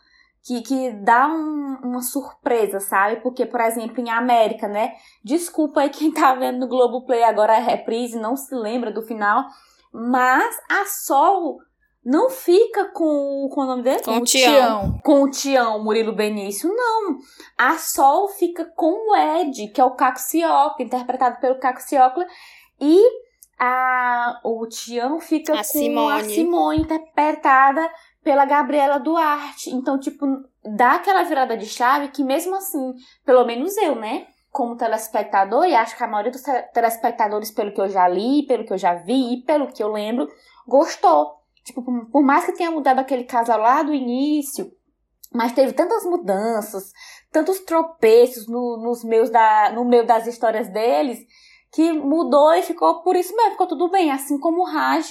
Que, 0.42 0.62
que 0.62 0.92
dá 1.02 1.26
um, 1.26 1.76
uma 1.82 2.00
surpresa, 2.00 2.80
sabe? 2.80 3.16
Porque, 3.16 3.44
por 3.44 3.60
exemplo, 3.60 4.00
em 4.00 4.08
América, 4.08 4.66
né? 4.66 4.92
Desculpa 5.22 5.80
aí 5.80 5.90
quem 5.90 6.10
tá 6.10 6.34
vendo 6.34 6.60
no 6.60 6.68
Globoplay 6.68 7.22
agora 7.24 7.56
a 7.56 7.60
reprise, 7.60 8.18
não 8.18 8.36
se 8.36 8.54
lembra 8.54 8.92
do 8.92 9.02
final. 9.02 9.44
Mas 9.92 10.56
a 10.70 10.86
Sol 10.86 11.58
não 12.06 12.30
fica 12.30 12.84
com, 12.92 13.48
com 13.52 13.62
o 13.62 13.66
nome 13.66 13.82
dele? 13.82 14.00
Com, 14.00 14.18
o 14.18 14.24
Tião. 14.24 15.00
Com 15.02 15.22
o 15.24 15.30
Tião, 15.30 15.82
Murilo 15.82 16.12
Benício, 16.12 16.72
não. 16.72 17.18
A 17.58 17.76
Sol 17.78 18.28
fica 18.28 18.64
com 18.76 19.10
o 19.10 19.16
Ed, 19.16 19.66
que 19.72 19.80
é 19.80 19.84
o 19.84 19.96
Caco 19.96 20.20
Ciocla, 20.20 20.86
interpretado 20.86 21.40
pelo 21.40 21.58
Caco 21.58 21.82
Ciocla, 21.82 22.24
e 22.80 23.02
a, 23.58 24.40
o 24.44 24.68
Tião 24.68 25.18
fica 25.18 25.54
a 25.54 25.56
com 25.56 25.64
Simone. 25.64 26.20
a 26.20 26.24
Simone, 26.24 26.82
interpretada 26.82 27.90
pela 28.22 28.44
Gabriela 28.44 29.00
Duarte. 29.00 29.70
Então, 29.70 29.98
tipo, 29.98 30.26
dá 30.64 30.92
aquela 30.92 31.24
virada 31.24 31.56
de 31.56 31.66
chave 31.66 32.08
que 32.08 32.22
mesmo 32.22 32.54
assim, 32.54 32.94
pelo 33.24 33.44
menos 33.44 33.76
eu, 33.78 33.96
né? 33.96 34.28
Como 34.52 34.76
telespectador, 34.76 35.64
e 35.64 35.74
acho 35.74 35.96
que 35.96 36.04
a 36.04 36.06
maioria 36.06 36.30
dos 36.30 36.42
telespectadores, 36.72 37.50
pelo 37.50 37.72
que 37.72 37.80
eu 37.80 37.88
já 37.88 38.06
li, 38.06 38.46
pelo 38.46 38.64
que 38.64 38.72
eu 38.72 38.78
já 38.78 38.94
vi 38.94 39.34
e 39.34 39.42
pelo 39.42 39.72
que 39.72 39.82
eu 39.82 39.90
lembro, 39.90 40.28
gostou. 40.68 41.44
Tipo, 41.66 41.82
por 41.82 42.22
mais 42.22 42.46
que 42.46 42.52
tenha 42.52 42.70
mudado 42.70 43.00
aquele 43.00 43.24
casal 43.24 43.58
lá 43.58 43.82
do 43.82 43.92
início, 43.92 44.70
mas 45.34 45.52
teve 45.52 45.72
tantas 45.72 46.04
mudanças, 46.04 46.92
tantos 47.32 47.58
tropeços 47.58 48.46
no, 48.46 48.76
nos 48.76 49.02
meus 49.02 49.28
da, 49.30 49.72
no 49.74 49.84
meio 49.84 50.06
das 50.06 50.28
histórias 50.28 50.68
deles, 50.68 51.18
que 51.72 51.92
mudou 51.92 52.54
e 52.54 52.62
ficou 52.62 53.02
por 53.02 53.16
isso 53.16 53.34
mesmo, 53.34 53.50
ficou 53.50 53.66
tudo 53.66 53.90
bem. 53.90 54.12
Assim 54.12 54.38
como 54.38 54.62
o 54.62 54.64
Raj 54.64 55.10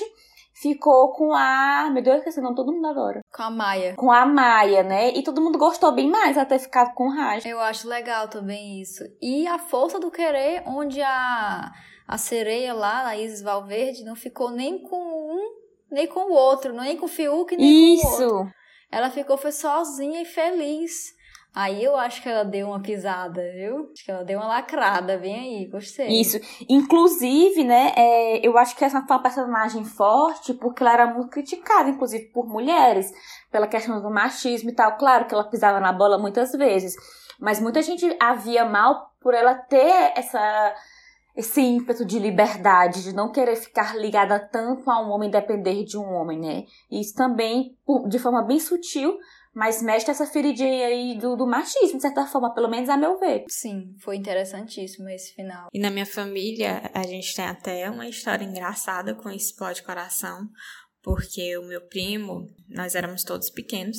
ficou 0.54 1.12
com 1.12 1.34
a. 1.34 1.90
Meu 1.92 2.02
Deus, 2.02 2.20
esqueci 2.20 2.40
não, 2.40 2.56
todo 2.56 2.72
mundo 2.72 2.88
adora. 2.88 3.20
Com 3.34 3.44
a 3.44 3.52
Maia. 3.52 3.96
Com 3.98 4.10
a 4.10 4.26
Maia, 4.26 4.82
né? 4.82 5.12
E 5.12 5.24
todo 5.24 5.42
mundo 5.42 5.60
gostou 5.60 5.92
bem 5.92 6.10
mais 6.10 6.38
até 6.38 6.58
ficado 6.58 6.94
com 6.94 7.08
o 7.08 7.14
Raj. 7.14 7.46
Eu 7.46 7.60
acho 7.60 7.86
legal 7.86 8.30
também 8.30 8.82
isso. 8.82 9.04
E 9.22 9.46
a 9.46 9.60
força 9.60 10.00
do 10.00 10.10
querer, 10.10 10.64
onde 10.66 11.02
a, 11.02 11.70
a 12.08 12.18
sereia 12.18 12.74
lá, 12.74 13.08
a 13.08 13.18
Isis 13.18 13.42
Valverde, 13.42 14.06
não 14.06 14.16
ficou 14.16 14.52
nem 14.52 14.82
com 14.82 14.98
um 14.98 15.65
nem 15.92 16.08
com 16.08 16.32
o 16.32 16.34
outro, 16.34 16.74
nem 16.74 16.98
com 16.98 17.06
o 17.06 17.10
Fiuk, 17.10 17.56
nem 17.56 17.96
Isso. 17.96 18.04
com 18.04 18.08
o 18.08 18.38
outro. 18.38 18.54
Ela 18.92 19.10
ficou 19.10 19.38
foi 19.38 19.52
sozinha 19.52 20.22
e 20.22 20.26
feliz. 20.26 21.16
Aí 21.56 21.82
eu 21.82 21.96
acho 21.96 22.22
que 22.22 22.28
ela 22.28 22.44
deu 22.44 22.68
uma 22.68 22.82
pisada, 22.82 23.42
viu? 23.54 23.90
Acho 23.94 24.04
que 24.04 24.12
ela 24.12 24.26
deu 24.26 24.40
uma 24.40 24.48
lacrada, 24.48 25.18
vem 25.18 25.36
aí, 25.36 25.70
gostei. 25.70 26.08
Isso. 26.08 26.38
Inclusive, 26.68 27.64
né, 27.64 27.94
é, 27.96 28.46
eu 28.46 28.58
acho 28.58 28.76
que 28.76 28.84
essa 28.84 29.02
foi 29.02 29.16
uma 29.16 29.24
personagem 29.24 29.86
forte 29.86 30.54
porque 30.54 30.84
ela 30.84 30.92
era 30.92 31.08
muito 31.08 31.30
criticada, 31.30 31.90
inclusive, 31.90 32.26
por 32.34 32.46
mulheres, 32.46 33.10
pela 33.50 33.68
questão 33.68 34.02
do 34.02 34.12
machismo 34.12 34.70
e 34.70 34.76
tal. 34.76 34.98
Claro 34.98 35.28
que 35.28 35.34
ela 35.34 35.50
pisava 35.50 35.80
na 35.80 35.94
bola 35.94 36.18
muitas 36.18 36.52
vezes, 36.52 36.94
mas 37.40 37.62
muita 37.62 37.82
gente 37.82 38.06
havia 38.20 38.66
mal 38.66 39.12
por 39.22 39.34
ela 39.34 39.56
ter 39.56 40.12
essa 40.14 40.76
esse 41.36 41.62
ímpeto 41.62 42.06
de 42.06 42.18
liberdade, 42.18 43.04
de 43.04 43.14
não 43.14 43.32
querer 43.32 43.56
ficar 43.56 43.98
ligada 43.98 44.40
tanto 44.40 44.90
a 44.90 45.06
um 45.06 45.12
homem, 45.12 45.30
depender 45.30 45.84
de 45.84 45.98
um 45.98 46.14
homem, 46.14 46.40
né? 46.40 46.64
E 46.90 47.02
isso 47.02 47.14
também, 47.14 47.78
de 48.08 48.18
forma 48.20 48.42
bem 48.42 48.60
sutil, 48.60 49.18
mas 49.54 49.82
mexe 49.82 50.12
essa 50.12 50.26
feridinha 50.26 50.88
aí 50.88 51.18
do, 51.18 51.36
do 51.36 51.48
machismo, 51.48 51.96
de 51.98 52.02
certa 52.02 52.26
forma, 52.26 52.54
pelo 52.54 52.70
menos 52.70 52.90
a 52.90 52.98
meu 52.98 53.18
ver. 53.18 53.46
Sim, 53.48 53.96
foi 54.00 54.18
interessantíssimo 54.18 55.10
esse 55.10 55.34
final. 55.34 55.70
E 55.74 55.80
na 55.80 55.90
minha 55.90 56.06
família, 56.06 56.90
a 56.94 57.04
gente 57.04 57.34
tem 57.34 57.46
até 57.46 57.90
uma 57.90 58.08
história 58.08 58.44
engraçada 58.44 59.16
com 59.16 59.30
Explode 59.30 59.82
Coração, 59.84 60.50
porque 61.02 61.58
o 61.58 61.64
meu 61.64 61.82
primo, 61.88 62.48
nós 62.68 62.96
éramos 62.96 63.24
todos 63.24 63.50
pequenos, 63.50 63.98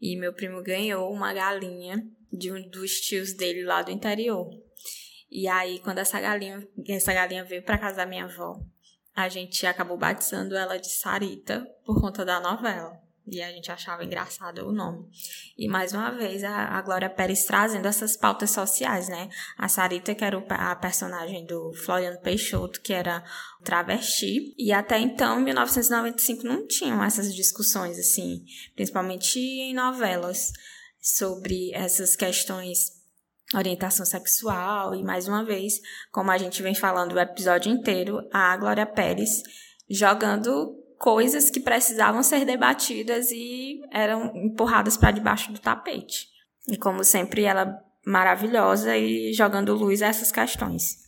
e 0.00 0.16
meu 0.16 0.32
primo 0.32 0.62
ganhou 0.62 1.12
uma 1.12 1.32
galinha 1.32 2.06
de 2.32 2.52
um 2.52 2.62
dos 2.68 3.00
tios 3.00 3.32
dele 3.32 3.64
lá 3.64 3.82
do 3.82 3.90
interior. 3.90 4.48
E 5.34 5.48
aí, 5.48 5.78
quando 5.78 5.96
essa 5.96 6.20
galinha, 6.20 6.62
essa 6.86 7.10
galinha 7.14 7.42
veio 7.42 7.62
para 7.62 7.78
casa 7.78 7.96
da 7.96 8.06
minha 8.06 8.24
avó, 8.24 8.60
a 9.16 9.30
gente 9.30 9.66
acabou 9.66 9.96
batizando 9.96 10.54
ela 10.54 10.78
de 10.78 10.90
Sarita 10.90 11.66
por 11.86 11.98
conta 11.98 12.22
da 12.22 12.38
novela. 12.38 13.00
E 13.26 13.40
a 13.40 13.50
gente 13.50 13.72
achava 13.72 14.04
engraçado 14.04 14.68
o 14.68 14.72
nome. 14.72 15.08
E 15.56 15.68
mais 15.68 15.94
uma 15.94 16.10
vez 16.10 16.44
a, 16.44 16.76
a 16.76 16.82
Glória 16.82 17.08
Pérez 17.08 17.46
trazendo 17.46 17.88
essas 17.88 18.14
pautas 18.14 18.50
sociais, 18.50 19.08
né? 19.08 19.30
A 19.56 19.68
Sarita, 19.68 20.14
que 20.14 20.22
era 20.22 20.38
o, 20.38 20.44
a 20.50 20.76
personagem 20.76 21.46
do 21.46 21.72
Floriano 21.72 22.20
Peixoto, 22.20 22.82
que 22.82 22.92
era 22.92 23.24
travesti. 23.64 24.54
E 24.58 24.70
até 24.70 24.98
então, 24.98 25.40
em 25.40 25.44
1995, 25.44 26.44
não 26.44 26.66
tinham 26.66 27.02
essas 27.02 27.34
discussões, 27.34 27.98
assim, 27.98 28.44
principalmente 28.74 29.38
em 29.38 29.72
novelas, 29.72 30.52
sobre 31.00 31.72
essas 31.72 32.14
questões 32.14 33.01
orientação 33.58 34.04
sexual 34.04 34.94
e 34.94 35.02
mais 35.02 35.28
uma 35.28 35.44
vez, 35.44 35.74
como 36.10 36.30
a 36.30 36.38
gente 36.38 36.62
vem 36.62 36.74
falando 36.74 37.12
o 37.12 37.20
episódio 37.20 37.72
inteiro, 37.72 38.20
a 38.32 38.56
Glória 38.56 38.86
Pérez 38.86 39.42
jogando 39.88 40.78
coisas 40.98 41.50
que 41.50 41.60
precisavam 41.60 42.22
ser 42.22 42.44
debatidas 42.44 43.30
e 43.30 43.80
eram 43.90 44.32
empurradas 44.36 44.96
para 44.96 45.10
debaixo 45.10 45.52
do 45.52 45.58
tapete. 45.58 46.28
E 46.68 46.76
como 46.76 47.02
sempre, 47.02 47.42
ela 47.42 47.76
maravilhosa 48.06 48.96
e 48.96 49.32
jogando 49.32 49.74
luz 49.74 50.00
a 50.02 50.06
essas 50.06 50.30
questões. 50.30 51.02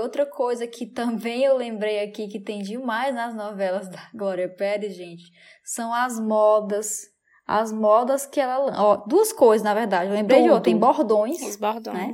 E 0.00 0.02
outra 0.02 0.24
coisa 0.24 0.66
que 0.66 0.86
também 0.86 1.44
eu 1.44 1.54
lembrei 1.54 2.02
aqui 2.02 2.26
que 2.26 2.40
tem 2.40 2.62
demais 2.62 3.14
nas 3.14 3.34
novelas 3.34 3.86
da 3.90 4.00
Glória 4.16 4.48
Pérez, 4.48 4.96
gente, 4.96 5.24
são 5.62 5.92
as 5.92 6.18
modas. 6.18 7.10
As 7.46 7.72
modas 7.72 8.26
que 8.26 8.40
ela. 8.40 8.72
Ó, 8.80 8.96
duas 9.08 9.32
coisas, 9.32 9.64
na 9.64 9.74
verdade. 9.74 10.08
Eu 10.08 10.14
lembrei 10.14 10.38
Tudo. 10.38 10.46
de 10.46 10.50
outra. 10.50 10.64
Tem 10.64 10.76
bordões. 10.76 11.42
Os 11.42 11.56
bordões. 11.56 11.96
Né? 11.96 12.12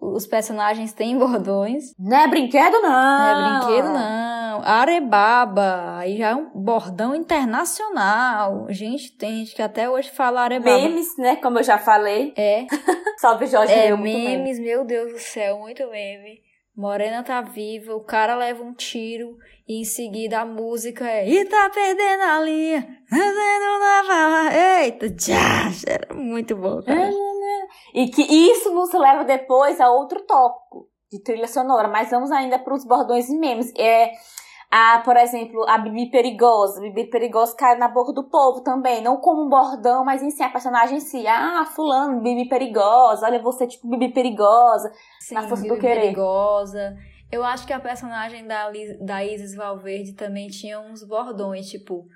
Os 0.00 0.26
personagens 0.26 0.94
têm 0.94 1.18
bordões. 1.18 1.94
Não 1.98 2.16
é 2.16 2.26
brinquedo, 2.26 2.80
não. 2.80 2.90
Não 2.90 3.26
é 3.28 3.60
brinquedo, 3.60 3.88
não. 3.92 4.62
Arebaba. 4.64 5.98
Aí 5.98 6.16
já 6.16 6.30
é 6.30 6.34
um 6.34 6.50
bordão 6.54 7.14
internacional. 7.14 8.66
Gente, 8.70 9.12
tem 9.12 9.44
gente 9.44 9.54
que 9.54 9.60
até 9.60 9.90
hoje 9.90 10.10
fala 10.10 10.40
arebaba. 10.40 10.78
Memes, 10.78 11.14
né? 11.18 11.36
Como 11.36 11.58
eu 11.58 11.64
já 11.64 11.76
falei. 11.76 12.32
É. 12.34 12.66
Salve, 13.20 13.46
Jorge. 13.46 13.70
É, 13.70 13.94
memes, 13.94 14.58
meu 14.58 14.86
Deus 14.86 15.12
do 15.12 15.18
céu, 15.18 15.58
muito 15.58 15.86
meme. 15.90 16.48
Morena 16.78 17.24
tá 17.24 17.40
viva, 17.40 17.92
o 17.92 18.04
cara 18.04 18.36
leva 18.36 18.62
um 18.62 18.72
tiro 18.72 19.36
e 19.66 19.80
em 19.80 19.84
seguida 19.84 20.38
a 20.38 20.44
música 20.44 21.04
é 21.10 21.28
E 21.28 21.44
tá 21.44 21.68
perdendo 21.74 22.22
a 22.22 22.38
linha, 22.38 23.02
fazendo 23.10 23.78
na 23.80 24.04
bala. 24.06 24.54
Eita, 24.54 25.08
já, 25.08 25.72
era 25.84 26.14
muito 26.14 26.54
bom, 26.54 26.80
cara. 26.80 27.10
E 27.92 28.06
que 28.06 28.22
isso 28.22 28.72
nos 28.72 28.92
leva 28.92 29.24
depois 29.24 29.80
a 29.80 29.90
outro 29.90 30.24
tópico 30.24 30.88
de 31.10 31.20
trilha 31.20 31.48
sonora, 31.48 31.88
mas 31.88 32.10
vamos 32.10 32.30
ainda 32.30 32.60
para 32.60 32.74
os 32.74 32.84
bordões 32.84 33.28
e 33.28 33.36
memes. 33.36 33.72
É, 33.76 34.12
a, 34.70 35.00
por 35.04 35.16
exemplo, 35.16 35.64
a 35.68 35.78
Bibi 35.78 36.10
Perigosa. 36.10 36.80
Bibi 36.80 37.08
Perigosa 37.08 37.56
caiu 37.56 37.78
na 37.78 37.88
boca 37.88 38.12
do 38.12 38.24
povo 38.28 38.60
também. 38.62 39.02
Não 39.02 39.16
como 39.16 39.44
um 39.44 39.48
bordão, 39.48 40.04
mas 40.04 40.22
em 40.22 40.30
si, 40.30 40.42
a 40.42 40.50
personagem 40.50 40.98
em 40.98 41.00
si. 41.00 41.26
Ah, 41.26 41.64
fulano, 41.74 42.20
Bibi 42.20 42.48
Perigosa. 42.48 43.26
Olha 43.26 43.40
você, 43.40 43.66
tipo, 43.66 43.88
Bibi 43.88 44.12
Perigosa. 44.12 44.92
Sim, 45.20 45.34
na 45.34 45.42
força 45.48 45.62
Bibi 45.62 45.74
do 45.74 45.80
querer. 45.80 46.00
Perigosa. 46.02 46.96
Eu 47.32 47.44
acho 47.44 47.66
que 47.66 47.72
a 47.72 47.80
personagem 47.80 48.46
da, 48.46 48.68
Liz, 48.70 48.98
da 49.04 49.24
Isis 49.24 49.54
Valverde 49.54 50.12
também 50.14 50.48
tinha 50.48 50.80
uns 50.80 51.02
bordões, 51.02 51.66
tipo, 51.68 52.06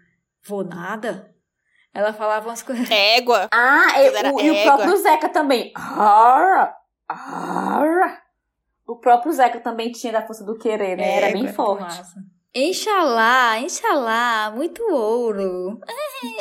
vou 0.46 0.64
nada? 0.64 1.30
Ela 1.94 2.12
falava 2.14 2.48
umas 2.48 2.62
coisas. 2.62 2.90
Égua. 2.90 3.48
Ah, 3.52 3.86
Tudo 3.94 4.16
era 4.16 4.28
e, 4.28 4.32
o, 4.32 4.40
e 4.40 4.50
o 4.50 4.54
égua. 4.54 4.76
próprio 4.76 4.96
Zeca 4.96 5.28
também. 5.28 5.72
Arra, 5.74 6.74
arra. 7.08 8.22
O 8.86 8.96
próprio 8.96 9.32
Zeca 9.32 9.60
também 9.60 9.90
tinha 9.92 10.12
da 10.12 10.26
força 10.26 10.44
do 10.44 10.56
querer, 10.58 10.96
né? 10.96 11.16
Era 11.16 11.32
bem 11.32 11.42
Égua, 11.46 11.52
forte. 11.54 11.82
massa. 11.82 12.20
Inxalá, 12.54 13.58
inxalá, 13.60 14.52
muito 14.54 14.82
ouro. 14.92 15.80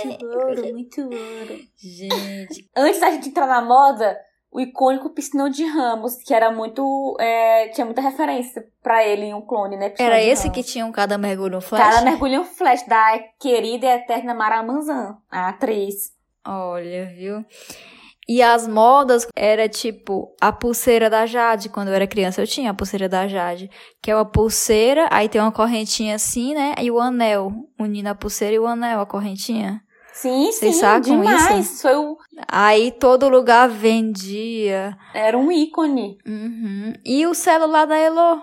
Muito 0.04 0.26
ouro, 0.26 0.74
muito 0.74 1.02
ouro. 1.02 1.60
Gente, 1.78 2.70
Antes 2.76 3.00
da 3.00 3.12
gente 3.12 3.30
entrar 3.30 3.48
na 3.48 3.62
moda, 3.62 4.18
o 4.52 4.60
icônico 4.60 5.10
Piscinão 5.12 5.48
de 5.48 5.64
Ramos, 5.64 6.16
que 6.18 6.34
era 6.34 6.52
muito. 6.52 7.16
é, 7.18 7.70
tinha 7.70 7.86
muita 7.86 8.02
referência 8.02 8.68
pra 8.84 9.06
ele 9.08 9.28
em 9.28 9.34
um 9.34 9.42
clone, 9.42 9.78
né? 9.78 9.90
Piscinão 9.90 10.12
era 10.12 10.22
esse 10.22 10.48
Ramos. 10.48 10.56
que 10.58 10.64
tinha 10.64 10.86
um 10.86 10.92
cada 10.92 11.18
mergulho 11.18 11.56
no 11.56 11.62
flash? 11.62 11.82
Cara 11.82 12.02
mergulhou 12.02 12.44
flash 12.44 12.86
da 12.86 13.18
querida 13.40 13.86
e 13.86 13.90
eterna 13.90 14.34
Mara 14.34 14.62
Manzan, 14.62 15.18
a 15.32 15.48
atriz. 15.48 16.12
Olha, 16.46 17.06
viu? 17.06 17.46
E 18.34 18.42
as 18.42 18.68
modas 18.68 19.28
era 19.36 19.68
tipo 19.68 20.34
a 20.40 20.52
pulseira 20.52 21.10
da 21.10 21.26
Jade. 21.26 21.70
Quando 21.70 21.90
eu 21.90 21.94
era 21.94 22.08
criança, 22.08 22.42
eu 22.42 22.48
tinha 22.48 22.72
a 22.72 22.74
pulseira 22.74 23.10
da 23.10 23.28
Jade. 23.28 23.70
Que 24.02 24.12
é 24.12 24.16
uma 24.16 24.24
pulseira, 24.26 25.08
aí 25.12 25.28
tem 25.28 25.42
uma 25.42 25.52
correntinha 25.52 26.16
assim, 26.16 26.54
né? 26.54 26.76
E 26.82 26.90
o 26.92 27.00
anel. 27.00 27.52
Unindo 27.80 28.10
a 28.10 28.16
pulseira 28.16 28.56
e 28.56 28.60
o 28.60 28.68
anel, 28.68 29.02
a 29.02 29.06
correntinha. 29.06 29.82
Sim, 30.14 30.52
Vocês 30.52 30.76
sim, 30.76 30.82
sacam 30.82 31.20
demais. 31.22 31.82
Foi 31.82 31.96
o, 31.96 32.18
Aí 32.48 32.92
todo 32.92 33.28
lugar 33.30 33.68
vendia. 34.16 34.96
era 35.14 35.38
um 35.38 35.52
ícone. 35.52 36.18
Uhum. 36.28 36.94
E 37.06 37.26
o 37.26 37.34
celular 37.34 37.86
da 37.86 37.98
Elo. 37.98 38.42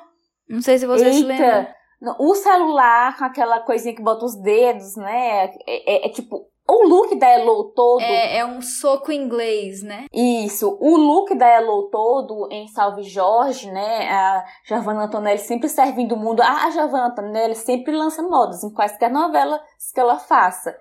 Não 0.49 0.62
sei 0.62 0.78
se 0.78 0.86
vocês 0.86 1.14
se 1.16 1.22
lembram. 1.22 1.47
Eita! 1.47 1.74
No- 2.01 2.16
O 2.18 2.34
celular 2.34 3.16
com 3.18 3.24
aquela 3.24 3.61
coisinha 3.61 3.95
que 3.95 4.03
bota 4.03 4.24
os 4.24 4.41
dedos, 4.41 4.97
né? 4.97 5.51
É, 5.66 6.07
é- 6.07 6.07
é 6.07 6.09
tipo. 6.11 6.47
O 6.70 6.86
look 6.86 7.18
da 7.18 7.26
Elo 7.26 7.64
todo. 7.72 8.02
É, 8.02 8.38
é 8.38 8.46
um 8.46 8.60
soco 8.60 9.10
inglês, 9.10 9.82
né? 9.82 10.04
Isso, 10.12 10.76
o 10.80 10.96
look 10.96 11.34
da 11.34 11.46
Elo 11.46 11.84
todo 11.84 12.46
em 12.50 12.68
Salve 12.68 13.04
Jorge, 13.04 13.70
né? 13.70 14.10
A 14.10 14.44
Giovanna 14.66 15.04
Antonelli 15.04 15.38
sempre 15.38 15.68
servindo 15.68 16.14
o 16.14 16.18
mundo. 16.18 16.42
A 16.42 16.68
Giovanna 16.70 17.06
Antonelli 17.06 17.54
sempre 17.54 17.96
lança 17.96 18.22
modas 18.22 18.62
em 18.62 18.70
quaisquer 18.70 19.10
novelas 19.10 19.60
que 19.94 19.98
ela 19.98 20.18
faça. 20.18 20.76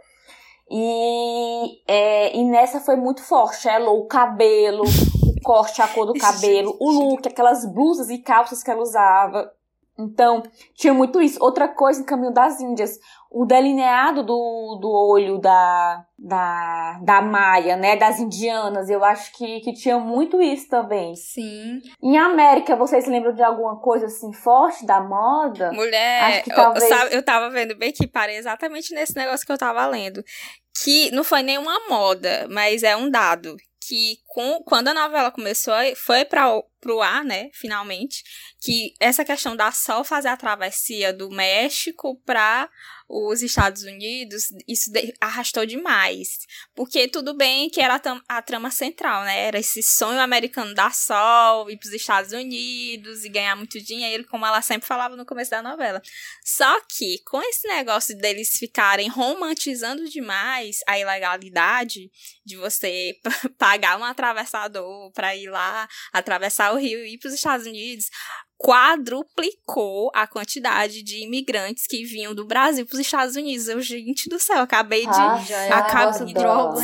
E, 0.69 1.81
é, 1.87 2.35
e 2.35 2.43
nessa 2.43 2.81
foi 2.81 2.97
muito 2.97 3.23
forte. 3.23 3.69
A 3.69 3.75
Elo, 3.75 3.97
o 3.97 4.07
cabelo, 4.07 4.83
o 4.83 5.41
corte, 5.41 5.81
a 5.81 5.87
cor 5.87 6.05
do 6.05 6.13
cabelo, 6.19 6.75
o 6.81 6.91
look, 6.91 7.25
aquelas 7.25 7.65
blusas 7.65 8.09
e 8.09 8.17
calças 8.17 8.61
que 8.61 8.69
ela 8.69 8.81
usava. 8.81 9.49
Então, 9.99 10.43
tinha 10.75 10.93
muito 10.93 11.21
isso. 11.21 11.37
Outra 11.43 11.67
coisa 11.67 12.01
em 12.01 12.05
Caminho 12.05 12.31
das 12.31 12.59
Índias, 12.61 12.99
o 13.31 13.45
delineado 13.45 14.21
do, 14.23 14.77
do 14.81 14.89
olho 14.89 15.39
da, 15.39 16.05
da, 16.17 16.99
da 17.03 17.21
Maia, 17.21 17.75
né? 17.75 17.95
Das 17.95 18.19
indianas. 18.19 18.89
Eu 18.89 19.03
acho 19.03 19.31
que, 19.33 19.59
que 19.61 19.73
tinha 19.73 19.97
muito 19.99 20.41
isso 20.41 20.69
também. 20.69 21.15
Sim. 21.15 21.81
Em 22.01 22.17
América, 22.17 22.75
vocês 22.75 23.07
lembram 23.07 23.33
de 23.33 23.41
alguma 23.43 23.79
coisa 23.79 24.05
assim 24.05 24.31
forte 24.33 24.85
da 24.85 25.01
moda? 25.01 25.71
Mulher, 25.71 26.23
Acho 26.23 26.43
que 26.43 26.51
eu, 26.51 26.55
talvez- 26.55 26.87
sabe, 26.89 27.15
eu 27.15 27.23
tava 27.23 27.49
vendo 27.49 27.75
bem 27.75 27.91
que 27.91 28.05
parei 28.07 28.37
exatamente 28.37 28.93
nesse 28.93 29.15
negócio 29.15 29.45
que 29.45 29.51
eu 29.51 29.57
tava 29.57 29.85
lendo. 29.87 30.23
Que 30.83 31.09
não 31.11 31.23
foi 31.23 31.41
nenhuma 31.41 31.73
moda, 31.89 32.47
mas 32.51 32.83
é 32.83 32.95
um 32.95 33.09
dado. 33.09 33.55
Que 33.87 34.17
com, 34.37 34.61
quando 34.61 34.89
a 34.89 34.93
novela 34.93 35.31
começou, 35.31 35.73
foi 35.95 36.23
para 36.23 36.61
pro 36.79 37.01
ar, 37.01 37.23
né, 37.25 37.49
finalmente, 37.53 38.23
que 38.61 38.93
essa 38.99 39.25
questão 39.25 39.55
da 39.55 39.71
Sol 39.71 40.03
fazer 40.03 40.27
a 40.27 40.37
travessia 40.37 41.11
do 41.11 41.29
México 41.29 42.21
para 42.25 42.69
os 43.09 43.41
Estados 43.41 43.83
Unidos, 43.83 44.49
isso 44.67 44.91
de- 44.91 45.13
arrastou 45.21 45.65
demais. 45.65 46.39
Porque 46.75 47.07
tudo 47.07 47.33
bem 47.33 47.69
que 47.69 47.79
era 47.79 47.95
a, 47.95 48.37
a 48.37 48.41
trama 48.41 48.69
central, 48.69 49.23
né? 49.23 49.45
Era 49.47 49.59
esse 49.59 49.81
sonho 49.81 50.19
americano 50.19 50.73
da 50.73 50.91
Sol, 50.91 51.69
ir 51.69 51.77
para 51.77 51.87
os 51.87 51.93
Estados 51.93 52.33
Unidos 52.33 53.23
e 53.23 53.29
ganhar 53.29 53.55
muito 53.55 53.81
dinheiro, 53.81 54.25
como 54.25 54.45
ela 54.45 54.61
sempre 54.61 54.87
falava 54.87 55.15
no 55.15 55.25
começo 55.25 55.51
da 55.51 55.63
novela. 55.63 56.01
Só 56.43 56.81
que, 56.81 57.19
com 57.25 57.41
esse 57.41 57.65
negócio 57.67 58.17
deles 58.17 58.57
ficarem 58.57 59.07
romantizando 59.07 60.03
demais 60.09 60.79
a 60.85 60.99
ilegalidade 60.99 62.11
de 62.45 62.57
você 62.57 63.15
pagar 63.57 63.97
um 63.97 64.03
atravessador 64.27 65.11
para 65.11 65.35
ir 65.35 65.49
lá, 65.49 65.87
atravessar 66.11 66.73
o 66.73 66.77
rio 66.77 66.99
e 67.05 67.13
ir 67.13 67.17
para 67.17 67.29
os 67.29 67.33
Estados 67.33 67.65
Unidos, 67.65 68.09
quadruplicou 68.57 70.11
a 70.13 70.25
quantidade 70.25 71.03
de 71.03 71.23
imigrantes 71.23 71.85
que 71.87 72.03
vinham 72.03 72.33
do 72.33 72.45
Brasil 72.45 72.85
para 72.85 72.95
os 72.95 72.99
Estados 72.99 73.35
Unidos. 73.35 73.67
Eu, 73.67 73.81
gente 73.81 74.27
do 74.29 74.39
céu, 74.39 74.61
acabei 74.61 75.05
de 75.05 75.13
Ah, 75.13 75.37
Já 75.47 75.57
é 75.57 75.67
um 75.67 75.73
negócio 76.25 76.25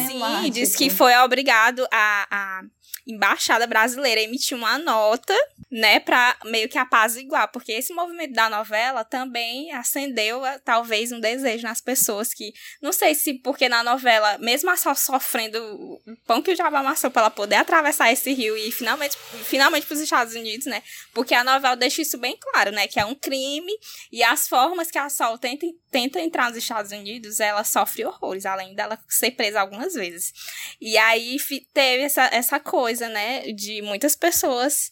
Sim, 0.07 0.51
diz 0.51 0.75
que 0.75 0.89
foi 0.89 1.15
obrigado 1.17 1.85
a, 1.91 2.27
a 2.29 2.61
embaixada 3.05 3.67
brasileira 3.67 4.21
a 4.21 4.23
emitir 4.23 4.57
uma 4.57 4.77
nota, 4.77 5.33
né, 5.69 5.99
pra 5.99 6.37
meio 6.45 6.69
que 6.69 6.77
apaziguar, 6.77 7.51
porque 7.51 7.71
esse 7.71 7.93
movimento 7.93 8.33
da 8.33 8.49
novela 8.49 9.03
também 9.03 9.71
acendeu 9.71 10.45
eh, 10.45 10.59
talvez 10.63 11.11
um 11.11 11.19
desejo 11.19 11.63
nas 11.63 11.81
pessoas 11.81 12.33
que, 12.33 12.53
não 12.81 12.93
sei 12.93 13.15
se 13.15 13.33
porque 13.35 13.67
na 13.67 13.83
novela, 13.83 14.37
mesmo 14.37 14.69
a 14.69 14.77
Sol 14.77 14.95
sofrendo 14.95 15.57
o 15.57 15.99
pão 16.27 16.41
que 16.41 16.51
o 16.51 16.55
diabo 16.55 16.75
amassou 16.75 17.09
pra 17.09 17.23
ela 17.23 17.31
poder 17.31 17.55
atravessar 17.55 18.11
esse 18.11 18.31
rio 18.33 18.55
e 18.55 18.71
finalmente, 18.71 19.17
finalmente 19.45 19.85
pros 19.87 19.99
Estados 19.99 20.35
Unidos, 20.35 20.67
né, 20.67 20.83
porque 21.13 21.33
a 21.33 21.43
novela 21.43 21.75
deixa 21.75 22.01
isso 22.01 22.17
bem 22.17 22.37
claro, 22.39 22.71
né, 22.71 22.87
que 22.87 22.99
é 22.99 23.05
um 23.05 23.15
crime 23.15 23.73
e 24.11 24.21
as 24.23 24.47
formas 24.47 24.91
que 24.91 24.97
a 24.97 25.09
Sol 25.09 25.37
tenta, 25.37 25.65
tenta 25.89 26.21
entrar 26.21 26.49
nos 26.49 26.57
Estados 26.57 26.91
Unidos, 26.91 27.39
ela 27.39 27.63
sofre 27.63 28.05
horrores, 28.05 28.45
além 28.45 28.75
dela 28.75 28.99
ser 29.09 29.31
presa 29.31 29.61
algumas 29.61 29.93
vezes. 29.93 30.31
E 30.79 30.97
aí 30.97 31.37
teve 31.73 32.03
essa, 32.03 32.23
essa 32.25 32.59
coisa, 32.59 32.92
né, 32.99 33.41
de 33.53 33.81
muitas 33.81 34.15
pessoas 34.15 34.91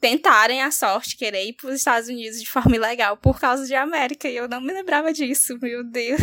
tentarem 0.00 0.62
a 0.62 0.70
sorte, 0.70 1.16
querer 1.16 1.44
ir 1.44 1.52
para 1.52 1.68
os 1.68 1.74
Estados 1.76 2.08
Unidos 2.08 2.40
de 2.40 2.48
forma 2.48 2.74
ilegal 2.74 3.16
por 3.18 3.38
causa 3.38 3.66
de 3.66 3.74
América. 3.74 4.28
E 4.28 4.36
eu 4.36 4.48
não 4.48 4.60
me 4.60 4.72
lembrava 4.72 5.12
disso, 5.12 5.58
meu 5.60 5.84
Deus. 5.84 6.20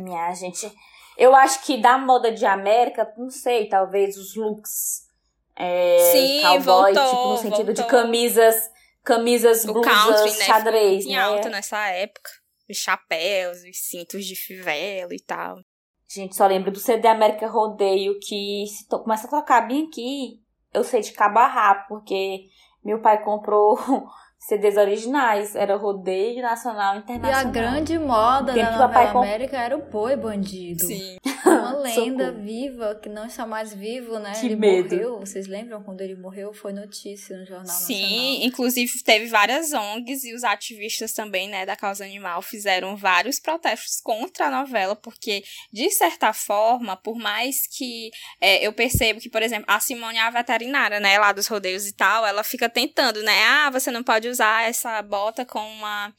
Minha 0.00 0.34
gente. 0.34 0.70
Eu 1.16 1.34
acho 1.34 1.62
que 1.64 1.76
da 1.80 1.96
moda 1.98 2.30
de 2.32 2.44
América, 2.44 3.12
não 3.16 3.30
sei, 3.30 3.68
talvez 3.68 4.16
os 4.16 4.34
looks 4.36 5.06
é, 5.56 5.98
Sim, 6.12 6.42
cowboy, 6.42 6.92
voltou, 6.94 7.10
tipo, 7.10 7.28
no 7.30 7.36
sentido 7.38 7.74
de 7.74 7.82
voltou. 7.82 8.00
camisas, 8.00 8.70
camisas, 9.04 9.64
O 9.64 9.72
blusas, 9.72 9.92
country, 9.92 10.38
né, 10.38 10.44
xadrez, 10.44 11.04
Em 11.04 11.12
né? 11.14 11.18
alta 11.20 11.48
nessa 11.48 11.78
época. 11.88 12.30
Os 12.70 12.76
chapéus, 12.76 13.58
os 13.68 13.78
cintos 13.88 14.24
de 14.24 14.36
fivela 14.36 15.12
e 15.12 15.20
tal. 15.20 15.58
Gente, 16.10 16.34
só 16.36 16.46
lembro 16.46 16.70
do 16.70 16.78
CD 16.78 17.06
América 17.06 17.46
Rodeio, 17.48 18.18
que 18.18 18.64
se 18.66 18.88
to- 18.88 19.00
começa 19.00 19.26
a 19.26 19.30
tocar 19.30 19.68
bem 19.68 19.86
aqui, 19.88 20.40
eu 20.72 20.82
sei 20.82 21.02
de 21.02 21.12
cabo 21.12 21.38
a 21.38 21.46
rabo, 21.46 21.84
porque 21.88 22.44
meu 22.82 23.00
pai 23.02 23.22
comprou 23.22 23.76
CDs 24.38 24.76
originais, 24.78 25.54
era 25.54 25.76
Rodeio 25.76 26.40
Nacional 26.40 26.94
e 26.94 26.98
E 26.98 27.00
Internacional. 27.02 27.40
a 27.40 27.44
grande 27.44 27.98
moda 27.98 28.54
da 28.54 29.10
América 29.10 29.58
era 29.58 29.76
o 29.76 29.82
boi 29.90 30.16
bandido. 30.16 30.86
Sim. 30.86 31.17
Uma 31.70 31.80
lenda 31.80 32.26
Socorro. 32.26 32.44
viva 32.44 32.94
que 33.02 33.08
não 33.08 33.26
está 33.26 33.46
mais 33.46 33.72
vivo, 33.74 34.18
né? 34.18 34.32
Que 34.38 34.46
ele 34.46 34.56
medo. 34.56 34.94
morreu. 34.94 35.20
Vocês 35.20 35.46
lembram 35.46 35.82
quando 35.82 36.00
ele 36.00 36.14
morreu? 36.14 36.52
Foi 36.52 36.72
notícia 36.72 37.36
no 37.36 37.44
Jornal 37.44 37.66
Sim, 37.66 38.44
inclusive 38.44 38.92
teve 39.02 39.26
várias 39.26 39.72
ONGs 39.72 40.24
e 40.24 40.34
os 40.34 40.44
ativistas 40.44 41.12
também, 41.12 41.48
né, 41.48 41.64
da 41.64 41.76
causa 41.76 42.04
animal 42.04 42.42
fizeram 42.42 42.96
vários 42.96 43.38
protestos 43.38 44.00
contra 44.00 44.46
a 44.46 44.50
novela, 44.50 44.96
porque, 44.96 45.42
de 45.72 45.90
certa 45.90 46.32
forma, 46.32 46.96
por 46.96 47.16
mais 47.16 47.66
que 47.66 48.10
é, 48.40 48.66
eu 48.66 48.72
percebo 48.72 49.20
que, 49.20 49.28
por 49.28 49.42
exemplo, 49.42 49.66
a 49.68 49.80
Simone, 49.80 50.18
a 50.18 50.30
veterinária, 50.30 51.00
né, 51.00 51.18
lá 51.18 51.32
dos 51.32 51.46
rodeios 51.46 51.86
e 51.86 51.92
tal, 51.92 52.26
ela 52.26 52.42
fica 52.44 52.68
tentando, 52.68 53.22
né, 53.22 53.44
ah, 53.44 53.70
você 53.70 53.90
não 53.90 54.02
pode 54.02 54.28
usar 54.28 54.68
essa 54.68 55.00
bota 55.02 55.44
com 55.44 55.60
uma... 55.60 56.12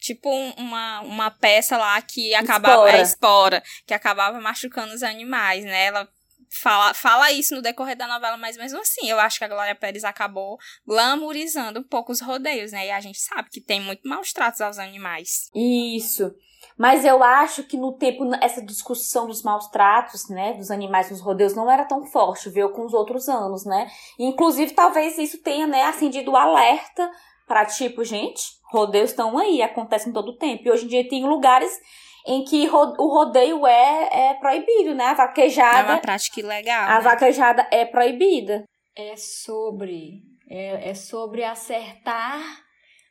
Tipo 0.00 0.30
um- 0.32 0.52
uma, 0.56 1.00
uma 1.00 1.30
peça 1.30 1.76
lá 1.76 2.00
que 2.02 2.34
acabava. 2.34 2.74
Espora. 2.88 2.96
É, 2.98 3.02
espora, 3.02 3.62
que 3.86 3.94
acabava 3.94 4.40
machucando 4.40 4.94
os 4.94 5.02
animais, 5.02 5.64
né? 5.64 5.86
Ela 5.86 6.08
fala, 6.50 6.94
fala 6.94 7.30
isso 7.30 7.54
no 7.54 7.62
decorrer 7.62 7.96
da 7.96 8.06
novela, 8.08 8.36
mas 8.36 8.56
mesmo 8.56 8.80
assim, 8.80 9.08
eu 9.08 9.20
acho 9.20 9.38
que 9.38 9.44
a 9.44 9.48
Glória 9.48 9.74
Pérez 9.74 10.02
acabou 10.04 10.58
glamourizando 10.86 11.80
um 11.80 11.84
pouco 11.84 12.12
os 12.12 12.20
rodeios, 12.20 12.72
né? 12.72 12.86
E 12.86 12.90
a 12.90 13.00
gente 13.00 13.18
sabe 13.20 13.48
que 13.50 13.60
tem 13.60 13.80
muito 13.80 14.08
maus 14.08 14.32
tratos 14.32 14.60
aos 14.60 14.78
animais. 14.78 15.48
Isso. 15.54 16.32
Mas 16.76 17.04
eu 17.04 17.22
acho 17.22 17.62
que 17.64 17.76
no 17.76 17.92
tempo, 17.92 18.24
essa 18.40 18.62
discussão 18.64 19.26
dos 19.26 19.42
maus 19.42 19.68
tratos, 19.68 20.28
né, 20.30 20.54
dos 20.54 20.70
animais 20.70 21.10
nos 21.10 21.20
rodeios 21.20 21.54
não 21.54 21.70
era 21.70 21.84
tão 21.84 22.04
forte, 22.06 22.48
veio 22.50 22.70
com 22.70 22.84
os 22.86 22.94
outros 22.94 23.28
anos, 23.28 23.64
né? 23.66 23.90
Inclusive, 24.18 24.72
talvez 24.72 25.18
isso 25.18 25.38
tenha, 25.42 25.66
né, 25.66 25.82
acendido 25.84 26.30
o 26.32 26.36
alerta 26.36 27.10
para 27.50 27.66
tipo, 27.66 28.04
gente, 28.04 28.44
rodeios 28.70 29.10
estão 29.10 29.36
aí, 29.36 29.60
acontecem 29.60 30.12
todo 30.12 30.28
o 30.28 30.36
tempo. 30.36 30.62
E 30.64 30.70
hoje 30.70 30.84
em 30.84 30.88
dia 30.88 31.08
tem 31.08 31.26
lugares 31.26 31.76
em 32.24 32.44
que 32.44 32.68
o 32.68 33.08
rodeio 33.08 33.66
é, 33.66 34.28
é 34.28 34.34
proibido, 34.34 34.94
né? 34.94 35.06
A 35.06 35.14
vaquejada. 35.14 35.78
É 35.80 35.94
uma 35.94 36.00
prática 36.00 36.38
ilegal. 36.38 36.88
A 36.88 36.94
né? 36.94 37.00
vaquejada 37.00 37.66
é 37.72 37.84
proibida. 37.84 38.62
É 38.94 39.16
sobre. 39.16 40.22
É, 40.48 40.90
é 40.90 40.94
sobre 40.94 41.42
acertar 41.42 42.40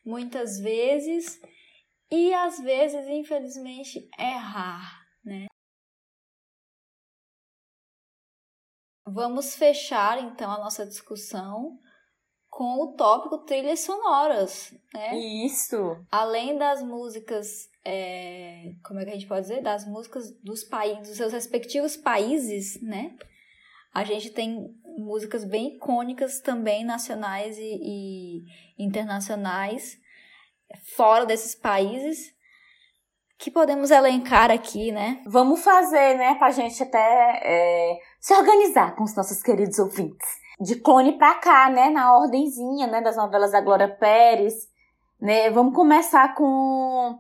muitas 0.06 0.58
vezes 0.58 1.38
e 2.10 2.34
às 2.34 2.60
vezes, 2.60 3.06
infelizmente, 3.10 4.08
errar, 4.18 5.02
né? 5.22 5.48
Vamos 9.06 9.58
fechar 9.58 10.18
então 10.24 10.50
a 10.50 10.60
nossa 10.60 10.86
discussão 10.86 11.78
com 12.60 12.78
o 12.84 12.92
tópico 12.92 13.38
trilhas 13.38 13.80
sonoras, 13.80 14.74
né? 14.94 15.18
Isso. 15.18 15.96
Além 16.12 16.58
das 16.58 16.84
músicas, 16.84 17.70
é, 17.86 18.74
como 18.84 19.00
é 19.00 19.06
que 19.06 19.12
a 19.12 19.14
gente 19.14 19.28
pode 19.28 19.44
dizer, 19.44 19.62
das 19.62 19.88
músicas 19.88 20.30
dos 20.44 20.66
países, 20.66 21.08
dos 21.08 21.16
seus 21.16 21.32
respectivos 21.32 21.96
países, 21.96 22.78
né? 22.82 23.16
A 23.94 24.04
gente 24.04 24.32
tem 24.32 24.76
músicas 24.98 25.46
bem 25.46 25.78
icônicas 25.78 26.42
também 26.42 26.84
nacionais 26.84 27.58
e, 27.58 27.80
e 27.82 28.44
internacionais 28.78 29.98
fora 30.98 31.26
desses 31.26 31.56
países 31.56 32.36
que 33.38 33.50
podemos 33.50 33.90
elencar 33.90 34.52
aqui, 34.52 34.92
né? 34.92 35.24
Vamos 35.26 35.64
fazer, 35.64 36.18
né, 36.18 36.36
pra 36.36 36.52
gente 36.52 36.84
até 36.84 37.40
é, 37.42 38.00
se 38.20 38.34
organizar 38.34 38.98
com 38.98 39.06
os 39.06 39.16
nossos 39.16 39.42
queridos 39.42 39.80
ouvintes 39.80 40.28
de 40.60 40.76
clone 40.76 41.18
pra 41.18 41.36
cá, 41.36 41.70
né? 41.70 41.90
Na 41.90 42.18
ordenzinha, 42.18 42.88
né? 42.88 43.02
Das 43.02 43.16
novelas 43.16 43.52
da 43.52 43.62
Glória 43.62 43.88
Pérez, 43.88 44.68
né? 45.20 45.50
Vamos 45.50 45.74
começar 45.74 46.36
com, 46.36 47.18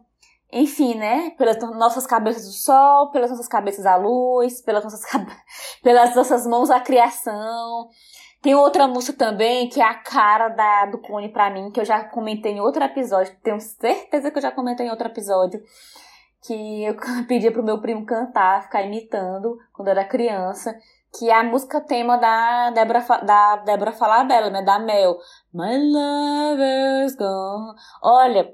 enfim, 0.51 0.95
né? 0.95 1.31
Pelas 1.31 1.57
nossas 1.77 2.05
cabeças 2.05 2.45
do 2.45 2.51
sol, 2.51 3.11
pelas 3.11 3.31
nossas 3.31 3.47
cabeças 3.47 3.85
a 3.85 3.95
luz, 3.95 4.61
pelas 4.61 4.83
nossas, 4.83 5.01
pelas 5.81 6.15
nossas 6.15 6.45
mãos 6.45 6.69
a 6.69 6.79
criação. 6.79 7.89
Tem 8.41 8.55
outra 8.55 8.87
música 8.87 9.17
também 9.17 9.67
que 9.67 9.81
é 9.81 9.83
a 9.83 9.95
cara 9.95 10.49
da, 10.49 10.85
do 10.85 10.97
clone 10.97 11.29
pra 11.29 11.49
mim, 11.49 11.71
que 11.71 11.79
eu 11.79 11.85
já 11.85 12.03
comentei 12.05 12.53
em 12.53 12.61
outro 12.61 12.83
episódio. 12.83 13.35
Tenho 13.43 13.59
certeza 13.59 14.31
que 14.31 14.37
eu 14.37 14.41
já 14.41 14.51
comentei 14.51 14.85
em 14.85 14.89
outro 14.89 15.07
episódio. 15.07 15.61
Que 16.41 16.83
eu 16.83 16.95
pedi 17.27 17.51
pro 17.51 17.63
meu 17.63 17.81
primo 17.81 18.05
cantar, 18.05 18.63
ficar 18.63 18.81
imitando 18.81 19.57
quando 19.73 19.89
eu 19.89 19.91
era 19.91 20.05
criança 20.05 20.77
que 21.17 21.29
é 21.29 21.33
a 21.33 21.43
música 21.43 21.81
tema 21.81 22.17
da 22.17 22.71
Débora, 22.71 23.05
da 23.25 23.55
Débora 23.57 23.91
Falabella, 23.91 24.49
né, 24.49 24.61
da 24.61 24.79
Mel. 24.79 25.17
My 25.53 25.77
lover's 25.77 27.15
gone. 27.15 27.75
Olha, 28.01 28.53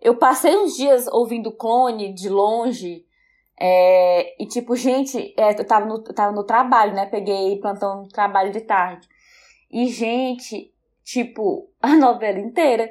eu 0.00 0.16
passei 0.16 0.56
uns 0.56 0.76
dias 0.76 1.06
ouvindo 1.08 1.52
Clone 1.52 2.12
de 2.12 2.28
longe, 2.28 3.04
é, 3.58 4.42
e 4.42 4.46
tipo, 4.46 4.76
gente, 4.76 5.34
é, 5.36 5.58
eu, 5.58 5.66
tava 5.66 5.86
no, 5.86 5.94
eu 5.94 6.14
tava 6.14 6.32
no 6.32 6.44
trabalho, 6.44 6.94
né, 6.94 7.06
peguei 7.06 7.58
plantão 7.58 8.02
no 8.02 8.08
trabalho 8.08 8.52
de 8.52 8.60
tarde. 8.60 9.08
E, 9.70 9.86
gente, 9.88 10.72
tipo, 11.02 11.70
a 11.80 11.96
novela 11.96 12.38
inteira 12.38 12.88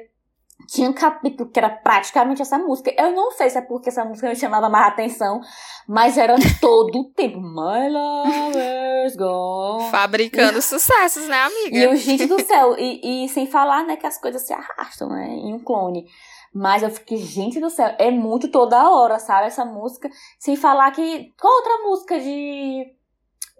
tinha 0.66 0.90
um 0.90 0.92
capítulo 0.92 1.50
que 1.50 1.58
era 1.58 1.70
praticamente 1.70 2.42
essa 2.42 2.58
música. 2.58 2.92
Eu 2.98 3.12
não 3.12 3.30
sei 3.32 3.50
se 3.50 3.58
é 3.58 3.60
porque 3.60 3.88
essa 3.88 4.04
música 4.04 4.28
me 4.28 4.36
chamava 4.36 4.68
mais 4.68 4.88
atenção, 4.88 5.40
mas 5.86 6.18
era 6.18 6.34
todo 6.60 6.98
o 6.98 7.04
tempo. 7.12 7.40
My 7.40 7.88
lover's 7.88 9.16
gone. 9.16 9.90
Fabricando 9.90 10.60
sucessos, 10.62 11.28
né, 11.28 11.42
amiga? 11.42 11.78
E 11.78 11.86
o 11.88 11.96
gente 11.96 12.26
do 12.26 12.40
céu. 12.44 12.74
E, 12.78 13.24
e 13.24 13.28
sem 13.28 13.46
falar, 13.46 13.84
né, 13.84 13.96
que 13.96 14.06
as 14.06 14.18
coisas 14.18 14.42
se 14.42 14.52
arrastam, 14.52 15.08
né, 15.08 15.28
em 15.28 15.54
um 15.54 15.58
clone. 15.58 16.06
Mas 16.52 16.82
eu 16.82 16.90
fiquei, 16.90 17.18
gente 17.18 17.60
do 17.60 17.68
céu, 17.68 17.94
é 17.98 18.10
muito 18.10 18.48
toda 18.48 18.90
hora, 18.90 19.18
sabe, 19.18 19.46
essa 19.48 19.64
música. 19.64 20.08
Sem 20.38 20.56
falar 20.56 20.90
que. 20.90 21.32
Qual 21.38 21.54
outra 21.54 21.78
música 21.84 22.18
de. 22.18 22.94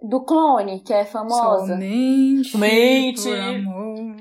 Do 0.01 0.23
clone, 0.25 0.81
que 0.81 0.93
é 0.93 1.05
famosa? 1.05 1.73
Somente. 1.73 2.49
Somente. 2.49 3.29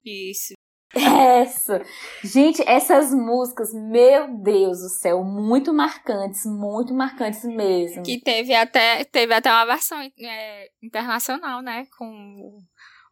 Isso. 0.05 0.55
Essa. 0.97 1.83
Gente, 2.25 2.63
essas 2.67 3.13
músicas, 3.13 3.73
meu 3.73 4.39
Deus 4.43 4.79
do 4.79 4.89
céu, 4.89 5.23
muito 5.23 5.73
marcantes, 5.73 6.45
muito 6.47 6.95
marcantes 6.95 7.45
mesmo. 7.45 8.03
Que 8.03 8.21
teve 8.21 8.55
até, 8.55 9.05
teve 9.05 9.35
até 9.35 9.51
uma 9.51 9.67
versão 9.67 10.01
é, 10.01 10.69
internacional, 10.83 11.61
né? 11.61 11.87
Com 11.99 12.59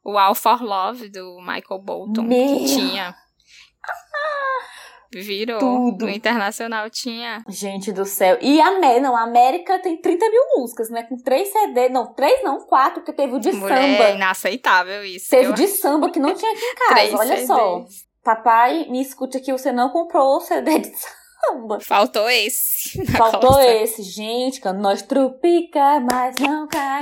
o 0.02 0.18
All 0.18 0.34
for 0.34 0.62
Love 0.62 1.08
do 1.08 1.38
Michael 1.40 1.82
Bolton, 1.82 2.22
meu. 2.22 2.58
que 2.58 2.64
tinha. 2.66 3.14
Virou. 5.20 5.58
Tudo. 5.58 6.06
O 6.06 6.10
internacional 6.10 6.88
tinha. 6.90 7.42
Gente 7.48 7.92
do 7.92 8.04
céu. 8.04 8.38
E 8.40 8.60
a 8.60 8.68
América, 8.68 9.00
não, 9.00 9.16
a 9.16 9.22
América 9.22 9.78
tem 9.78 9.96
30 9.96 10.28
mil 10.30 10.42
músicas, 10.56 10.90
né? 10.90 11.02
Com 11.02 11.16
três 11.16 11.48
CD, 11.48 11.88
não, 11.88 12.12
três 12.14 12.42
não, 12.42 12.60
quatro, 12.66 13.00
porque 13.00 13.12
teve 13.12 13.34
o 13.34 13.38
de 13.38 13.52
Mulher, 13.52 13.76
samba. 13.76 14.04
É 14.04 14.14
inaceitável 14.14 15.04
isso. 15.04 15.28
Teve 15.30 15.48
o 15.48 15.54
de 15.54 15.68
samba 15.68 16.10
que 16.10 16.18
não 16.18 16.34
tinha 16.34 16.50
aqui 16.52 16.64
em 16.64 16.74
casa, 16.88 17.16
olha 17.16 17.28
CDs. 17.34 17.46
só. 17.46 17.84
Papai, 18.22 18.86
me 18.88 19.02
escute 19.02 19.36
aqui, 19.36 19.52
você 19.52 19.70
não 19.70 19.90
comprou 19.90 20.36
o 20.36 20.40
CD 20.40 20.78
de 20.78 20.88
samba 20.88 21.23
Faltou 21.80 22.28
esse. 22.28 23.04
Faltou 23.16 23.60
esse, 23.60 24.02
gente. 24.02 24.60
Quando 24.60 24.80
nós 24.80 25.02
trupica, 25.02 26.00
mas 26.00 26.36
não 26.38 26.66
cai. 26.68 27.00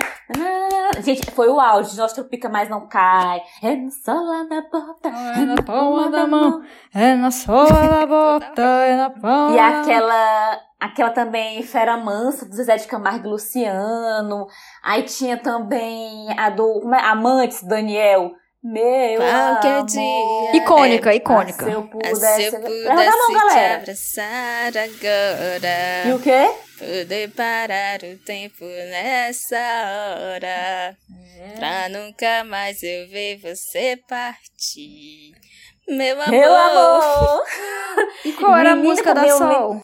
Gente, 1.01 1.31
foi 1.31 1.49
o 1.49 1.61
áudio. 1.61 1.97
Nós 1.97 2.13
trupica, 2.13 2.49
mas 2.49 2.69
não 2.69 2.87
cai. 2.87 3.43
É 3.63 3.75
no 3.75 3.91
sola 3.91 4.45
da 4.49 4.63
bota. 4.63 5.09
É 5.09 5.45
na 5.45 5.63
palma 5.63 6.11
da 6.11 6.27
mão. 6.27 6.63
É 6.95 7.15
na 7.15 7.31
sola 7.31 7.89
da 7.89 8.07
bota. 8.07 8.63
É 8.63 8.97
na 8.97 9.11
palma. 9.11 9.53
E 9.55 9.59
aquela. 9.59 10.61
Aquela 10.81 11.11
também, 11.11 11.63
Fera 11.63 11.97
Mansa, 11.97 12.45
do 12.45 12.57
Zezé 12.57 12.75
de 12.75 12.89
Camargo 12.89 13.29
e 13.29 13.31
Luciano. 13.31 14.49
Aí 14.83 15.05
tinha 15.05 15.37
também 15.37 16.37
a 16.37 16.51
do 16.51 16.83
é? 16.93 16.99
Amantes, 17.05 17.63
Daniel. 17.63 18.33
Meu 18.65 19.17
Qualquer 19.17 19.73
amor, 19.73 19.87
dia. 19.87 20.57
Icônica, 20.57 21.11
é, 21.11 21.17
icônica. 21.17 21.65
Se 21.65 21.73
eu 21.73 21.83
pudesse, 21.83 22.51
se 22.51 22.55
eu 22.55 22.61
pudesse 22.61 23.19
mão, 23.19 23.33
galera. 23.33 23.69
te 23.69 23.83
abraçar 23.83 24.69
agora. 24.69 26.07
E 26.07 26.13
o 26.13 26.21
quê? 26.21 26.55
Poder 26.79 27.31
parar 27.33 27.99
o 28.05 28.17
tempo 28.19 28.65
nessa 28.65 29.57
hora. 29.57 30.97
É. 31.41 31.55
Pra 31.57 31.89
nunca 31.89 32.45
mais 32.45 32.81
eu 32.85 33.09
ver 33.09 33.41
você 33.41 33.99
partir. 34.09 35.33
Meu 35.89 36.23
amor. 36.23 36.31
Meu 36.31 36.55
amor. 36.55 37.43
e 38.25 38.33
qual 38.35 38.57
era 38.57 38.73
a 38.73 38.77
música 38.77 39.13
da 39.13 39.29
Sol? 39.29 39.81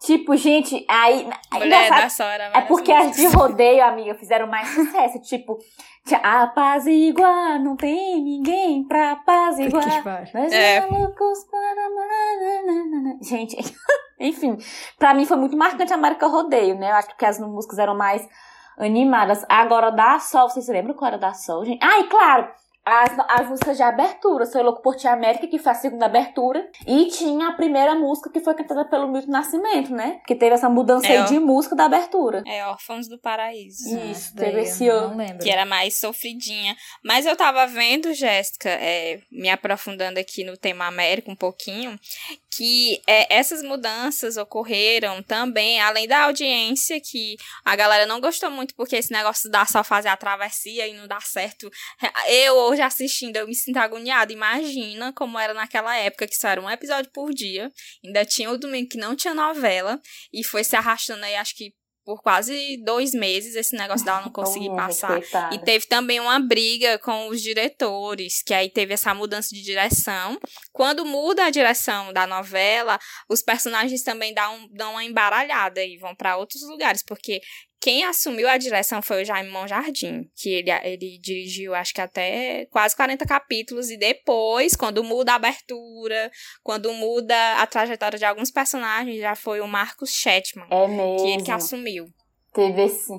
Tipo, 0.00 0.36
gente, 0.36 0.84
aí. 0.88 1.28
Mulher 1.52 1.90
da 1.90 2.08
Sol 2.08 2.26
era 2.26 2.50
É 2.54 2.60
porque 2.62 2.92
as 2.92 3.16
de 3.16 3.26
rodeio, 3.26 3.82
amiga, 3.84 4.14
fizeram 4.14 4.46
mais 4.46 4.68
sucesso. 4.68 5.20
tipo. 5.24 5.58
Apaziguar, 6.22 7.58
não 7.62 7.76
tem 7.76 8.22
ninguém 8.22 8.84
pra 8.84 9.12
apaziguar. 9.12 10.04
Mas 10.34 10.52
é. 10.52 10.84
loucos 10.84 11.44
para... 11.44 11.74
Gente, 13.22 13.56
enfim, 14.20 14.58
pra 14.98 15.14
mim 15.14 15.24
foi 15.24 15.38
muito 15.38 15.56
marcante 15.56 15.94
a 15.94 15.96
marca 15.96 16.26
Rodeio, 16.26 16.78
né? 16.78 16.90
Eu 16.90 16.96
acho 16.96 17.16
que 17.16 17.24
as 17.24 17.38
músicas 17.38 17.78
eram 17.78 17.96
mais 17.96 18.28
animadas. 18.76 19.46
Agora, 19.48 19.90
da 19.90 20.18
Sol, 20.18 20.50
vocês 20.50 20.68
lembram 20.68 20.94
qual 20.94 21.08
era 21.08 21.18
da 21.18 21.32
Sol, 21.32 21.64
gente? 21.64 21.82
Ah, 21.82 22.00
e 22.00 22.04
claro, 22.04 22.48
as, 22.84 23.12
as 23.28 23.48
músicas 23.48 23.76
de 23.76 23.82
abertura. 23.82 24.44
Sou 24.46 24.62
Louco 24.62 24.82
por 24.82 24.96
Ti 24.96 25.08
América, 25.08 25.46
que 25.46 25.58
foi 25.58 25.72
a 25.72 25.74
segunda 25.74 26.06
abertura. 26.06 26.68
E 26.86 27.06
tinha 27.06 27.48
a 27.48 27.52
primeira 27.52 27.94
música 27.94 28.30
que 28.30 28.40
foi 28.40 28.54
cantada 28.54 28.84
pelo 28.84 29.08
Milton 29.08 29.30
Nascimento, 29.30 29.92
né? 29.92 30.20
Que 30.26 30.34
teve 30.34 30.54
essa 30.54 30.68
mudança 30.68 31.06
é, 31.06 31.18
aí 31.18 31.24
de 31.26 31.38
música 31.38 31.74
da 31.74 31.86
abertura. 31.86 32.42
É, 32.46 32.64
Órfãos 32.66 33.08
do 33.08 33.18
Paraíso. 33.18 33.98
Isso, 34.10 34.34
teve 34.34 34.62
esse 34.62 34.88
ano. 34.88 35.16
Que 35.38 35.50
era 35.50 35.64
mais 35.64 35.98
sofridinha. 35.98 36.76
Mas 37.02 37.24
eu 37.24 37.36
tava 37.36 37.66
vendo, 37.66 38.12
Jéssica, 38.12 38.68
é, 38.68 39.20
me 39.30 39.48
aprofundando 39.48 40.18
aqui 40.18 40.44
no 40.44 40.56
tema 40.56 40.86
América 40.86 41.30
um 41.30 41.36
pouquinho, 41.36 41.98
que 42.56 43.02
é, 43.06 43.34
essas 43.34 43.62
mudanças 43.62 44.36
ocorreram 44.36 45.22
também, 45.22 45.80
além 45.80 46.06
da 46.06 46.24
audiência, 46.24 47.00
que 47.00 47.36
a 47.64 47.74
galera 47.74 48.06
não 48.06 48.20
gostou 48.20 48.50
muito 48.50 48.74
porque 48.74 48.96
esse 48.96 49.12
negócio 49.12 49.50
da 49.50 49.66
só 49.66 49.82
fazer 49.82 50.08
a 50.08 50.16
travessia 50.16 50.86
e 50.86 50.94
não 50.94 51.06
dar 51.06 51.22
certo. 51.22 51.70
Eu 52.28 52.54
hoje 52.54 52.82
assistindo, 52.82 53.36
eu 53.36 53.46
me 53.46 53.54
sinto 53.54 53.78
agoniada. 53.78 54.32
Imagina 54.32 55.12
como 55.12 55.38
era 55.38 55.54
naquela 55.54 55.96
época, 55.96 56.26
que 56.26 56.36
só 56.36 56.48
era 56.48 56.60
um 56.60 56.70
episódio 56.70 57.10
por 57.12 57.32
dia. 57.32 57.72
Ainda 58.04 58.24
tinha 58.24 58.50
o 58.50 58.58
domingo 58.58 58.88
que 58.88 58.98
não 58.98 59.16
tinha 59.16 59.34
novela. 59.34 60.00
E 60.32 60.44
foi 60.44 60.64
se 60.64 60.76
arrastando 60.76 61.24
aí, 61.24 61.34
acho 61.36 61.56
que 61.56 61.72
por 62.04 62.22
quase 62.22 62.76
dois 62.84 63.12
meses 63.12 63.54
esse 63.54 63.74
negócio 63.76 64.04
dela 64.04 64.20
não 64.22 64.30
conseguir 64.30 64.68
Oh, 64.70 64.76
passar. 64.76 65.20
E 65.52 65.58
teve 65.58 65.86
também 65.86 66.20
uma 66.20 66.38
briga 66.38 66.98
com 66.98 67.28
os 67.28 67.40
diretores, 67.40 68.42
que 68.42 68.52
aí 68.52 68.68
teve 68.68 68.92
essa 68.94 69.14
mudança 69.14 69.48
de 69.54 69.62
direção. 69.62 70.38
Quando 70.72 71.04
muda 71.04 71.46
a 71.46 71.50
direção 71.50 72.12
da 72.12 72.26
novela, 72.26 72.98
os 73.28 73.42
personagens 73.42 74.02
também 74.02 74.34
dão, 74.34 74.68
dão 74.72 74.92
uma 74.92 75.04
embaralhada 75.04 75.82
e 75.82 75.96
vão 75.96 76.14
para 76.14 76.36
outros 76.36 76.62
lugares, 76.68 77.02
porque 77.02 77.40
quem 77.84 78.02
assumiu 78.02 78.48
a 78.48 78.56
direção 78.56 79.02
foi 79.02 79.20
o 79.20 79.24
Jaime 79.26 79.50
Monjardim, 79.50 80.30
que 80.34 80.48
ele, 80.48 80.70
ele 80.70 81.18
dirigiu 81.18 81.74
acho 81.74 81.92
que 81.92 82.00
até 82.00 82.64
quase 82.70 82.96
40 82.96 83.26
capítulos, 83.26 83.90
e 83.90 83.98
depois, 83.98 84.74
quando 84.74 85.04
muda 85.04 85.32
a 85.32 85.34
abertura, 85.34 86.32
quando 86.62 86.90
muda 86.94 87.36
a 87.60 87.66
trajetória 87.66 88.18
de 88.18 88.24
alguns 88.24 88.50
personagens, 88.50 89.18
já 89.20 89.34
foi 89.36 89.60
o 89.60 89.68
Marcos 89.68 90.12
Chetman, 90.12 90.66
É 90.70 90.86
que 90.86 91.26
ele 91.28 91.42
que 91.42 91.50
mesmo. 91.50 91.54
assumiu. 91.56 92.06
Teve 92.54 92.84
esse, 92.84 93.12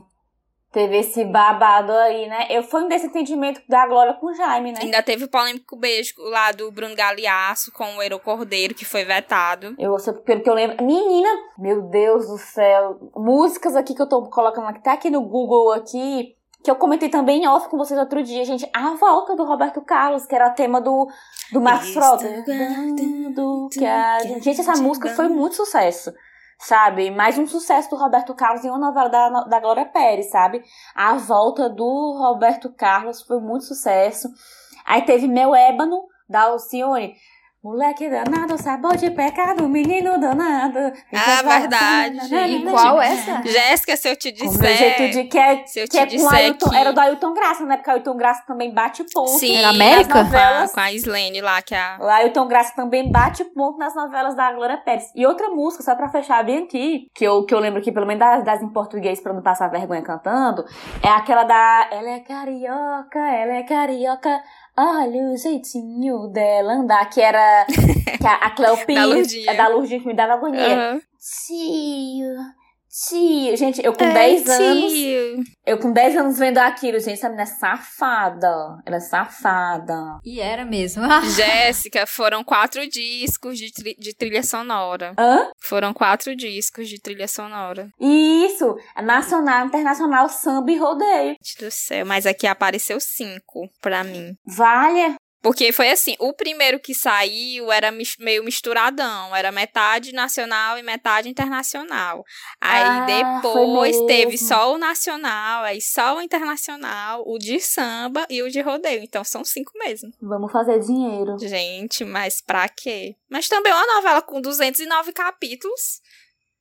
teve 0.75 0.97
esse 0.97 1.23
babado 1.23 1.93
aí, 1.93 2.27
né? 2.27 2.47
Eu 2.49 2.61
fui 2.61 2.83
um 2.83 2.89
desentendimento 2.89 3.61
da 3.69 3.87
Glória 3.87 4.13
com 4.15 4.27
o 4.27 4.33
Jaime, 4.33 4.73
né? 4.73 4.79
Ainda 4.81 5.01
teve 5.01 5.23
o 5.23 5.29
polêmico 5.29 5.77
beijo 5.77 6.13
lá 6.17 6.51
do 6.51 6.69
Bruno 6.69 6.93
Galeasso 6.93 7.71
com 7.71 7.95
o 7.95 8.01
Ero 8.03 8.19
Cordeiro, 8.19 8.75
que 8.75 8.83
foi 8.83 9.05
vetado. 9.05 9.73
Eu, 9.79 9.97
só- 9.97 10.11
pelo 10.11 10.43
que 10.43 10.49
eu 10.49 10.53
lembro. 10.53 10.83
Menina, 10.85 11.29
meu 11.57 11.83
Deus 11.83 12.27
do 12.27 12.37
céu. 12.37 12.99
Músicas 13.15 13.73
aqui 13.73 13.95
que 13.95 14.01
eu 14.01 14.09
tô 14.09 14.21
colocando 14.29 14.67
aqui, 14.67 14.83
tá 14.83 14.91
aqui 14.91 15.09
no 15.09 15.21
Google 15.21 15.71
aqui. 15.71 16.35
Que 16.61 16.69
eu 16.69 16.75
comentei 16.75 17.07
também 17.09 17.43
em 17.43 17.47
off 17.47 17.69
com 17.69 17.77
vocês 17.77 17.97
outro 17.97 18.21
dia, 18.21 18.43
gente. 18.43 18.67
A 18.73 18.95
volta 18.95 19.33
do 19.35 19.45
Roberto 19.45 19.81
Carlos, 19.81 20.25
que 20.25 20.35
era 20.35 20.49
tema 20.49 20.81
do, 20.81 21.07
do 21.53 21.61
Estou 21.85 21.93
Frota. 21.93 22.27
Que 23.71 23.79
que 23.79 24.43
Gente, 24.43 24.59
essa 24.61 24.73
música 24.81 25.09
foi 25.15 25.29
muito 25.29 25.55
sucesso. 25.55 26.11
Sabe? 26.57 27.11
Mais 27.11 27.37
um 27.37 27.45
sucesso 27.45 27.89
do 27.89 27.95
Roberto 27.95 28.33
Carlos 28.33 28.63
em 28.63 28.69
uma 28.69 28.79
novela 28.79 29.09
da, 29.09 29.29
da 29.43 29.59
Glória 29.59 29.85
Pérez, 29.85 30.29
sabe? 30.29 30.63
A 30.95 31.15
volta 31.15 31.69
do 31.69 32.17
Roberto 32.17 32.71
Carlos 32.71 33.21
foi 33.21 33.39
muito 33.39 33.65
sucesso. 33.65 34.29
Aí 34.85 35.01
teve 35.01 35.27
Meu 35.27 35.53
Ébano, 35.53 36.03
da 36.29 36.43
Alcione. 36.43 37.15
Moleque 37.69 38.07
danado, 38.07 38.61
sabor 38.61 38.95
de 38.95 39.09
pecado, 39.09 39.67
menino 39.67 40.19
danado. 40.19 40.77
Ah, 41.11 41.41
verdade. 41.41 42.35
E 42.51 42.63
qual 42.63 43.01
essa? 43.01 43.41
Jéssica, 43.41 43.97
se 43.97 44.07
eu 44.07 44.15
te 44.15 44.31
Com 44.33 44.51
meu 44.51 44.75
jeito 44.75 44.97
disser. 45.01 45.09
de 45.09 45.23
que 45.23 45.35
é, 45.39 45.65
Se 45.65 45.79
eu 45.79 45.85
que 45.85 45.89
te 45.89 45.97
é 45.97 46.01
com 46.05 46.11
disser 46.11 46.31
Ailton, 46.31 46.69
que- 46.69 46.75
era 46.77 46.93
do 46.93 46.99
Ailton 46.99 47.33
Graça, 47.33 47.65
né? 47.65 47.77
Porque 47.77 47.89
o 47.89 47.93
Ailton 47.93 48.17
Graça 48.17 48.43
também 48.45 48.71
bate 48.71 49.03
ponto. 49.11 49.29
Sim, 49.39 49.55
Era 49.55 49.69
América? 49.69 49.97
nas 49.97 50.07
Com 50.13 50.19
a, 50.19 50.23
novelas. 50.23 50.71
com 50.73 50.79
a 50.79 50.91
Islene 50.91 51.41
lá, 51.41 51.59
que 51.63 51.73
é 51.73 51.79
a. 51.79 51.97
O 51.99 52.07
Ailton 52.07 52.47
Graça 52.47 52.73
também 52.75 53.11
bate 53.11 53.43
ponto 53.45 53.79
nas 53.79 53.95
novelas 53.95 54.35
da 54.35 54.53
Glória 54.53 54.77
Pérez. 54.77 55.05
E 55.15 55.25
outra 55.25 55.49
música, 55.49 55.81
só 55.81 55.95
pra 55.95 56.07
fechar 56.09 56.43
bem 56.45 56.65
aqui, 56.65 57.07
que 57.15 57.25
eu, 57.25 57.43
que 57.47 57.53
eu 57.55 57.59
lembro 57.59 57.79
aqui, 57.79 57.91
pelo 57.91 58.05
menos 58.05 58.19
das, 58.19 58.43
das 58.45 58.61
em 58.61 58.69
português, 58.69 59.19
pra 59.19 59.33
não 59.33 59.41
passar 59.41 59.69
vergonha 59.69 60.03
cantando, 60.03 60.63
é 61.01 61.09
aquela 61.09 61.43
da 61.43 61.87
Ela 61.91 62.11
é 62.11 62.19
carioca, 62.19 63.17
ela 63.19 63.53
é 63.53 63.63
carioca, 63.63 64.39
olha 64.77 65.31
o 65.31 65.37
jeitinho 65.37 66.27
dela 66.27 66.73
andar, 66.73 67.09
que 67.09 67.21
era 67.21 67.65
que 67.65 68.27
a, 68.27 68.35
a 68.35 68.49
Cleo 68.51 68.77
Pires, 68.85 69.45
da 69.57 69.67
Lourdinha 69.67 69.99
que 69.99 70.07
me 70.07 70.13
dava 70.13 70.33
agonia. 70.33 70.91
Aham. 70.91 71.01
Tio, 71.47 72.35
tio. 73.09 73.55
Gente, 73.57 73.83
eu 73.83 73.93
com 73.93 74.03
Ei, 74.05 74.13
10 74.13 74.49
anos, 74.49 74.91
tio. 74.93 75.43
eu 75.65 75.77
com 75.79 75.91
10 75.91 76.17
anos 76.17 76.37
vendo 76.39 76.57
aquilo, 76.59 76.99
gente, 76.99 77.13
essa 77.13 77.27
menina 77.29 77.43
é 77.43 77.45
safada. 77.45 78.77
Ela 78.85 78.97
é 78.97 78.99
safada. 78.99 80.19
E 80.23 80.39
era 80.39 80.65
mesmo. 80.65 81.03
Jéssica, 81.35 82.05
foram 82.07 82.43
quatro 82.43 82.87
discos 82.89 83.57
de, 83.57 83.71
tri- 83.71 83.95
de 83.99 84.13
trilha 84.15 84.43
sonora. 84.43 85.13
Hã? 85.17 85.49
Foram 85.61 85.93
quatro 85.93 86.35
discos 86.35 86.87
de 86.87 86.99
trilha 86.99 87.27
sonora. 87.27 87.89
Isso, 87.99 88.75
é 88.95 89.01
nacional, 89.01 89.65
internacional, 89.67 90.29
samba 90.29 90.71
e 90.71 90.77
rodeio. 90.77 91.35
Gente 91.43 91.63
do 91.65 91.71
céu, 91.71 92.05
mas 92.05 92.25
aqui 92.25 92.47
apareceu 92.47 92.99
cinco 92.99 93.69
pra 93.81 94.03
mim. 94.03 94.33
Valha. 94.45 95.15
Porque 95.45 95.71
foi 95.71 95.91
assim, 95.91 96.15
o 96.17 96.33
primeiro 96.33 96.79
que 96.79 96.95
saiu 96.95 97.71
era 97.71 97.93
meio 98.17 98.43
misturadão, 98.43 99.35
era 99.35 99.51
metade 99.51 100.11
nacional 100.11 100.75
e 100.75 100.81
metade 100.81 101.29
internacional. 101.29 102.25
Aí 102.59 102.81
Ah, 102.83 103.05
depois 103.05 103.95
teve 104.07 104.39
só 104.39 104.73
o 104.73 104.79
nacional, 104.79 105.63
aí 105.63 105.79
só 105.79 106.17
o 106.17 106.21
internacional, 106.21 107.21
o 107.27 107.37
de 107.37 107.59
samba 107.59 108.25
e 108.27 108.41
o 108.41 108.49
de 108.49 108.59
rodeio. 108.59 109.03
Então 109.03 109.23
são 109.23 109.45
cinco 109.45 109.71
mesmo. 109.77 110.09
Vamos 110.19 110.51
fazer 110.51 110.79
dinheiro. 110.79 111.37
Gente, 111.37 112.03
mas 112.03 112.41
pra 112.41 112.67
quê? 112.67 113.15
Mas 113.29 113.47
também 113.47 113.71
uma 113.71 113.95
novela 113.97 114.23
com 114.23 114.41
209 114.41 115.13
capítulos. 115.13 116.01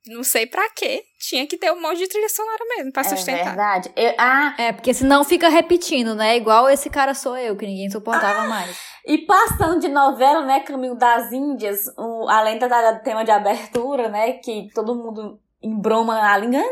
Não 0.06 0.22
sei 0.22 0.46
pra 0.46 0.68
quê. 0.70 1.02
Tinha 1.18 1.46
que 1.46 1.56
ter 1.56 1.72
um 1.72 1.80
monte 1.80 1.98
de 1.98 2.08
trilha 2.08 2.28
sonora 2.28 2.62
mesmo 2.76 2.92
pra 2.92 3.00
É 3.00 3.04
sustentar. 3.04 3.44
verdade. 3.44 3.90
Eu- 3.96 4.14
ah, 4.18 4.54
É, 4.58 4.72
porque 4.72 4.92
senão 4.92 5.24
fica 5.24 5.48
repetindo, 5.48 6.14
né? 6.14 6.36
Igual 6.36 6.68
esse 6.68 6.90
cara 6.90 7.14
sou 7.14 7.36
eu, 7.36 7.56
que 7.56 7.66
ninguém 7.66 7.88
suportava 7.90 8.46
mais. 8.46 8.76
e 9.06 9.18
passando 9.18 9.80
de 9.80 9.88
novela, 9.88 10.44
né, 10.44 10.60
Caminho 10.60 10.94
das 10.94 11.32
Índias, 11.32 11.80
um, 11.98 12.28
além 12.28 12.58
da, 12.58 12.68
da 12.68 12.98
tema 12.98 13.24
de 13.24 13.30
abertura, 13.30 14.08
né, 14.10 14.34
que 14.34 14.68
todo 14.74 14.94
mundo 14.94 15.40
embroma 15.62 16.20
a 16.20 16.36
língua, 16.36 16.62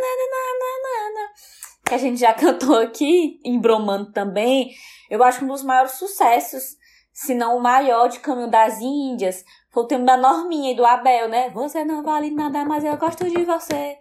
que 1.87 1.95
a 1.95 1.99
gente 1.99 2.21
já 2.21 2.33
cantou 2.35 2.79
aqui, 2.79 3.41
embromando 3.45 4.13
também, 4.13 4.71
eu 5.11 5.23
acho 5.23 5.39
que 5.39 5.45
um 5.45 5.49
dos 5.49 5.63
maiores 5.65 5.93
sucessos, 5.93 6.77
se 7.13 7.35
não 7.35 7.57
o 7.57 7.63
maior 7.63 8.09
de 8.09 8.21
Caminho 8.21 8.51
das 8.51 8.79
Índias, 8.81 9.45
foi 9.73 9.83
o 9.83 9.87
tema 9.87 10.05
da 10.05 10.17
Norminha 10.17 10.73
e 10.73 10.77
do 10.77 10.85
Abel, 10.85 11.29
né? 11.29 11.51
Você 11.51 11.85
não 11.85 12.03
vale 12.03 12.31
nada, 12.31 12.65
mas 12.65 12.85
eu 12.85 12.97
gosto 12.97 13.25
de 13.29 13.45
você. 13.45 13.97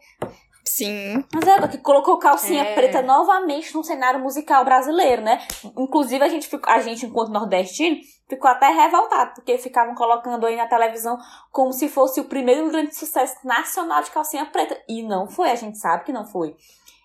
Sim. 0.66 1.24
Mas 1.34 1.48
é, 1.48 1.68
que 1.68 1.78
colocou 1.80 2.18
calcinha 2.18 2.64
É. 2.64 2.76
preta 2.76 3.02
novamente 3.02 3.74
no 3.74 3.84
cenário 3.84 4.20
musical 4.20 4.64
brasileiro, 4.64 5.22
né? 5.22 5.40
Inclusive, 5.78 6.24
a 6.24 6.30
gente, 6.30 6.48
ficou, 6.48 6.72
a 6.72 6.80
gente, 6.80 7.06
enquanto 7.06 7.32
nordestino, 7.32 7.98
ficou 8.30 8.50
até 8.50 8.68
revoltado, 8.70 9.34
porque 9.36 9.58
ficavam 9.58 9.96
colocando 9.96 10.46
aí 10.46 10.56
na 10.56 10.68
televisão 10.68 11.18
como 11.52 11.74
se 11.74 11.90
fosse 11.90 12.22
o 12.22 12.26
primeiro 12.26 12.70
grande 12.70 12.96
sucesso 12.96 13.36
nacional 13.44 14.02
de 14.04 14.12
calcinha 14.12 14.46
preta. 14.46 14.78
E 14.88 15.04
não 15.04 15.28
foi, 15.28 15.52
a 15.52 15.56
gente 15.56 15.78
sabe 15.78 16.06
que 16.06 16.14
não 16.14 16.26
foi. 16.26 16.56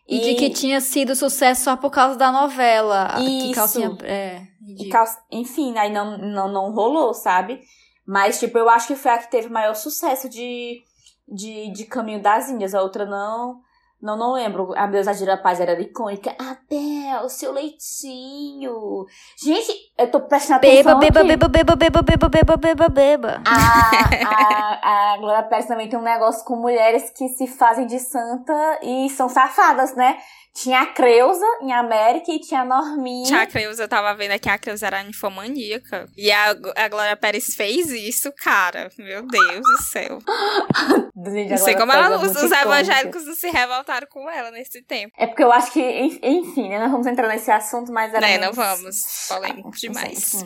E, 0.09 0.21
de 0.21 0.35
que 0.37 0.51
tinha 0.51 0.81
sido 0.81 1.17
sucesso 1.17 1.65
só 1.65 1.77
por 1.77 1.91
causa 1.91 2.17
da 2.17 2.31
novela. 2.31 3.17
Isso. 3.19 3.49
Que 3.49 3.55
calcinha. 3.55 3.99
É, 4.05 4.43
e 4.65 4.89
Enfim, 5.33 5.77
aí 5.77 5.93
não, 5.93 6.17
não, 6.17 6.49
não 6.49 6.73
rolou, 6.73 7.13
sabe? 7.13 7.61
Mas, 8.07 8.39
tipo, 8.39 8.57
eu 8.57 8.69
acho 8.69 8.87
que 8.87 8.97
foi 8.97 9.11
a 9.11 9.19
que 9.19 9.31
teve 9.31 9.49
maior 9.49 9.75
sucesso 9.75 10.29
de, 10.29 10.83
de, 11.29 11.73
de 11.73 11.85
Caminho 11.87 12.23
das 12.23 12.49
Índias. 12.49 12.75
A 12.75 12.83
outra 12.83 13.05
não. 13.05 13.61
Não, 14.01 14.15
não 14.17 14.35
lembro. 14.35 14.75
A 14.77 14.87
Deus 14.87 15.09
Adira 15.09 15.39
Paz 15.39 15.59
era 15.59 15.81
icônica. 15.81 16.35
Abel, 16.39 17.29
seu 17.31 17.51
leitinho. 17.51 19.07
Gente, 19.43 19.73
eu 19.99 20.11
tô 20.11 20.21
prestando 20.21 20.61
Beba, 20.61 20.93
atenção. 20.93 20.99
beba, 21.01 21.21
aqui. 21.21 21.29
beba, 21.29 21.49
beba, 21.49 21.77
beba, 21.77 22.03
beba, 22.03 22.29
beba, 22.29 22.57
beba, 22.57 22.89
beba. 22.89 23.43
A, 23.47 24.79
a, 24.83 25.15
a 25.15 25.17
Glória 25.17 25.43
Pérez 25.45 25.67
também 25.67 25.89
tem 25.89 25.99
um 25.99 26.03
negócio 26.03 26.45
com 26.45 26.57
mulheres 26.57 27.11
que 27.11 27.27
se 27.31 27.47
fazem 27.47 27.87
de 27.87 27.99
santa 27.99 28.79
e 28.83 29.09
são 29.11 29.29
safadas, 29.31 29.97
né? 29.97 30.19
Tinha 30.57 30.81
a 30.81 30.87
Creuza 30.87 31.45
em 31.61 31.71
América 31.73 32.33
e 32.33 32.41
tinha 32.41 32.63
a 32.63 32.65
Norminha. 32.65 33.27
Tinha 33.27 33.43
a 33.43 33.47
Creuza, 33.47 33.83
eu 33.85 33.89
tava 33.89 34.15
vendo 34.15 34.33
aqui, 34.33 34.49
a 34.49 34.57
Creuza 34.59 34.87
era 34.87 35.03
ninfomaníaca. 35.03 36.09
E 36.17 36.33
a, 36.33 36.51
a 36.77 36.89
Glória 36.89 37.15
Pérez 37.17 37.55
fez 37.55 37.91
isso, 37.91 38.33
cara. 38.33 38.91
Meu 38.99 39.27
Deus 39.27 39.61
do 39.61 39.83
céu. 39.83 40.19
Gente, 41.31 41.51
Não 41.51 41.59
sei 41.59 41.75
como 41.75 41.93
ela, 41.93 42.17
os, 42.19 42.35
é 42.37 42.45
os 42.45 42.53
evangélicos 42.53 43.25
não 43.27 43.35
se 43.35 43.51
revoltaram 43.51 44.07
com 44.11 44.31
ela 44.31 44.51
nesse 44.51 44.81
tempo. 44.83 45.13
É 45.19 45.27
porque 45.27 45.43
eu 45.45 45.53
acho 45.53 45.71
que, 45.73 45.81
en- 45.81 46.19
enfim, 46.23 46.69
né? 46.71 46.79
Não 46.79 46.91
vamos 46.91 47.07
entrar 47.07 47.29
nesse 47.29 47.51
assunto, 47.51 47.93
mas 47.93 48.13
era. 48.15 48.21
Né, 48.27 48.39
não 48.39 48.47
muito- 48.47 48.57
vamos. 48.57 48.97
Polêmico 49.29 49.71
demais. 49.73 50.45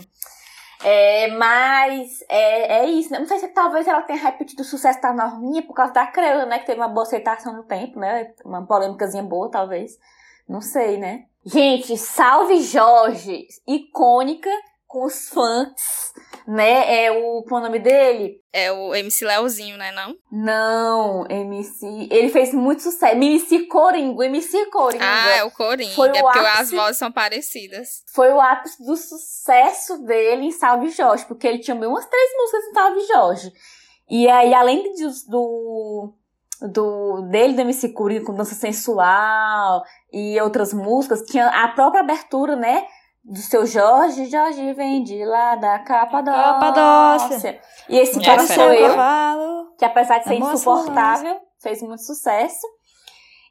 É, 0.83 1.28
mas 1.37 2.24
é, 2.28 2.78
é 2.78 2.87
isso, 2.87 3.12
né? 3.12 3.18
Não 3.18 3.26
sei 3.26 3.39
se 3.39 3.49
talvez 3.49 3.87
ela 3.87 4.03
tenha 4.03 4.18
repetido 4.18 4.62
o 4.62 4.64
sucesso 4.64 5.01
da 5.01 5.12
Norminha 5.12 5.62
por 5.62 5.74
causa 5.74 5.93
da 5.93 6.07
Creuza, 6.07 6.47
né? 6.47 6.59
Que 6.59 6.66
teve 6.66 6.81
uma 6.81 6.89
boa 6.89 7.05
aceitação 7.05 7.55
no 7.55 7.64
tempo, 7.64 7.99
né? 7.99 8.33
Uma 8.45 8.66
polêmicazinha 8.66 9.22
boa, 9.22 9.51
talvez. 9.51 9.99
Não 10.49 10.61
sei, 10.61 10.97
né? 10.99 11.26
Gente, 11.45 11.97
Salve 11.97 12.61
Jorge, 12.62 13.47
icônica 13.66 14.51
com 14.87 15.05
os 15.05 15.28
funks, 15.28 16.12
né? 16.51 17.05
É 17.05 17.11
o. 17.12 17.42
Qual 17.44 17.61
é 17.61 17.64
o 17.64 17.66
nome 17.66 17.78
dele? 17.78 18.40
É 18.53 18.72
o 18.72 18.94
MC 18.94 19.24
Leozinho, 19.24 19.76
né, 19.76 19.92
não? 19.92 20.16
Não, 20.32 21.24
MC. 21.30 22.09
Ele 22.11 22.28
fez 22.30 22.53
muito 22.53 22.82
sucesso. 22.82 23.14
MC 23.14 23.66
Coringo, 23.66 24.22
MC 24.22 24.66
Coringa. 24.66 25.05
Ah, 25.05 25.36
é 25.36 25.44
o 25.44 25.51
Coringa. 25.51 25.94
Foi 25.94 26.11
o 26.11 26.16
é 26.16 26.20
porque 26.20 26.38
ápice- 26.38 26.61
as 26.62 26.70
vozes 26.72 26.96
são 26.98 27.12
parecidas. 27.12 28.03
foi 28.12 28.32
o 28.32 28.40
ápice 28.40 28.84
do 28.84 28.96
sucesso 28.96 29.98
dele 30.05 30.46
em 30.46 30.51
Salve 30.51 30.90
Jorge, 30.90 31.24
porque 31.26 31.46
ele 31.46 31.61
tinha 31.61 31.76
umas 31.76 32.07
três 32.07 32.30
músicas 32.36 32.64
em 32.64 32.74
Salve 32.74 33.01
Jorge. 33.07 33.53
E 34.11 34.28
aí, 34.28 34.53
além 34.53 34.92
de, 34.94 35.05
do, 35.28 36.12
do 36.72 37.22
dele, 37.30 37.53
do 37.55 37.61
MC 37.61 37.90
Coringa, 37.90 38.24
com 38.24 38.34
dança 38.34 38.57
sensual 38.57 39.82
e 40.12 40.40
outras 40.40 40.72
músicas, 40.74 41.22
tinha 41.22 41.46
a 41.46 41.68
própria 41.68 42.01
abertura, 42.01 42.57
né? 42.57 42.84
Do 43.31 43.39
seu 43.39 43.64
Jorge, 43.64 44.28
Jorge 44.28 44.72
vem 44.72 45.05
de 45.05 45.24
lá 45.24 45.55
da 45.55 45.78
Capadócia. 45.78 46.43
Capadócia. 46.43 47.61
E 47.89 47.97
esse 47.97 48.18
Essa 48.18 48.26
cara 48.26 48.43
sou 48.43 48.72
eu, 48.72 48.89
cavalo. 48.89 49.72
que 49.78 49.85
apesar 49.85 50.18
de 50.18 50.24
ser 50.24 50.35
Amor, 50.35 50.53
insuportável, 50.53 51.41
fez 51.61 51.81
muito 51.81 52.03
sucesso. 52.03 52.66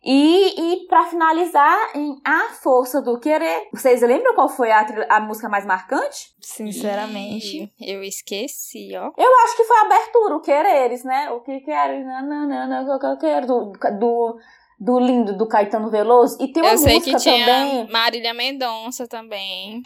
E, 0.03 0.83
e 0.83 0.87
para 0.87 1.05
finalizar, 1.05 1.91
em 1.95 2.17
A 2.25 2.49
Força 2.61 3.01
do 3.01 3.17
Querer. 3.19 3.69
Vocês 3.73 4.01
lembram 4.01 4.35
qual 4.35 4.49
foi 4.49 4.69
a, 4.69 4.85
a 5.09 5.19
música 5.21 5.47
mais 5.47 5.65
marcante? 5.65 6.35
Sinceramente. 6.41 7.73
eu 7.79 8.03
esqueci, 8.03 8.91
ó. 8.97 9.11
Eu 9.17 9.37
acho 9.45 9.55
que 9.55 9.63
foi 9.63 9.77
a 9.77 9.81
abertura, 9.81 10.35
o 10.35 10.41
Quereres, 10.41 11.05
né? 11.05 11.29
O 11.31 11.39
que 11.39 11.59
queres, 11.61 12.05
nananana, 12.05 12.95
o 12.95 12.99
que 12.99 13.05
eu 13.05 13.17
quero. 13.17 13.47
Do, 13.47 13.71
do, 13.97 14.39
do 14.79 14.99
lindo, 14.99 15.37
do 15.37 15.47
Caetano 15.47 15.89
Veloso. 15.89 16.37
E 16.39 16.47
tem 16.47 16.63
uma 16.63 16.71
eu 16.71 16.77
sei 16.77 16.95
música 16.95 17.17
que 17.17 17.23
tinha 17.23 17.45
também. 17.45 17.91
Marília 17.91 18.33
Mendonça 18.33 19.07
também. 19.07 19.83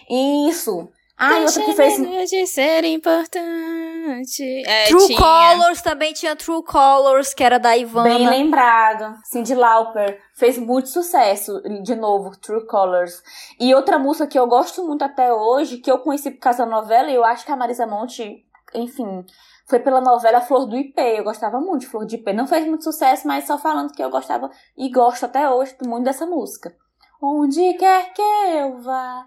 Isso. 0.50 0.90
Ah, 1.18 1.40
e 1.40 1.46
outra 1.46 1.64
que 1.64 1.74
fez. 1.74 2.30
de 2.30 2.48
ser 2.48 2.84
importante. 2.86 4.44
É, 4.66 4.86
True 4.86 5.08
tinha. 5.08 5.20
Colors 5.20 5.82
também 5.82 6.12
tinha 6.12 6.36
True 6.36 6.64
Colors, 6.64 7.34
que 7.34 7.44
era 7.44 7.60
da 7.60 7.78
Ivana. 7.78 8.10
Bem 8.10 8.28
lembrado. 8.28 9.16
Cindy 9.24 9.54
Lauper 9.54 10.20
fez 10.36 10.58
muito 10.58 10.90
sucesso. 10.90 11.62
De 11.84 11.96
novo, 11.96 12.32
True 12.40 12.66
Colors. 12.66 13.22
E 13.60 13.74
outra 13.74 14.00
música 14.00 14.28
que 14.28 14.38
eu 14.38 14.48
gosto 14.48 14.84
muito 14.86 15.04
até 15.04 15.32
hoje, 15.32 15.78
que 15.78 15.92
eu 15.92 16.00
conheci 16.00 16.32
por 16.32 16.40
causa 16.40 16.66
da 16.66 16.72
novela, 16.72 17.10
e 17.10 17.16
eu 17.16 17.24
acho 17.24 17.46
que 17.46 17.52
a 17.52 17.56
Marisa 17.56 17.86
Monte, 17.86 18.44
enfim, 18.74 19.24
foi 19.66 19.80
pela 19.80 20.02
novela 20.02 20.42
Flor 20.42 20.66
do 20.66 20.76
IP. 20.76 21.00
Eu 21.00 21.24
gostava 21.24 21.60
muito 21.60 21.82
de 21.82 21.88
Flor 21.88 22.06
do 22.06 22.14
IP. 22.14 22.34
Não 22.34 22.48
fez 22.48 22.66
muito 22.68 22.84
sucesso, 22.84 23.28
mas 23.28 23.46
só 23.46 23.58
falando 23.58 23.94
que 23.94 24.04
eu 24.04 24.10
gostava 24.10 24.50
e 24.78 24.90
gosto 24.92 25.26
até 25.26 25.50
hoje 25.50 25.76
muito 25.86 26.06
dessa 26.06 26.26
música. 26.26 26.76
Onde 27.22 27.74
quer 27.76 28.14
que 28.14 28.22
eu 28.22 28.82
vá. 28.82 29.26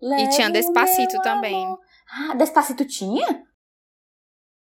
E 0.00 0.28
tinha 0.30 0.50
Despacito 0.50 1.20
também. 1.20 1.66
Ah, 2.10 2.34
Despacito 2.34 2.84
tinha? 2.86 3.44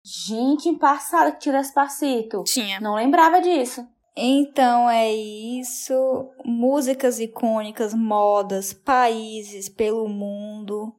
Gente, 0.04 0.70
em 0.70 0.78
passado 0.78 1.34
que 1.34 1.40
tinha 1.40 1.60
Despacito. 1.60 2.44
Tinha. 2.44 2.80
Não 2.80 2.96
lembrava 2.96 3.42
disso. 3.42 3.88
Então 4.16 4.90
é 4.90 5.12
isso. 5.14 6.32
Músicas 6.46 7.20
icônicas, 7.20 7.94
modas, 7.94 8.72
países 8.72 9.68
pelo 9.68 10.08
mundo, 10.08 10.96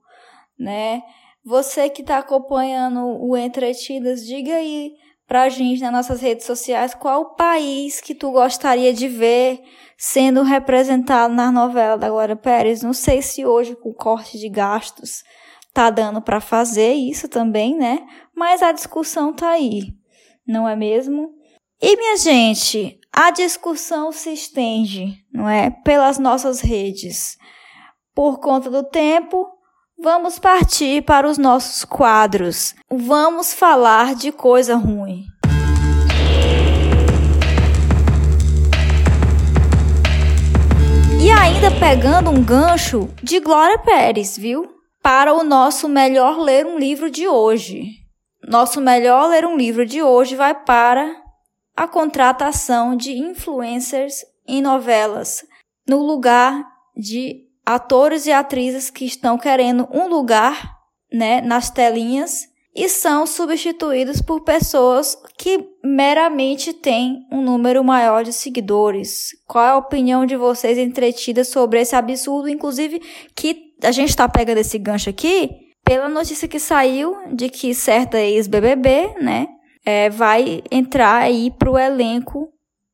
né? 0.58 1.02
Você 1.46 1.88
que 1.88 2.02
está 2.02 2.18
acompanhando 2.18 3.06
o 3.20 3.36
Entretidas, 3.36 4.26
diga 4.26 4.56
aí 4.56 4.96
pra 5.28 5.48
gente 5.48 5.80
nas 5.80 5.92
nossas 5.92 6.20
redes 6.20 6.44
sociais 6.44 6.92
qual 6.92 7.36
país 7.36 8.00
que 8.00 8.16
tu 8.16 8.32
gostaria 8.32 8.92
de 8.92 9.06
ver 9.06 9.62
sendo 9.96 10.42
representado 10.42 11.32
na 11.32 11.52
novela 11.52 11.96
da 11.96 12.10
Glória 12.10 12.34
Pérez. 12.34 12.82
Não 12.82 12.92
sei 12.92 13.22
se 13.22 13.46
hoje, 13.46 13.76
com 13.76 13.94
corte 13.94 14.40
de 14.40 14.48
gastos, 14.48 15.22
tá 15.72 15.88
dando 15.88 16.20
para 16.20 16.40
fazer 16.40 16.94
isso 16.94 17.28
também, 17.28 17.76
né? 17.76 18.04
Mas 18.34 18.60
a 18.60 18.72
discussão 18.72 19.32
tá 19.32 19.50
aí, 19.50 19.94
não 20.44 20.68
é 20.68 20.74
mesmo? 20.74 21.30
E, 21.80 21.96
minha 21.96 22.16
gente, 22.16 22.98
a 23.12 23.30
discussão 23.30 24.10
se 24.10 24.32
estende, 24.32 25.24
não 25.32 25.48
é? 25.48 25.70
Pelas 25.70 26.18
nossas 26.18 26.60
redes. 26.60 27.38
Por 28.12 28.40
conta 28.40 28.68
do 28.68 28.82
tempo, 28.82 29.55
vamos 29.98 30.38
partir 30.38 31.02
para 31.02 31.28
os 31.28 31.38
nossos 31.38 31.84
quadros. 31.84 32.74
Vamos 32.90 33.54
falar 33.54 34.14
de 34.14 34.30
coisa 34.30 34.76
ruim. 34.76 35.24
E 41.20 41.30
ainda 41.30 41.70
pegando 41.80 42.30
um 42.30 42.42
gancho 42.42 43.08
de 43.22 43.40
Glória 43.40 43.78
Pérez, 43.78 44.36
viu? 44.36 44.70
Para 45.02 45.34
o 45.34 45.42
nosso 45.42 45.88
melhor 45.88 46.38
ler 46.38 46.66
um 46.66 46.78
livro 46.78 47.10
de 47.10 47.26
hoje. 47.26 47.90
Nosso 48.46 48.80
melhor 48.80 49.28
ler 49.28 49.44
um 49.44 49.56
livro 49.56 49.84
de 49.84 50.02
hoje 50.02 50.36
vai 50.36 50.54
para 50.54 51.22
a 51.76 51.88
contratação 51.88 52.96
de 52.96 53.12
influencers 53.12 54.24
em 54.46 54.62
novelas, 54.62 55.44
no 55.86 55.98
lugar 55.98 56.64
de 56.96 57.45
atores 57.66 58.26
e 58.26 58.32
atrizes 58.32 58.88
que 58.88 59.04
estão 59.04 59.36
querendo 59.36 59.88
um 59.92 60.06
lugar, 60.06 60.76
né, 61.12 61.40
nas 61.40 61.68
telinhas 61.68 62.46
e 62.74 62.88
são 62.88 63.26
substituídos 63.26 64.20
por 64.20 64.42
pessoas 64.42 65.16
que 65.38 65.66
meramente 65.82 66.74
têm 66.74 67.26
um 67.32 67.40
número 67.40 67.82
maior 67.82 68.22
de 68.22 68.32
seguidores. 68.32 69.30
Qual 69.46 69.64
é 69.64 69.70
a 69.70 69.76
opinião 69.78 70.26
de 70.26 70.36
vocês 70.36 70.76
entretida 70.76 71.42
sobre 71.42 71.80
esse 71.80 71.96
absurdo, 71.96 72.48
inclusive 72.48 73.00
que 73.34 73.72
a 73.82 73.90
gente 73.90 74.10
está 74.10 74.28
pegando 74.28 74.58
esse 74.58 74.78
gancho 74.78 75.08
aqui 75.08 75.50
pela 75.82 76.08
notícia 76.08 76.48
que 76.48 76.58
saiu 76.58 77.14
de 77.32 77.48
que 77.48 77.72
certa 77.72 78.18
ex-BBB, 78.18 79.14
né, 79.22 79.46
é, 79.84 80.10
vai 80.10 80.62
entrar 80.70 81.22
aí 81.22 81.50
pro 81.50 81.78
elenco 81.78 82.48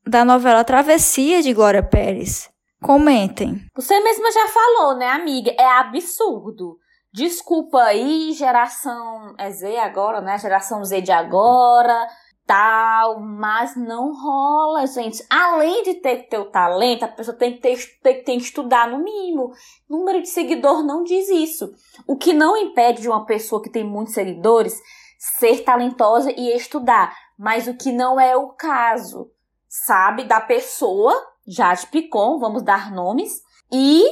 da 0.06 0.24
novela 0.24 0.62
Travessia 0.62 1.42
de 1.42 1.52
Glória 1.54 1.82
Pérez. 1.82 2.51
Comentem. 2.82 3.64
Você 3.76 4.00
mesma 4.00 4.32
já 4.32 4.48
falou, 4.48 4.96
né, 4.96 5.08
amiga? 5.08 5.54
É 5.56 5.66
absurdo. 5.78 6.78
Desculpa 7.14 7.78
aí, 7.78 8.32
geração 8.32 9.34
é 9.38 9.50
Z 9.50 9.76
agora, 9.78 10.20
né? 10.20 10.36
Geração 10.38 10.84
Z 10.84 11.00
de 11.02 11.12
agora, 11.12 12.08
tal, 12.46 13.20
mas 13.20 13.76
não 13.76 14.12
rola, 14.12 14.86
gente. 14.86 15.24
Além 15.30 15.82
de 15.84 15.94
ter 15.94 16.22
que 16.22 16.30
ter 16.30 16.38
o 16.38 16.50
talento, 16.50 17.04
a 17.04 17.08
pessoa 17.08 17.36
tem 17.36 17.52
que 17.52 17.60
ter, 17.60 17.78
tem, 18.02 18.24
tem 18.24 18.38
que 18.38 18.44
estudar 18.44 18.88
no 18.88 18.98
mínimo. 18.98 19.52
Número 19.88 20.20
de 20.20 20.28
seguidor 20.28 20.82
não 20.82 21.04
diz 21.04 21.28
isso. 21.28 21.70
O 22.06 22.16
que 22.16 22.32
não 22.32 22.56
impede 22.56 23.02
de 23.02 23.08
uma 23.08 23.24
pessoa 23.24 23.62
que 23.62 23.70
tem 23.70 23.84
muitos 23.84 24.14
seguidores 24.14 24.80
ser 25.18 25.62
talentosa 25.62 26.32
e 26.32 26.54
estudar, 26.56 27.14
mas 27.38 27.68
o 27.68 27.76
que 27.76 27.92
não 27.92 28.18
é 28.18 28.36
o 28.36 28.48
caso, 28.54 29.30
sabe, 29.68 30.24
da 30.24 30.40
pessoa, 30.40 31.14
Jade 31.46 31.86
Picon, 31.88 32.38
vamos 32.38 32.62
dar 32.62 32.92
nomes, 32.92 33.42
e 33.72 34.04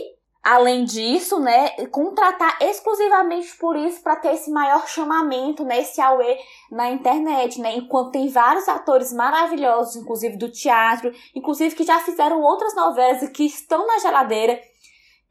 além 0.43 0.85
disso, 0.85 1.39
né, 1.39 1.71
contratar 1.87 2.57
exclusivamente 2.63 3.57
por 3.59 3.77
isso 3.77 4.03
para 4.03 4.17
ter 4.17 4.35
esse 4.35 4.51
maior 4.51 4.89
chamamento, 4.89 5.65
né, 5.65 5.81
esse 5.81 6.01
auê 6.01 6.39
na 6.71 6.91
internet, 6.91 7.61
né, 7.61 7.77
enquanto 7.77 8.13
tem 8.13 8.29
vários 8.29 8.69
atores 8.69 9.13
maravilhosos, 9.13 9.97
inclusive 9.97 10.37
do 10.37 10.51
teatro, 10.51 11.13
inclusive 11.35 11.75
que 11.75 11.85
já 11.85 12.01
fizeram 12.01 12.41
outras 12.41 12.75
novelas 12.75 13.23
e 13.23 13.31
que 13.31 13.45
estão 13.45 13.87
na 13.87 13.99
geladeira 13.99 14.59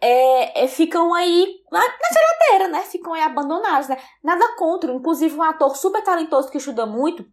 é, 0.01 0.63
é, 0.63 0.67
ficam 0.67 1.13
aí 1.13 1.61
na, 1.71 1.79
na 1.79 2.09
geladeira, 2.13 2.71
né? 2.71 2.81
Ficam 2.83 3.13
aí 3.13 3.21
abandonados, 3.21 3.89
né? 3.89 3.97
Nada 4.23 4.55
contra. 4.55 4.93
Inclusive, 4.93 5.35
um 5.35 5.43
ator 5.43 5.75
super 5.75 6.01
talentoso 6.03 6.49
que 6.49 6.57
estuda 6.57 6.85
muito 6.85 7.25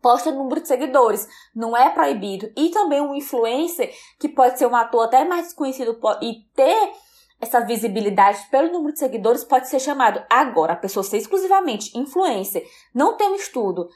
posta 0.00 0.30
número 0.30 0.60
de 0.60 0.68
seguidores. 0.68 1.28
Não 1.54 1.76
é 1.76 1.90
proibido. 1.90 2.50
E 2.56 2.70
também 2.70 3.00
um 3.00 3.14
influencer, 3.14 3.92
que 4.18 4.28
pode 4.28 4.58
ser 4.58 4.66
um 4.66 4.76
ator 4.76 5.04
até 5.04 5.24
mais 5.24 5.46
desconhecido 5.46 5.98
e 6.22 6.44
ter 6.54 6.92
essa 7.40 7.60
visibilidade 7.60 8.46
pelo 8.50 8.72
número 8.72 8.92
de 8.92 8.98
seguidores, 8.98 9.44
pode 9.44 9.68
ser 9.68 9.78
chamado. 9.78 10.24
Agora, 10.30 10.72
a 10.72 10.76
pessoa 10.76 11.02
ser 11.02 11.18
exclusivamente 11.18 11.96
influencer, 11.96 12.66
não 12.94 13.16
tem 13.16 13.28
um 13.28 13.34
estudo 13.34 13.88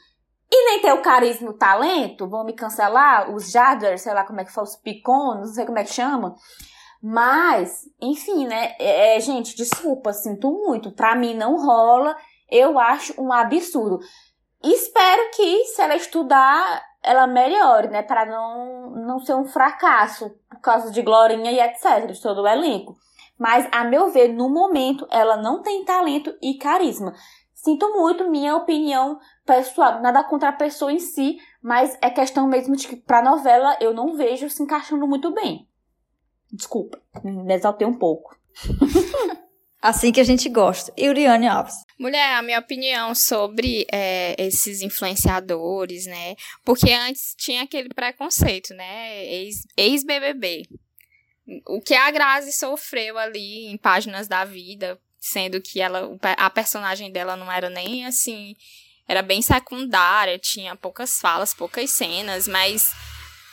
e 0.51 0.65
nem 0.65 0.81
ter 0.81 0.91
o 0.91 1.01
carisma 1.01 1.49
o 1.49 1.57
talento, 1.57 2.27
vão 2.27 2.43
me 2.43 2.53
cancelar, 2.53 3.33
os 3.33 3.49
jaders, 3.49 4.01
sei 4.01 4.13
lá 4.13 4.25
como 4.25 4.41
é 4.41 4.45
que 4.45 4.51
fala, 4.51 4.67
os 4.67 4.75
picons, 4.75 5.37
não 5.37 5.45
sei 5.45 5.65
como 5.65 5.79
é 5.79 5.83
que 5.83 5.93
chama. 5.93 6.35
Mas, 7.01 7.83
enfim, 7.99 8.45
né? 8.45 8.75
É, 8.77 9.19
gente, 9.19 9.55
desculpa, 9.55 10.13
sinto 10.13 10.51
muito. 10.51 10.91
Pra 10.91 11.15
mim 11.15 11.33
não 11.33 11.55
rola. 11.55 12.15
Eu 12.49 12.77
acho 12.77 13.19
um 13.19 13.31
absurdo. 13.31 13.99
Espero 14.63 15.31
que, 15.35 15.65
se 15.65 15.81
ela 15.81 15.95
estudar, 15.95 16.83
ela 17.03 17.25
melhore, 17.25 17.87
né? 17.87 18.03
Pra 18.03 18.25
não, 18.25 18.91
não 18.91 19.19
ser 19.19 19.35
um 19.35 19.45
fracasso 19.45 20.29
por 20.49 20.59
causa 20.61 20.91
de 20.91 21.01
Glorinha 21.01 21.51
e 21.51 21.59
etc. 21.59 22.11
De 22.11 22.21
todo 22.21 22.41
o 22.41 22.47
elenco. 22.47 22.95
Mas, 23.37 23.67
a 23.71 23.83
meu 23.83 24.11
ver, 24.11 24.27
no 24.27 24.49
momento, 24.49 25.07
ela 25.09 25.35
não 25.35 25.63
tem 25.63 25.83
talento 25.83 26.31
e 26.41 26.59
carisma. 26.59 27.13
Sinto 27.53 27.91
muito, 27.91 28.29
minha 28.29 28.55
opinião 28.55 29.19
pessoal. 29.45 30.01
Nada 30.01 30.23
contra 30.23 30.49
a 30.49 30.53
pessoa 30.53 30.91
em 30.91 30.99
si, 30.99 31.37
mas 31.61 31.97
é 32.01 32.09
questão 32.09 32.47
mesmo 32.47 32.75
de 32.75 32.87
que 32.87 32.95
pra 32.95 33.21
novela 33.21 33.77
eu 33.79 33.93
não 33.93 34.15
vejo 34.15 34.49
se 34.49 34.61
encaixando 34.61 35.07
muito 35.07 35.31
bem. 35.31 35.67
Desculpa, 36.51 36.99
me 37.23 37.53
exaltei 37.53 37.87
um 37.87 37.97
pouco. 37.97 38.35
Assim 39.81 40.11
que 40.11 40.19
a 40.19 40.23
gente 40.23 40.47
gosta. 40.47 40.93
Uriane 40.99 41.47
Alves. 41.47 41.73
Mulher, 41.97 42.35
a 42.35 42.41
minha 42.41 42.59
opinião 42.59 43.15
sobre 43.15 43.85
é, 43.91 44.35
esses 44.37 44.81
influenciadores, 44.81 46.05
né? 46.05 46.35
Porque 46.63 46.91
antes 46.91 47.33
tinha 47.37 47.63
aquele 47.63 47.89
preconceito, 47.89 48.73
né? 48.75 49.25
Ex- 49.25 49.65
Ex-BBB. 49.75 50.67
o 51.67 51.81
que 51.81 51.95
a 51.95 52.11
Grazi 52.11 52.51
sofreu 52.53 53.17
ali 53.17 53.65
em 53.67 53.77
Páginas 53.77 54.27
da 54.27 54.45
Vida, 54.45 54.99
sendo 55.19 55.59
que 55.61 55.81
ela, 55.81 56.15
a 56.37 56.49
personagem 56.49 57.11
dela 57.11 57.35
não 57.35 57.51
era 57.51 57.69
nem 57.69 58.05
assim. 58.05 58.55
Era 59.07 59.21
bem 59.23 59.41
secundária, 59.41 60.37
tinha 60.39 60.75
poucas 60.75 61.19
falas, 61.19 61.53
poucas 61.53 61.89
cenas, 61.89 62.47
mas 62.47 62.91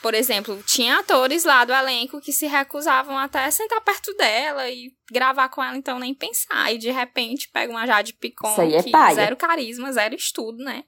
por 0.01 0.13
exemplo, 0.13 0.61
tinha 0.65 0.99
atores 0.99 1.43
lá 1.43 1.65
do 1.65 1.73
elenco 1.73 2.21
que 2.21 2.31
se 2.31 2.47
recusavam 2.47 3.17
até 3.17 3.49
sentar 3.51 3.81
perto 3.81 4.13
dela 4.15 4.69
e 4.69 4.93
gravar 5.11 5.49
com 5.49 5.63
ela, 5.63 5.75
então 5.75 5.99
nem 5.99 6.13
pensar. 6.13 6.73
E 6.73 6.77
de 6.77 6.89
repente 6.89 7.49
pega 7.51 7.71
uma 7.71 7.85
Jade 7.85 8.13
Picon 8.13 8.55
é 8.61 8.83
que 8.83 8.91
paia. 8.91 9.15
zero 9.15 9.35
carisma, 9.35 9.91
zero 9.91 10.15
estudo, 10.15 10.63
né? 10.63 10.83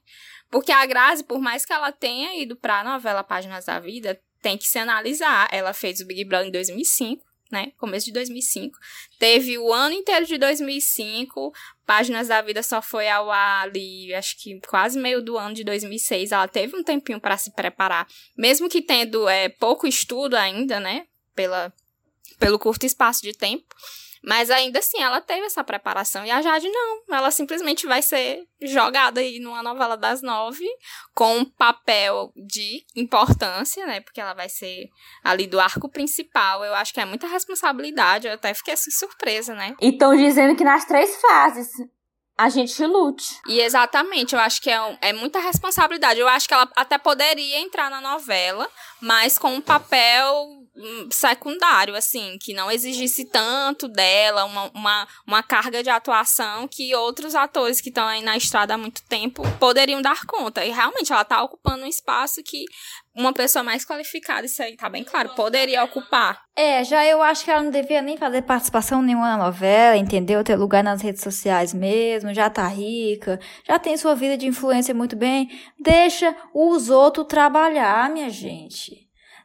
Porque 0.50 0.72
a 0.72 0.84
Grazi, 0.84 1.24
por 1.24 1.40
mais 1.40 1.64
que 1.64 1.72
ela 1.72 1.92
tenha 1.92 2.40
ido 2.40 2.56
pra 2.56 2.84
novela 2.84 3.24
Páginas 3.24 3.64
da 3.66 3.78
Vida, 3.80 4.20
tem 4.40 4.58
que 4.58 4.66
se 4.66 4.78
analisar. 4.78 5.48
Ela 5.50 5.72
fez 5.72 6.00
o 6.00 6.06
Big 6.06 6.24
Brother 6.24 6.48
em 6.48 6.52
2005, 6.52 7.24
né? 7.52 7.72
Começo 7.78 8.06
de 8.06 8.12
2005. 8.12 8.78
Teve 9.18 9.58
o 9.58 9.72
ano 9.72 9.94
inteiro 9.94 10.26
de 10.26 10.38
2005. 10.38 11.52
Páginas 11.86 12.28
da 12.28 12.40
Vida 12.40 12.62
só 12.62 12.80
foi 12.80 13.08
ao 13.08 13.30
ar 13.30 13.64
ali, 13.64 14.12
acho 14.14 14.36
que 14.42 14.58
quase 14.66 14.98
meio 14.98 15.22
do 15.22 15.36
ano 15.36 15.54
de 15.54 15.62
2006. 15.62 16.32
Ela 16.32 16.48
teve 16.48 16.74
um 16.76 16.82
tempinho 16.82 17.20
para 17.20 17.36
se 17.36 17.52
preparar, 17.52 18.08
mesmo 18.36 18.68
que 18.68 18.80
tendo 18.80 19.28
é, 19.28 19.48
pouco 19.48 19.86
estudo 19.86 20.34
ainda, 20.34 20.80
né? 20.80 21.06
Pela, 21.34 21.72
pelo 22.38 22.58
curto 22.58 22.86
espaço 22.86 23.22
de 23.22 23.32
tempo. 23.32 23.74
Mas 24.24 24.50
ainda 24.50 24.78
assim, 24.78 25.02
ela 25.02 25.20
teve 25.20 25.46
essa 25.46 25.64
preparação. 25.64 26.24
E 26.24 26.30
a 26.30 26.40
Jade 26.40 26.68
não. 26.68 27.02
Ela 27.10 27.30
simplesmente 27.30 27.86
vai 27.86 28.02
ser 28.02 28.44
jogada 28.60 29.20
aí 29.20 29.40
numa 29.40 29.62
novela 29.62 29.96
das 29.96 30.22
nove, 30.22 30.66
com 31.14 31.38
um 31.38 31.44
papel 31.44 32.32
de 32.36 32.84
importância, 32.94 33.84
né? 33.86 34.00
Porque 34.00 34.20
ela 34.20 34.34
vai 34.34 34.48
ser 34.48 34.88
ali 35.24 35.46
do 35.46 35.58
arco 35.58 35.88
principal. 35.88 36.64
Eu 36.64 36.74
acho 36.74 36.94
que 36.94 37.00
é 37.00 37.04
muita 37.04 37.26
responsabilidade. 37.26 38.28
Eu 38.28 38.34
até 38.34 38.54
fiquei 38.54 38.74
assim, 38.74 38.90
surpresa, 38.90 39.54
né? 39.54 39.74
E 39.80 39.88
estão 39.88 40.16
dizendo 40.16 40.54
que 40.56 40.64
nas 40.64 40.84
três 40.84 41.20
fases 41.20 41.70
a 42.36 42.48
gente 42.48 42.84
lute. 42.84 43.40
E 43.46 43.60
exatamente, 43.60 44.34
eu 44.34 44.40
acho 44.40 44.60
que 44.60 44.70
é, 44.70 44.98
é 45.00 45.12
muita 45.12 45.38
responsabilidade. 45.38 46.18
Eu 46.18 46.28
acho 46.28 46.48
que 46.48 46.54
ela 46.54 46.68
até 46.76 46.98
poderia 46.98 47.60
entrar 47.60 47.90
na 47.90 48.00
novela, 48.00 48.68
mas 49.00 49.38
com 49.38 49.54
um 49.54 49.60
papel 49.60 50.61
secundário, 51.10 51.94
assim, 51.94 52.38
que 52.40 52.54
não 52.54 52.70
exigisse 52.70 53.26
tanto 53.26 53.88
dela, 53.88 54.44
uma, 54.44 54.70
uma, 54.74 55.08
uma 55.26 55.42
carga 55.42 55.82
de 55.82 55.90
atuação 55.90 56.66
que 56.66 56.94
outros 56.94 57.34
atores 57.34 57.80
que 57.80 57.90
estão 57.90 58.06
aí 58.06 58.22
na 58.22 58.36
estrada 58.36 58.74
há 58.74 58.78
muito 58.78 59.02
tempo 59.02 59.42
poderiam 59.58 60.00
dar 60.00 60.24
conta. 60.26 60.64
E 60.64 60.70
realmente 60.70 61.12
ela 61.12 61.22
está 61.22 61.42
ocupando 61.42 61.84
um 61.84 61.88
espaço 61.88 62.42
que 62.42 62.64
uma 63.14 63.32
pessoa 63.34 63.62
mais 63.62 63.84
qualificada, 63.84 64.46
isso 64.46 64.62
aí 64.62 64.74
tá 64.74 64.88
bem 64.88 65.04
claro, 65.04 65.34
poderia 65.34 65.84
ocupar. 65.84 66.40
É, 66.56 66.82
já 66.82 67.04
eu 67.04 67.22
acho 67.22 67.44
que 67.44 67.50
ela 67.50 67.62
não 67.62 67.70
devia 67.70 68.00
nem 68.00 68.16
fazer 68.16 68.42
participação 68.42 69.02
nenhuma 69.02 69.36
na 69.36 69.44
novela, 69.44 69.96
entendeu? 69.96 70.42
Ter 70.42 70.56
lugar 70.56 70.82
nas 70.82 71.02
redes 71.02 71.22
sociais 71.22 71.74
mesmo, 71.74 72.32
já 72.32 72.48
tá 72.48 72.66
rica, 72.66 73.38
já 73.66 73.78
tem 73.78 73.96
sua 73.98 74.14
vida 74.14 74.38
de 74.38 74.46
influência 74.46 74.94
muito 74.94 75.14
bem. 75.14 75.50
Deixa 75.78 76.34
os 76.54 76.88
outros 76.88 77.26
trabalhar, 77.26 78.08
minha 78.08 78.30
gente. 78.30 79.01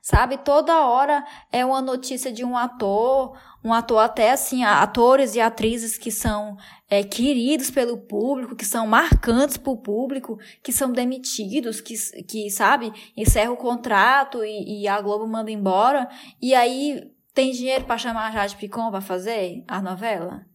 Sabe, 0.10 0.38
toda 0.38 0.88
hora 0.88 1.22
é 1.51 1.66
uma 1.66 1.82
notícia 1.82 2.32
de 2.32 2.45
um 2.45 2.55
ator, 2.55 3.38
um 3.62 3.74
ator 3.74 3.97
até 3.97 4.32
assim, 4.32 4.64
atores 4.64 5.36
e 5.36 5.41
atrizes 5.41 5.97
que 5.97 6.12
são 6.12 6.55
é, 6.89 7.03
queridos 7.03 7.70
pelo 7.70 7.97
público, 7.97 8.55
que 8.55 8.64
são 8.64 8.88
marcantes 8.88 9.58
para 9.58 9.74
o 9.74 9.82
público, 9.82 10.38
que 10.64 10.72
são 10.72 10.93
demitidos, 10.93 11.82
que, 11.82 11.93
que 12.24 12.49
sabe, 12.49 12.93
encerra 13.18 13.51
o 13.51 13.58
contrato 13.58 14.45
e, 14.45 14.84
e 14.84 14.88
a 14.88 15.01
Globo 15.01 15.28
manda 15.28 15.51
embora, 15.51 16.08
e 16.41 16.55
aí 16.55 17.12
tem 17.34 17.51
dinheiro 17.51 17.84
para 17.84 17.97
chamar 17.97 18.30
a 18.30 18.32
Jade 18.32 18.55
Picon 18.55 18.89
para 18.89 19.01
fazer 19.01 19.66
a 19.68 19.82
novela? 19.82 20.45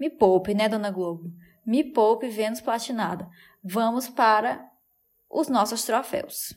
Me 0.00 0.08
poupe, 0.08 0.54
né, 0.54 0.70
dona 0.70 0.90
Globo? 0.90 1.30
Me 1.66 1.84
poupe 1.84 2.30
Vênus 2.30 2.62
Platinada. 2.62 3.28
Vamos 3.62 4.08
para 4.08 4.66
os 5.28 5.48
nossos 5.48 5.84
troféus. 5.84 6.56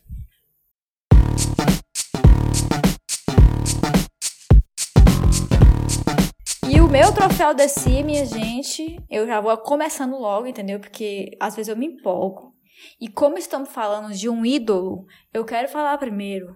Meu 6.90 7.14
troféu 7.14 7.56
si, 7.68 8.02
minha 8.02 8.26
gente, 8.26 9.00
eu 9.10 9.28
já 9.28 9.40
vou 9.40 9.56
começando 9.58 10.18
logo, 10.18 10.48
entendeu? 10.48 10.80
Porque 10.80 11.38
às 11.40 11.56
vezes 11.56 11.70
eu 11.70 11.78
me 11.78 11.86
empolgo. 11.86 12.54
E 13.00 13.08
como 13.08 13.38
estamos 13.38 13.70
falando 13.70 14.12
de 14.12 14.28
um 14.28 14.44
ídolo, 14.44 15.06
eu 15.32 15.46
quero 15.46 15.68
falar 15.68 15.98
primeiro 16.00 16.56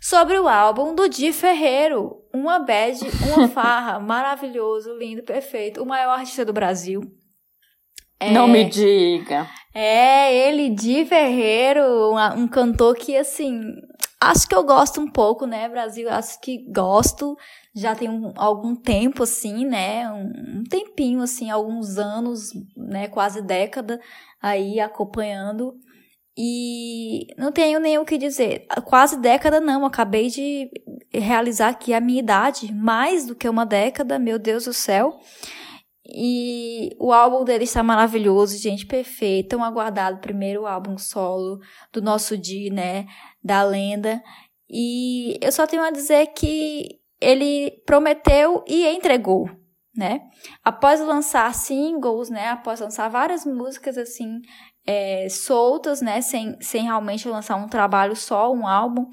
sobre 0.00 0.38
o 0.38 0.46
álbum 0.46 0.94
do 0.94 1.08
Di 1.08 1.32
Ferreiro. 1.32 2.22
Uma 2.32 2.60
bad, 2.60 3.00
uma 3.26 3.48
farra, 3.50 3.98
maravilhoso, 3.98 4.96
lindo, 4.96 5.24
perfeito. 5.24 5.82
O 5.82 5.86
maior 5.86 6.18
artista 6.18 6.44
do 6.44 6.52
Brasil. 6.52 7.00
É, 8.20 8.30
Não 8.30 8.46
me 8.46 8.64
diga. 8.64 9.48
É, 9.74 10.48
ele, 10.48 10.70
Di 10.70 11.04
Ferreiro, 11.04 12.14
um 12.36 12.46
cantor 12.46 12.94
que, 12.94 13.16
assim, 13.16 13.60
acho 14.20 14.46
que 14.46 14.54
eu 14.54 14.62
gosto 14.62 15.00
um 15.00 15.10
pouco, 15.10 15.44
né, 15.44 15.68
Brasil? 15.68 16.08
Acho 16.08 16.40
que 16.40 16.70
gosto 16.72 17.36
já 17.76 17.94
tem 17.94 18.08
um, 18.08 18.32
algum 18.36 18.74
tempo, 18.74 19.22
assim, 19.22 19.66
né? 19.66 20.10
Um, 20.10 20.60
um, 20.60 20.64
tempinho, 20.64 21.20
assim, 21.20 21.50
alguns 21.50 21.98
anos, 21.98 22.50
né? 22.74 23.06
Quase 23.06 23.42
década 23.42 24.00
aí 24.40 24.80
acompanhando. 24.80 25.74
E 26.38 27.26
não 27.36 27.52
tenho 27.52 27.78
nem 27.78 27.98
o 27.98 28.04
que 28.04 28.16
dizer. 28.16 28.66
Quase 28.86 29.20
década 29.20 29.60
não, 29.60 29.84
acabei 29.84 30.28
de 30.28 30.70
realizar 31.12 31.68
aqui 31.68 31.92
a 31.92 32.00
minha 32.00 32.20
idade, 32.20 32.72
mais 32.72 33.26
do 33.26 33.34
que 33.34 33.48
uma 33.48 33.66
década, 33.66 34.18
meu 34.18 34.38
Deus 34.38 34.64
do 34.64 34.72
céu. 34.72 35.18
E 36.08 36.96
o 36.98 37.12
álbum 37.12 37.44
dele 37.44 37.64
está 37.64 37.82
maravilhoso, 37.82 38.56
gente, 38.56 38.86
perfeito. 38.86 39.50
Tão 39.50 39.62
aguardado 39.62 40.20
primeiro 40.20 40.66
álbum 40.66 40.96
solo 40.96 41.58
do 41.92 42.00
nosso 42.00 42.38
Di, 42.38 42.70
né? 42.70 43.06
Da 43.44 43.62
lenda. 43.62 44.22
E 44.70 45.38
eu 45.42 45.52
só 45.52 45.66
tenho 45.66 45.82
a 45.82 45.90
dizer 45.90 46.28
que 46.28 47.00
ele 47.26 47.72
prometeu 47.84 48.62
e 48.68 48.86
entregou, 48.86 49.50
né? 49.96 50.20
Após 50.62 51.00
lançar 51.00 51.52
singles, 51.52 52.30
né? 52.30 52.50
Após 52.50 52.78
lançar 52.78 53.08
várias 53.08 53.44
músicas 53.44 53.98
assim 53.98 54.40
é, 54.86 55.28
soltas, 55.28 56.00
né? 56.00 56.20
Sem, 56.20 56.56
sem 56.60 56.84
realmente 56.84 57.28
lançar 57.28 57.56
um 57.56 57.66
trabalho 57.66 58.14
só, 58.14 58.52
um 58.52 58.64
álbum, 58.64 59.06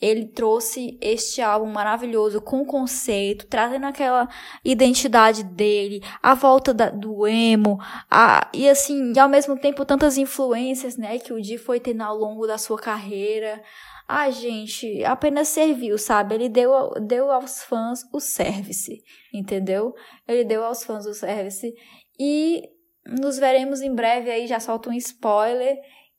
ele 0.00 0.28
trouxe 0.28 0.98
este 1.02 1.42
álbum 1.42 1.70
maravilhoso 1.70 2.40
com 2.40 2.64
conceito, 2.64 3.46
trazendo 3.46 3.84
aquela 3.84 4.26
identidade 4.64 5.42
dele, 5.42 6.02
a 6.22 6.32
volta 6.32 6.72
da, 6.72 6.88
do 6.88 7.26
emo, 7.26 7.78
a, 8.10 8.50
e 8.54 8.66
assim, 8.66 9.12
e 9.14 9.18
ao 9.18 9.28
mesmo 9.28 9.58
tempo 9.58 9.84
tantas 9.84 10.16
influências, 10.16 10.96
né? 10.96 11.18
Que 11.18 11.34
o 11.34 11.42
Di 11.42 11.58
foi 11.58 11.78
tendo 11.78 12.02
ao 12.02 12.16
longo 12.16 12.46
da 12.46 12.56
sua 12.56 12.78
carreira. 12.78 13.62
Ah, 14.06 14.30
gente, 14.30 15.04
apenas 15.04 15.48
serviu, 15.48 15.96
sabe? 15.96 16.34
Ele 16.34 16.48
deu, 16.48 16.90
deu 17.00 17.30
aos 17.30 17.62
fãs 17.62 18.00
o 18.12 18.20
service, 18.20 19.02
entendeu? 19.32 19.94
Ele 20.26 20.44
deu 20.44 20.64
aos 20.64 20.84
fãs 20.84 21.06
o 21.06 21.14
service. 21.14 21.72
E 22.18 22.62
nos 23.06 23.38
veremos 23.38 23.80
em 23.80 23.94
breve 23.94 24.30
aí, 24.30 24.46
já 24.46 24.60
solto 24.60 24.90
um 24.90 24.92
spoiler, 24.94 25.78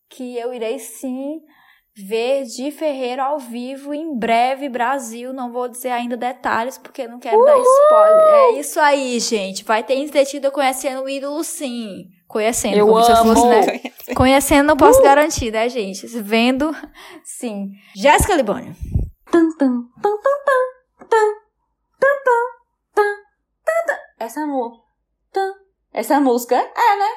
que 0.09 0.37
eu 0.37 0.53
irei 0.53 0.79
sim 0.79 1.39
ver 1.95 2.43
de 2.45 2.71
Ferreira 2.71 3.23
ao 3.23 3.37
vivo 3.37 3.93
em 3.93 4.17
breve, 4.17 4.67
Brasil. 4.67 5.31
Não 5.31 5.51
vou 5.51 5.67
dizer 5.67 5.89
ainda 5.89 6.17
detalhes, 6.17 6.77
porque 6.77 7.07
não 7.07 7.19
quero 7.19 7.37
Uhul! 7.37 7.45
dar 7.45 7.57
spoiler. 7.59 8.33
É 8.33 8.59
isso 8.59 8.79
aí, 8.79 9.19
gente. 9.19 9.63
Vai 9.63 9.83
ter 9.83 9.95
entretido 9.95 10.51
conhecendo 10.51 11.03
o 11.03 11.09
ídolo, 11.09 11.43
sim. 11.43 12.05
Conhecendo. 12.33 12.75
Eu 12.75 12.97
amo. 12.97 13.35
Fosse, 13.35 13.47
né? 13.47 13.79
Conhecendo 14.15 14.65
não 14.65 14.75
posso 14.75 14.99
uh! 14.99 15.03
garantir, 15.03 15.51
né, 15.51 15.69
gente? 15.69 16.07
Vendo, 16.19 16.75
sim. 17.23 17.69
Jéssica 17.95 18.35
Libônio. 18.35 18.75
Essa 24.17 24.47
música. 24.47 24.83
Essa 25.93 26.19
música 26.19 26.55
é, 26.55 26.97
né? 26.97 27.09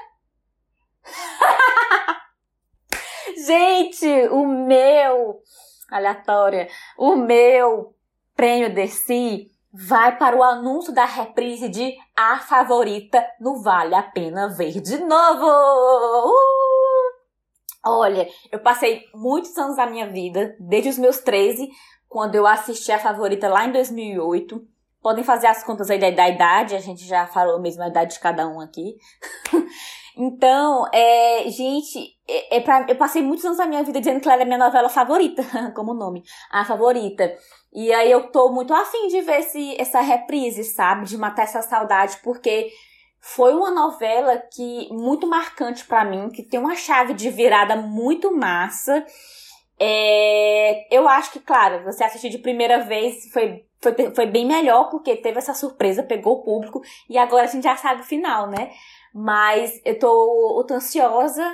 gente, 3.46 4.28
o 4.28 4.46
meu 4.46 5.40
aleatória, 5.90 6.68
o 6.98 7.16
meu 7.16 7.94
prêmio 8.34 8.74
desse 8.74 9.50
vai 9.78 10.16
para 10.16 10.36
o 10.36 10.42
anúncio 10.42 10.92
da 10.92 11.04
reprise 11.04 11.68
de 11.68 11.94
A 12.16 12.38
Favorita 12.38 13.24
no 13.38 13.60
Vale 13.62 13.94
a 13.94 14.02
Pena 14.02 14.48
Ver 14.48 14.80
de 14.80 14.98
Novo. 14.98 15.46
Uh! 15.46 16.66
Olha, 17.84 18.26
eu 18.50 18.58
passei 18.58 19.04
muitos 19.14 19.56
anos 19.58 19.76
da 19.76 19.86
minha 19.86 20.08
vida, 20.10 20.56
desde 20.58 20.88
os 20.88 20.98
meus 20.98 21.18
13, 21.18 21.68
quando 22.08 22.34
eu 22.34 22.46
assisti 22.46 22.90
A 22.90 22.98
Favorita 22.98 23.48
lá 23.48 23.66
em 23.66 23.72
2008. 23.72 24.66
Podem 25.02 25.22
fazer 25.22 25.46
as 25.46 25.62
contas 25.62 25.88
aí 25.90 25.98
da, 25.98 26.10
da 26.10 26.28
idade, 26.28 26.74
a 26.74 26.80
gente 26.80 27.06
já 27.06 27.26
falou 27.26 27.60
mesmo 27.60 27.82
a 27.82 27.88
idade 27.88 28.14
de 28.14 28.20
cada 28.20 28.48
um 28.48 28.60
aqui. 28.60 28.96
então, 30.16 30.86
é, 30.92 31.48
gente, 31.48 32.16
é, 32.28 32.56
é 32.56 32.60
pra, 32.60 32.86
eu 32.88 32.96
passei 32.96 33.22
muitos 33.22 33.44
anos 33.44 33.58
da 33.58 33.66
minha 33.66 33.84
vida 33.84 34.00
dizendo 34.00 34.20
que 34.20 34.26
ela 34.26 34.36
era 34.36 34.44
minha 34.44 34.58
novela 34.58 34.88
favorita, 34.88 35.44
como 35.76 35.94
nome, 35.94 36.24
a 36.50 36.64
favorita. 36.64 37.36
E 37.76 37.92
aí 37.92 38.10
eu 38.10 38.28
tô 38.28 38.50
muito 38.50 38.72
afim 38.72 39.06
de 39.08 39.20
ver 39.20 39.40
esse, 39.40 39.78
essa 39.78 40.00
reprise, 40.00 40.64
sabe? 40.64 41.04
De 41.04 41.18
matar 41.18 41.42
essa 41.42 41.60
saudade, 41.60 42.16
porque 42.24 42.72
foi 43.20 43.52
uma 43.52 43.70
novela 43.70 44.38
que 44.38 44.88
muito 44.90 45.26
marcante 45.26 45.84
para 45.84 46.02
mim, 46.02 46.30
que 46.30 46.42
tem 46.42 46.58
uma 46.58 46.74
chave 46.74 47.12
de 47.12 47.28
virada 47.28 47.76
muito 47.76 48.34
massa. 48.34 49.04
É, 49.78 50.86
eu 50.90 51.06
acho 51.06 51.30
que, 51.32 51.38
claro, 51.38 51.84
você 51.84 52.02
assistir 52.02 52.30
de 52.30 52.38
primeira 52.38 52.78
vez 52.78 53.30
foi, 53.30 53.66
foi, 53.82 53.92
foi 54.14 54.24
bem 54.24 54.46
melhor, 54.46 54.88
porque 54.88 55.14
teve 55.14 55.36
essa 55.36 55.52
surpresa, 55.52 56.02
pegou 56.02 56.38
o 56.38 56.42
público, 56.42 56.80
e 57.10 57.18
agora 57.18 57.44
a 57.44 57.46
gente 57.46 57.64
já 57.64 57.76
sabe 57.76 58.00
o 58.00 58.06
final, 58.06 58.48
né? 58.48 58.70
Mas 59.12 59.82
eu 59.84 59.98
tô, 59.98 60.60
eu 60.60 60.64
tô 60.64 60.72
ansiosa, 60.72 61.44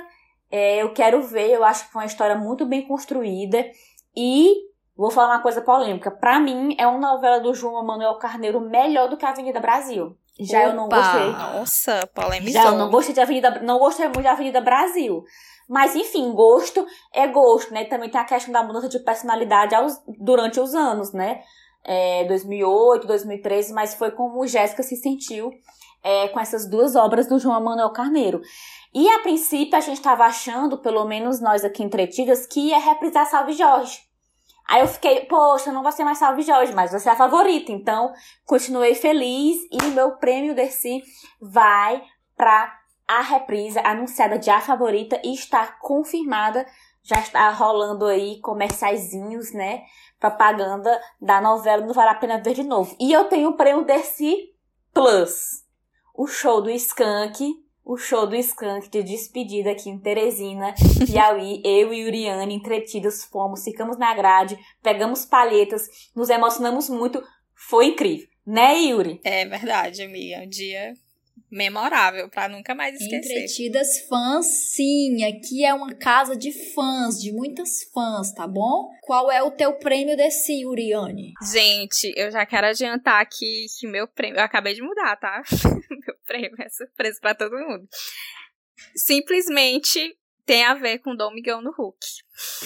é, 0.49 0.81
eu 0.81 0.93
quero 0.93 1.21
ver, 1.21 1.49
eu 1.49 1.65
acho 1.65 1.85
que 1.85 1.91
foi 1.91 2.03
uma 2.03 2.07
história 2.07 2.37
muito 2.37 2.65
bem 2.65 2.87
construída, 2.87 3.69
e 4.15 4.71
Vou 4.95 5.09
falar 5.09 5.35
uma 5.35 5.41
coisa 5.41 5.61
polêmica. 5.61 6.11
Pra 6.11 6.39
mim, 6.39 6.75
é 6.77 6.85
uma 6.87 6.99
novela 6.99 7.39
do 7.39 7.53
João 7.53 7.83
Manuel 7.85 8.15
Carneiro 8.15 8.59
melhor 8.59 9.09
do 9.09 9.17
que 9.17 9.25
a 9.25 9.29
Avenida 9.29 9.59
Brasil. 9.59 10.15
Já 10.39 10.59
Opa. 10.59 10.67
eu 10.67 10.75
não 10.75 10.89
gostei. 10.89 11.31
Nossa, 11.31 12.07
polêmica. 12.13 12.51
Já 12.51 12.65
eu 12.65 12.77
não 12.77 12.89
gostei 12.89 13.13
de 13.13 13.21
Avenida, 13.21 13.59
não 13.61 13.79
gostei 13.79 14.05
muito 14.05 14.21
de 14.21 14.27
Avenida 14.27 14.61
Brasil. 14.61 15.23
Mas, 15.67 15.95
enfim, 15.95 16.31
gosto 16.33 16.85
é 17.13 17.27
gosto, 17.27 17.73
né? 17.73 17.85
Também 17.85 18.09
tem 18.09 18.19
a 18.19 18.25
questão 18.25 18.51
da 18.51 18.63
mudança 18.63 18.89
de 18.89 18.99
personalidade 18.99 19.73
aos, 19.73 20.01
durante 20.19 20.59
os 20.59 20.73
anos, 20.73 21.13
né? 21.13 21.41
É, 21.85 22.25
2008, 22.25 23.07
2013, 23.07 23.73
mas 23.73 23.93
foi 23.95 24.11
como 24.11 24.45
Jéssica 24.47 24.83
se 24.83 24.95
sentiu 24.95 25.51
é, 26.03 26.27
com 26.29 26.39
essas 26.39 26.69
duas 26.69 26.95
obras 26.95 27.27
do 27.27 27.39
João 27.39 27.61
Manuel 27.61 27.91
Carneiro. 27.91 28.41
E 28.93 29.09
a 29.09 29.19
princípio 29.19 29.75
a 29.75 29.81
gente 29.81 29.97
estava 29.97 30.25
achando, 30.25 30.77
pelo 30.77 31.05
menos 31.05 31.39
nós 31.39 31.63
aqui 31.63 31.83
entretidas, 31.83 32.45
que 32.45 32.69
ia 32.69 32.77
reprisar 32.77 33.25
Salve 33.25 33.53
Jorge. 33.53 34.12
Aí 34.67 34.81
eu 34.81 34.87
fiquei, 34.87 35.25
poxa, 35.25 35.71
não 35.71 35.83
vai 35.83 35.91
ser 35.91 36.03
mais 36.03 36.17
Salve 36.17 36.41
Jorge, 36.41 36.73
mas 36.73 36.91
vai 36.91 36.99
ser 36.99 37.09
a 37.09 37.15
favorita. 37.15 37.71
Então, 37.71 38.13
continuei 38.45 38.95
feliz 38.95 39.57
e 39.71 39.83
meu 39.87 40.17
prêmio 40.17 40.55
desse 40.55 41.01
vai 41.41 42.01
para 42.35 42.79
a 43.07 43.21
reprise 43.21 43.79
anunciada 43.79 44.39
de 44.39 44.49
A 44.49 44.61
Favorita 44.61 45.19
e 45.23 45.33
está 45.33 45.67
confirmada. 45.79 46.65
Já 47.03 47.19
está 47.19 47.49
rolando 47.49 48.05
aí 48.05 48.39
comerciaizinhos, 48.39 49.51
né? 49.51 49.83
Propaganda 50.19 50.99
da 51.21 51.41
novela 51.41 51.85
Não 51.85 51.93
Vale 51.93 52.11
a 52.11 52.15
Pena 52.15 52.41
Ver 52.41 52.53
de 52.53 52.63
Novo. 52.63 52.95
E 52.99 53.11
eu 53.11 53.25
tenho 53.25 53.49
o 53.49 53.57
prêmio 53.57 53.83
desse 53.83 54.53
Plus. 54.93 55.63
O 56.15 56.27
show 56.27 56.61
do 56.61 56.69
Skank 56.69 57.62
o 57.85 57.97
show 57.97 58.25
do 58.25 58.35
Skank 58.35 58.89
de 58.89 59.03
despedida 59.03 59.71
aqui 59.71 59.89
em 59.89 59.99
Teresina, 59.99 60.73
Piauí, 61.05 61.61
eu 61.65 61.93
e 61.93 62.05
Uriane 62.05 62.53
entretidos 62.53 63.23
fomos, 63.25 63.63
ficamos 63.63 63.97
na 63.97 64.13
grade, 64.13 64.57
pegamos 64.81 65.25
palhetas, 65.25 65.83
nos 66.15 66.29
emocionamos 66.29 66.89
muito, 66.89 67.21
foi 67.55 67.87
incrível. 67.87 68.27
Né, 68.45 68.81
Yuri? 68.81 69.21
É 69.23 69.45
verdade, 69.45 70.01
amiga. 70.01 70.43
Um 70.43 70.49
dia 70.49 70.93
memorável 71.53 72.27
para 72.27 72.49
nunca 72.49 72.73
mais 72.73 72.99
esquecer. 72.99 73.31
Entretidas 73.31 74.01
fãs, 74.09 74.45
sim. 74.45 75.23
Aqui 75.23 75.63
é 75.63 75.73
uma 75.73 75.93
casa 75.93 76.35
de 76.35 76.51
fãs, 76.73 77.19
de 77.19 77.31
muitas 77.31 77.83
fãs, 77.93 78.33
tá 78.33 78.47
bom? 78.47 78.89
Qual 79.03 79.31
é 79.31 79.41
o 79.43 79.51
teu 79.51 79.73
prêmio 79.73 80.17
desse, 80.17 80.65
Uriane? 80.65 81.33
Gente, 81.53 82.11
eu 82.17 82.31
já 82.31 82.45
quero 82.45 82.67
adiantar 82.67 83.21
aqui 83.21 83.67
que 83.79 83.87
meu 83.87 84.07
prêmio, 84.07 84.39
eu 84.39 84.43
acabei 84.43 84.73
de 84.73 84.81
mudar, 84.81 85.15
tá? 85.17 85.43
meu 85.89 86.15
prêmio 86.25 86.59
é 86.59 86.69
surpresa 86.69 87.19
para 87.21 87.35
todo 87.35 87.55
mundo. 87.55 87.87
Simplesmente 88.95 90.17
tem 90.45 90.63
a 90.63 90.73
ver 90.73 90.99
com 90.99 91.15
Domingão 91.15 91.61
no 91.61 91.71
Hulk. 91.71 92.05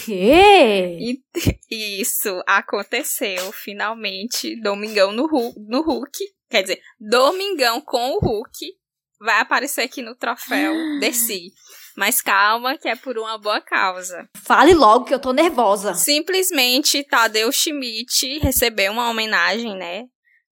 Que? 0.04 1.20
isso 1.70 2.42
aconteceu 2.46 3.52
finalmente. 3.52 4.58
Domingão 4.60 5.12
no, 5.12 5.26
Hulk, 5.26 5.60
no 5.60 5.82
Hulk. 5.82 6.18
Quer 6.48 6.62
dizer, 6.62 6.80
Domingão 6.98 7.80
com 7.80 8.12
o 8.12 8.18
Hulk 8.18 8.78
vai 9.20 9.40
aparecer 9.40 9.82
aqui 9.82 10.00
no 10.02 10.14
troféu 10.14 10.72
Desci. 11.00 11.52
Mas 11.96 12.22
calma, 12.22 12.78
que 12.78 12.88
é 12.88 12.94
por 12.94 13.18
uma 13.18 13.36
boa 13.36 13.60
causa. 13.60 14.28
Fale 14.36 14.72
logo 14.72 15.04
que 15.04 15.12
eu 15.12 15.18
tô 15.18 15.32
nervosa. 15.32 15.94
Simplesmente 15.94 17.02
Tadeu 17.02 17.50
Schmidt 17.50 18.38
recebeu 18.38 18.92
uma 18.92 19.10
homenagem, 19.10 19.76
né? 19.76 20.04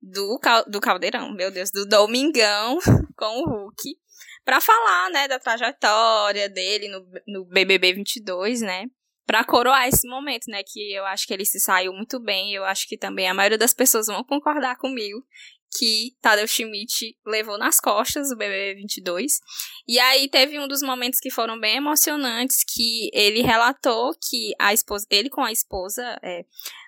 Do, 0.03 0.41
do 0.69 0.81
Caldeirão, 0.81 1.33
meu 1.33 1.51
Deus, 1.51 1.71
do 1.71 1.87
Domingão 1.87 2.79
com 3.17 3.43
o 3.43 3.45
Hulk. 3.45 3.97
Pra 4.45 4.61
falar, 4.61 5.11
né, 5.11 5.27
da 5.27 5.39
trajetória 5.39 6.49
dele 6.49 6.89
no, 6.89 7.05
no 7.27 7.45
BBB 7.47 7.95
22, 7.95 8.61
né? 8.61 8.87
Pra 9.25 9.45
coroar 9.45 9.89
esse 9.89 10.09
momento, 10.09 10.49
né? 10.49 10.63
Que 10.65 10.95
eu 10.95 11.05
acho 11.07 11.27
que 11.27 11.35
ele 11.35 11.45
se 11.45 11.61
saiu 11.61 11.93
muito 11.93 12.21
bem. 12.21 12.55
Eu 12.55 12.65
acho 12.65 12.89
que 12.89 12.97
também 12.97 13.29
a 13.29 13.35
maioria 13.35 13.59
das 13.59 13.75
pessoas 13.75 14.07
vão 14.07 14.23
concordar 14.25 14.77
comigo 14.79 15.25
que 15.73 16.17
Tadeu 16.21 16.47
Schmidt 16.47 17.17
levou 17.27 17.59
nas 17.59 17.81
costas 17.81 18.31
o 18.31 18.37
BBB 18.37 18.81
22. 18.81 19.39
E 19.87 19.99
aí 19.99 20.29
teve 20.29 20.59
um 20.59 20.67
dos 20.67 20.83
momentos 20.83 21.21
que 21.21 21.31
foram 21.31 21.59
bem 21.59 21.77
emocionantes 21.77 22.65
que 22.65 23.11
ele 23.13 23.43
relatou 23.43 24.13
que 24.29 24.53
a 24.59 24.73
esposa, 24.73 25.07
ele 25.11 25.29
com 25.29 25.43
a 25.43 25.53
esposa, 25.53 26.03
é, 26.23 26.45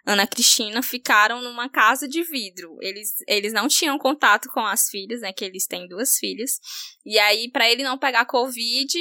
Ana 0.07 0.27
Cristina, 0.27 0.83
ficaram 0.83 1.43
numa 1.43 1.69
casa 1.69 2.09
de 2.09 2.23
vidro. 2.23 2.77
Eles, 2.81 3.15
eles 3.27 3.53
não 3.53 3.69
tinham 3.69 3.99
contato 3.99 4.49
com 4.51 4.65
as 4.65 4.89
filhas, 4.89 5.21
né, 5.21 5.33
que 5.33 5.45
eles 5.45 5.67
têm 5.67 5.87
duas 5.87 6.17
filhas. 6.17 6.59
E 7.05 7.19
aí 7.19 7.51
para 7.51 7.71
ele 7.71 7.83
não 7.83 7.99
pegar 7.99 8.25
covid, 8.25 8.99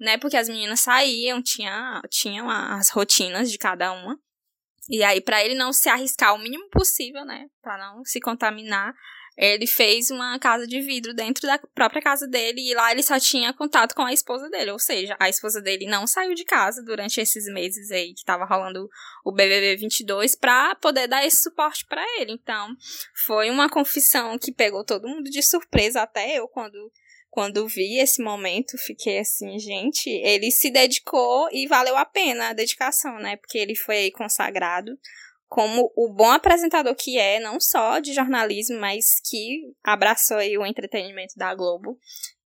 né, 0.00 0.18
porque 0.18 0.36
as 0.36 0.48
meninas 0.48 0.80
saíam, 0.80 1.42
tinha, 1.42 2.00
tinham 2.10 2.50
as 2.50 2.90
rotinas 2.90 3.50
de 3.50 3.58
cada 3.58 3.92
uma. 3.92 4.18
E 4.88 5.02
aí, 5.02 5.20
para 5.20 5.44
ele 5.44 5.54
não 5.54 5.72
se 5.72 5.88
arriscar 5.88 6.34
o 6.34 6.38
mínimo 6.38 6.68
possível, 6.70 7.24
né? 7.24 7.46
Pra 7.62 7.78
não 7.78 8.04
se 8.04 8.20
contaminar, 8.20 8.94
ele 9.36 9.66
fez 9.66 10.10
uma 10.10 10.38
casa 10.38 10.66
de 10.66 10.80
vidro 10.82 11.14
dentro 11.14 11.46
da 11.46 11.58
própria 11.74 12.02
casa 12.02 12.26
dele 12.26 12.60
e 12.60 12.74
lá 12.74 12.92
ele 12.92 13.02
só 13.02 13.18
tinha 13.18 13.54
contato 13.54 13.94
com 13.94 14.02
a 14.02 14.12
esposa 14.12 14.48
dele. 14.50 14.70
Ou 14.70 14.78
seja, 14.78 15.16
a 15.18 15.28
esposa 15.28 15.62
dele 15.62 15.86
não 15.86 16.06
saiu 16.06 16.34
de 16.34 16.44
casa 16.44 16.82
durante 16.82 17.20
esses 17.20 17.46
meses 17.46 17.90
aí 17.90 18.12
que 18.12 18.24
tava 18.24 18.44
rolando 18.44 18.88
o 19.24 19.32
BBB 19.32 19.76
22 19.76 20.34
pra 20.34 20.74
poder 20.74 21.06
dar 21.06 21.24
esse 21.24 21.42
suporte 21.42 21.86
para 21.86 22.04
ele. 22.20 22.32
Então, 22.32 22.74
foi 23.24 23.48
uma 23.48 23.68
confissão 23.68 24.38
que 24.38 24.52
pegou 24.52 24.84
todo 24.84 25.08
mundo 25.08 25.30
de 25.30 25.42
surpresa, 25.42 26.02
até 26.02 26.38
eu, 26.38 26.46
quando 26.48 26.92
quando 27.30 27.66
vi 27.68 27.98
esse 27.98 28.20
momento, 28.22 28.76
fiquei 28.76 29.20
assim, 29.20 29.58
gente, 29.58 30.10
ele 30.10 30.50
se 30.50 30.70
dedicou 30.70 31.48
e 31.52 31.66
valeu 31.66 31.96
a 31.96 32.04
pena 32.04 32.48
a 32.48 32.52
dedicação, 32.52 33.18
né? 33.18 33.36
Porque 33.36 33.56
ele 33.56 33.76
foi 33.76 34.10
consagrado 34.10 34.98
como 35.46 35.92
o 35.96 36.12
bom 36.12 36.30
apresentador 36.30 36.94
que 36.94 37.18
é, 37.18 37.40
não 37.40 37.60
só 37.60 38.00
de 38.00 38.12
jornalismo, 38.12 38.78
mas 38.78 39.20
que 39.28 39.62
abraçou 39.82 40.38
aí 40.38 40.58
o 40.58 40.66
entretenimento 40.66 41.34
da 41.36 41.54
Globo. 41.54 41.98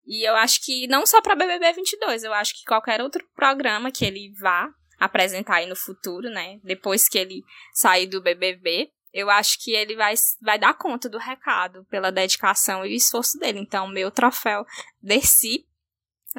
E 0.05 0.29
eu 0.29 0.35
acho 0.37 0.65
que 0.65 0.87
não 0.89 1.07
só 1.07 1.21
para 1.21 1.37
BBB 1.37 1.73
22, 1.73 2.25
eu 2.25 2.33
acho 2.33 2.55
que 2.55 2.65
qualquer 2.65 3.01
outro 3.01 3.25
programa 3.37 3.93
que 3.93 4.05
ele 4.05 4.33
vá 4.41 4.69
apresentar 4.99 5.57
aí 5.57 5.67
no 5.67 5.77
futuro, 5.77 6.29
né? 6.29 6.59
Depois 6.63 7.09
que 7.09 7.19
ele 7.19 7.43
sair 7.73 8.07
do 8.07 8.23
BBB, 8.23 8.91
eu 9.13 9.29
acho 9.31 9.59
que 9.63 9.73
ele 9.73 9.95
vai, 9.95 10.15
vai 10.41 10.59
dar 10.59 10.75
conta 10.75 11.09
do 11.09 11.19
recado 11.19 11.85
pela 11.91 12.11
dedicação 12.11 12.85
e 12.85 12.95
esforço 12.95 13.39
dele. 13.39 13.59
Então, 13.59 13.87
meu 13.89 14.11
troféu 14.11 14.65
desse 15.01 15.67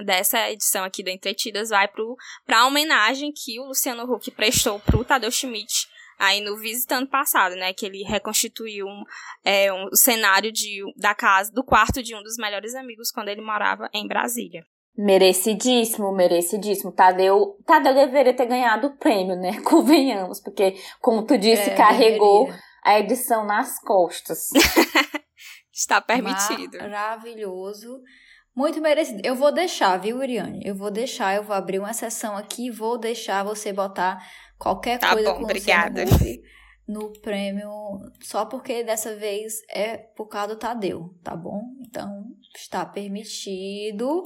dessa 0.04 0.50
edição 0.50 0.84
aqui 0.84 1.04
do 1.04 1.10
Entretidas 1.12 1.70
vai 1.70 1.88
para 1.88 2.60
a 2.60 2.66
homenagem 2.66 3.32
que 3.32 3.60
o 3.60 3.66
Luciano 3.66 4.12
Huck 4.12 4.32
prestou 4.32 4.80
para 4.80 4.98
o 4.98 5.06
Tadeu 5.06 5.30
Schmidt 5.30 5.88
aí 6.18 6.42
no 6.42 6.58
visitando 6.58 7.08
passado, 7.08 7.56
né, 7.56 7.74
que 7.74 7.86
ele 7.86 8.04
reconstituiu 8.04 8.88
um, 8.88 9.04
é, 9.44 9.72
um, 9.74 9.94
cenário 9.94 10.52
de, 10.52 10.82
da 10.96 11.14
casa, 11.14 11.52
do 11.52 11.64
quarto 11.64 12.02
de 12.02 12.16
um 12.16 12.24
dos 12.24 12.38
melhores 12.38 12.76
amigos 12.76 13.12
quando 13.12 13.30
ele 13.30 13.42
morava 13.42 13.90
em 13.94 14.08
Brasília. 14.08 14.66
Merecidíssimo, 14.96 16.12
merecidíssimo. 16.12 16.92
Tadeu, 16.92 17.58
Tadeu 17.66 17.96
deveria 17.96 18.34
ter 18.34 18.46
ganhado 18.46 18.88
o 18.88 18.98
prêmio, 18.98 19.36
né? 19.36 19.60
Convenhamos, 19.66 20.40
porque, 20.40 20.76
como 21.02 21.26
tu 21.26 21.38
disse, 21.38 21.72
é, 21.72 21.76
carregou 21.76 22.46
deveria. 22.46 22.64
a 22.84 23.00
edição 23.00 23.46
nas 23.46 23.80
costas. 23.80 24.50
Está 25.74 26.00
permitido. 26.00 26.78
Maravilhoso. 26.78 28.02
Muito 28.56 28.80
merecido. 28.80 29.20
Eu 29.24 29.36
vou 29.36 29.52
deixar, 29.52 29.98
viu, 29.98 30.18
Uriane? 30.18 30.62
Eu 30.64 30.76
vou 30.76 30.92
deixar, 30.92 31.36
eu 31.36 31.44
vou 31.44 31.56
abrir 31.56 31.80
uma 31.80 31.94
sessão 31.94 32.38
aqui 32.38 32.68
e 32.68 32.72
vou 32.72 33.00
deixar 33.00 33.44
você 33.44 33.74
botar 33.74 34.24
qualquer 34.60 35.00
tá 35.00 35.12
coisa 35.14 35.32
bom, 35.32 35.38
com 35.38 35.44
obrigada. 35.46 36.06
no 36.88 37.12
prêmio, 37.20 37.72
só 38.22 38.46
porque 38.46 38.84
dessa 38.84 39.16
vez 39.16 39.56
é 39.68 39.98
por 39.98 40.28
causa 40.28 40.50
do 40.50 40.60
Tadeu, 40.60 41.16
tá 41.24 41.36
bom? 41.36 41.64
Então, 41.82 42.26
está 42.56 42.86
permitido. 42.86 44.22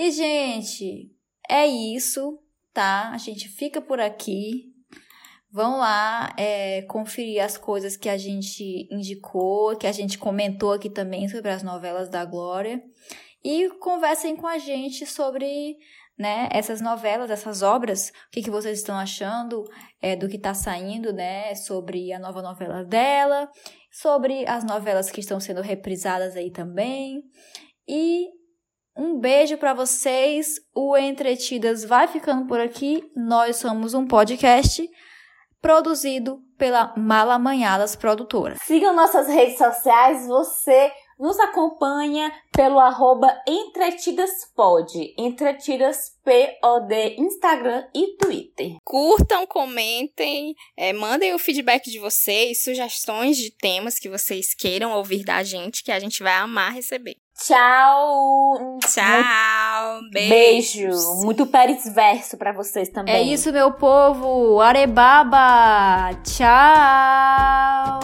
E, 0.00 0.12
gente, 0.12 1.10
é 1.50 1.66
isso, 1.66 2.38
tá? 2.72 3.10
A 3.10 3.18
gente 3.18 3.48
fica 3.48 3.80
por 3.80 3.98
aqui. 3.98 4.72
Vão 5.50 5.78
lá 5.78 6.32
é, 6.38 6.82
conferir 6.82 7.42
as 7.42 7.58
coisas 7.58 7.96
que 7.96 8.08
a 8.08 8.16
gente 8.16 8.86
indicou, 8.92 9.76
que 9.76 9.88
a 9.88 9.92
gente 9.92 10.16
comentou 10.16 10.72
aqui 10.72 10.88
também 10.88 11.28
sobre 11.28 11.50
as 11.50 11.64
novelas 11.64 12.08
da 12.08 12.24
Glória. 12.24 12.80
E 13.42 13.68
conversem 13.80 14.36
com 14.36 14.46
a 14.46 14.56
gente 14.56 15.04
sobre 15.04 15.76
né, 16.16 16.48
essas 16.52 16.80
novelas, 16.80 17.28
essas 17.28 17.62
obras, 17.62 18.10
o 18.10 18.30
que, 18.30 18.42
que 18.42 18.52
vocês 18.52 18.78
estão 18.78 18.94
achando 18.94 19.64
é, 20.00 20.14
do 20.14 20.28
que 20.28 20.36
está 20.36 20.54
saindo, 20.54 21.12
né, 21.12 21.56
sobre 21.56 22.12
a 22.12 22.20
nova 22.20 22.40
novela 22.40 22.84
dela, 22.84 23.50
sobre 23.90 24.46
as 24.46 24.62
novelas 24.62 25.10
que 25.10 25.18
estão 25.18 25.40
sendo 25.40 25.60
reprisadas 25.60 26.36
aí 26.36 26.52
também. 26.52 27.24
E 27.88 28.37
um 28.98 29.18
beijo 29.18 29.56
para 29.56 29.72
vocês. 29.72 30.56
O 30.74 30.96
Entretidas 30.96 31.84
vai 31.84 32.08
ficando 32.08 32.46
por 32.46 32.58
aqui. 32.58 33.08
Nós 33.16 33.56
somos 33.56 33.94
um 33.94 34.06
podcast 34.06 34.86
produzido 35.62 36.40
pela 36.58 36.92
Malamanhadas 36.96 37.94
Produtora. 37.94 38.56
Sigam 38.62 38.94
nossas 38.94 39.28
redes 39.28 39.56
sociais. 39.56 40.26
Você 40.26 40.92
nos 41.18 41.38
acompanha 41.40 42.32
pelo 42.52 42.78
arroba 42.78 43.28
entretidaspod, 43.46 45.14
entretidaspod, 45.18 46.16
Instagram 47.16 47.86
e 47.94 48.16
Twitter. 48.16 48.76
Curtam, 48.84 49.46
comentem, 49.46 50.54
é, 50.76 50.92
mandem 50.92 51.34
o 51.34 51.38
feedback 51.38 51.90
de 51.90 51.98
vocês, 51.98 52.62
sugestões 52.62 53.36
de 53.36 53.50
temas 53.50 53.98
que 53.98 54.08
vocês 54.08 54.54
queiram 54.54 54.92
ouvir 54.92 55.24
da 55.24 55.42
gente, 55.42 55.82
que 55.82 55.90
a 55.90 55.98
gente 55.98 56.22
vai 56.22 56.34
amar 56.34 56.72
receber. 56.72 57.16
Tchau! 57.40 58.78
Tchau! 58.80 60.00
Beijo! 60.12 60.88
Muito 61.22 61.46
Pérez 61.46 61.84
verso 61.94 62.36
pra 62.36 62.52
vocês 62.52 62.88
também. 62.88 63.14
É 63.14 63.22
isso, 63.22 63.52
meu 63.52 63.72
povo! 63.72 64.60
Arebaba! 64.60 66.10
Tchau! 66.24 68.00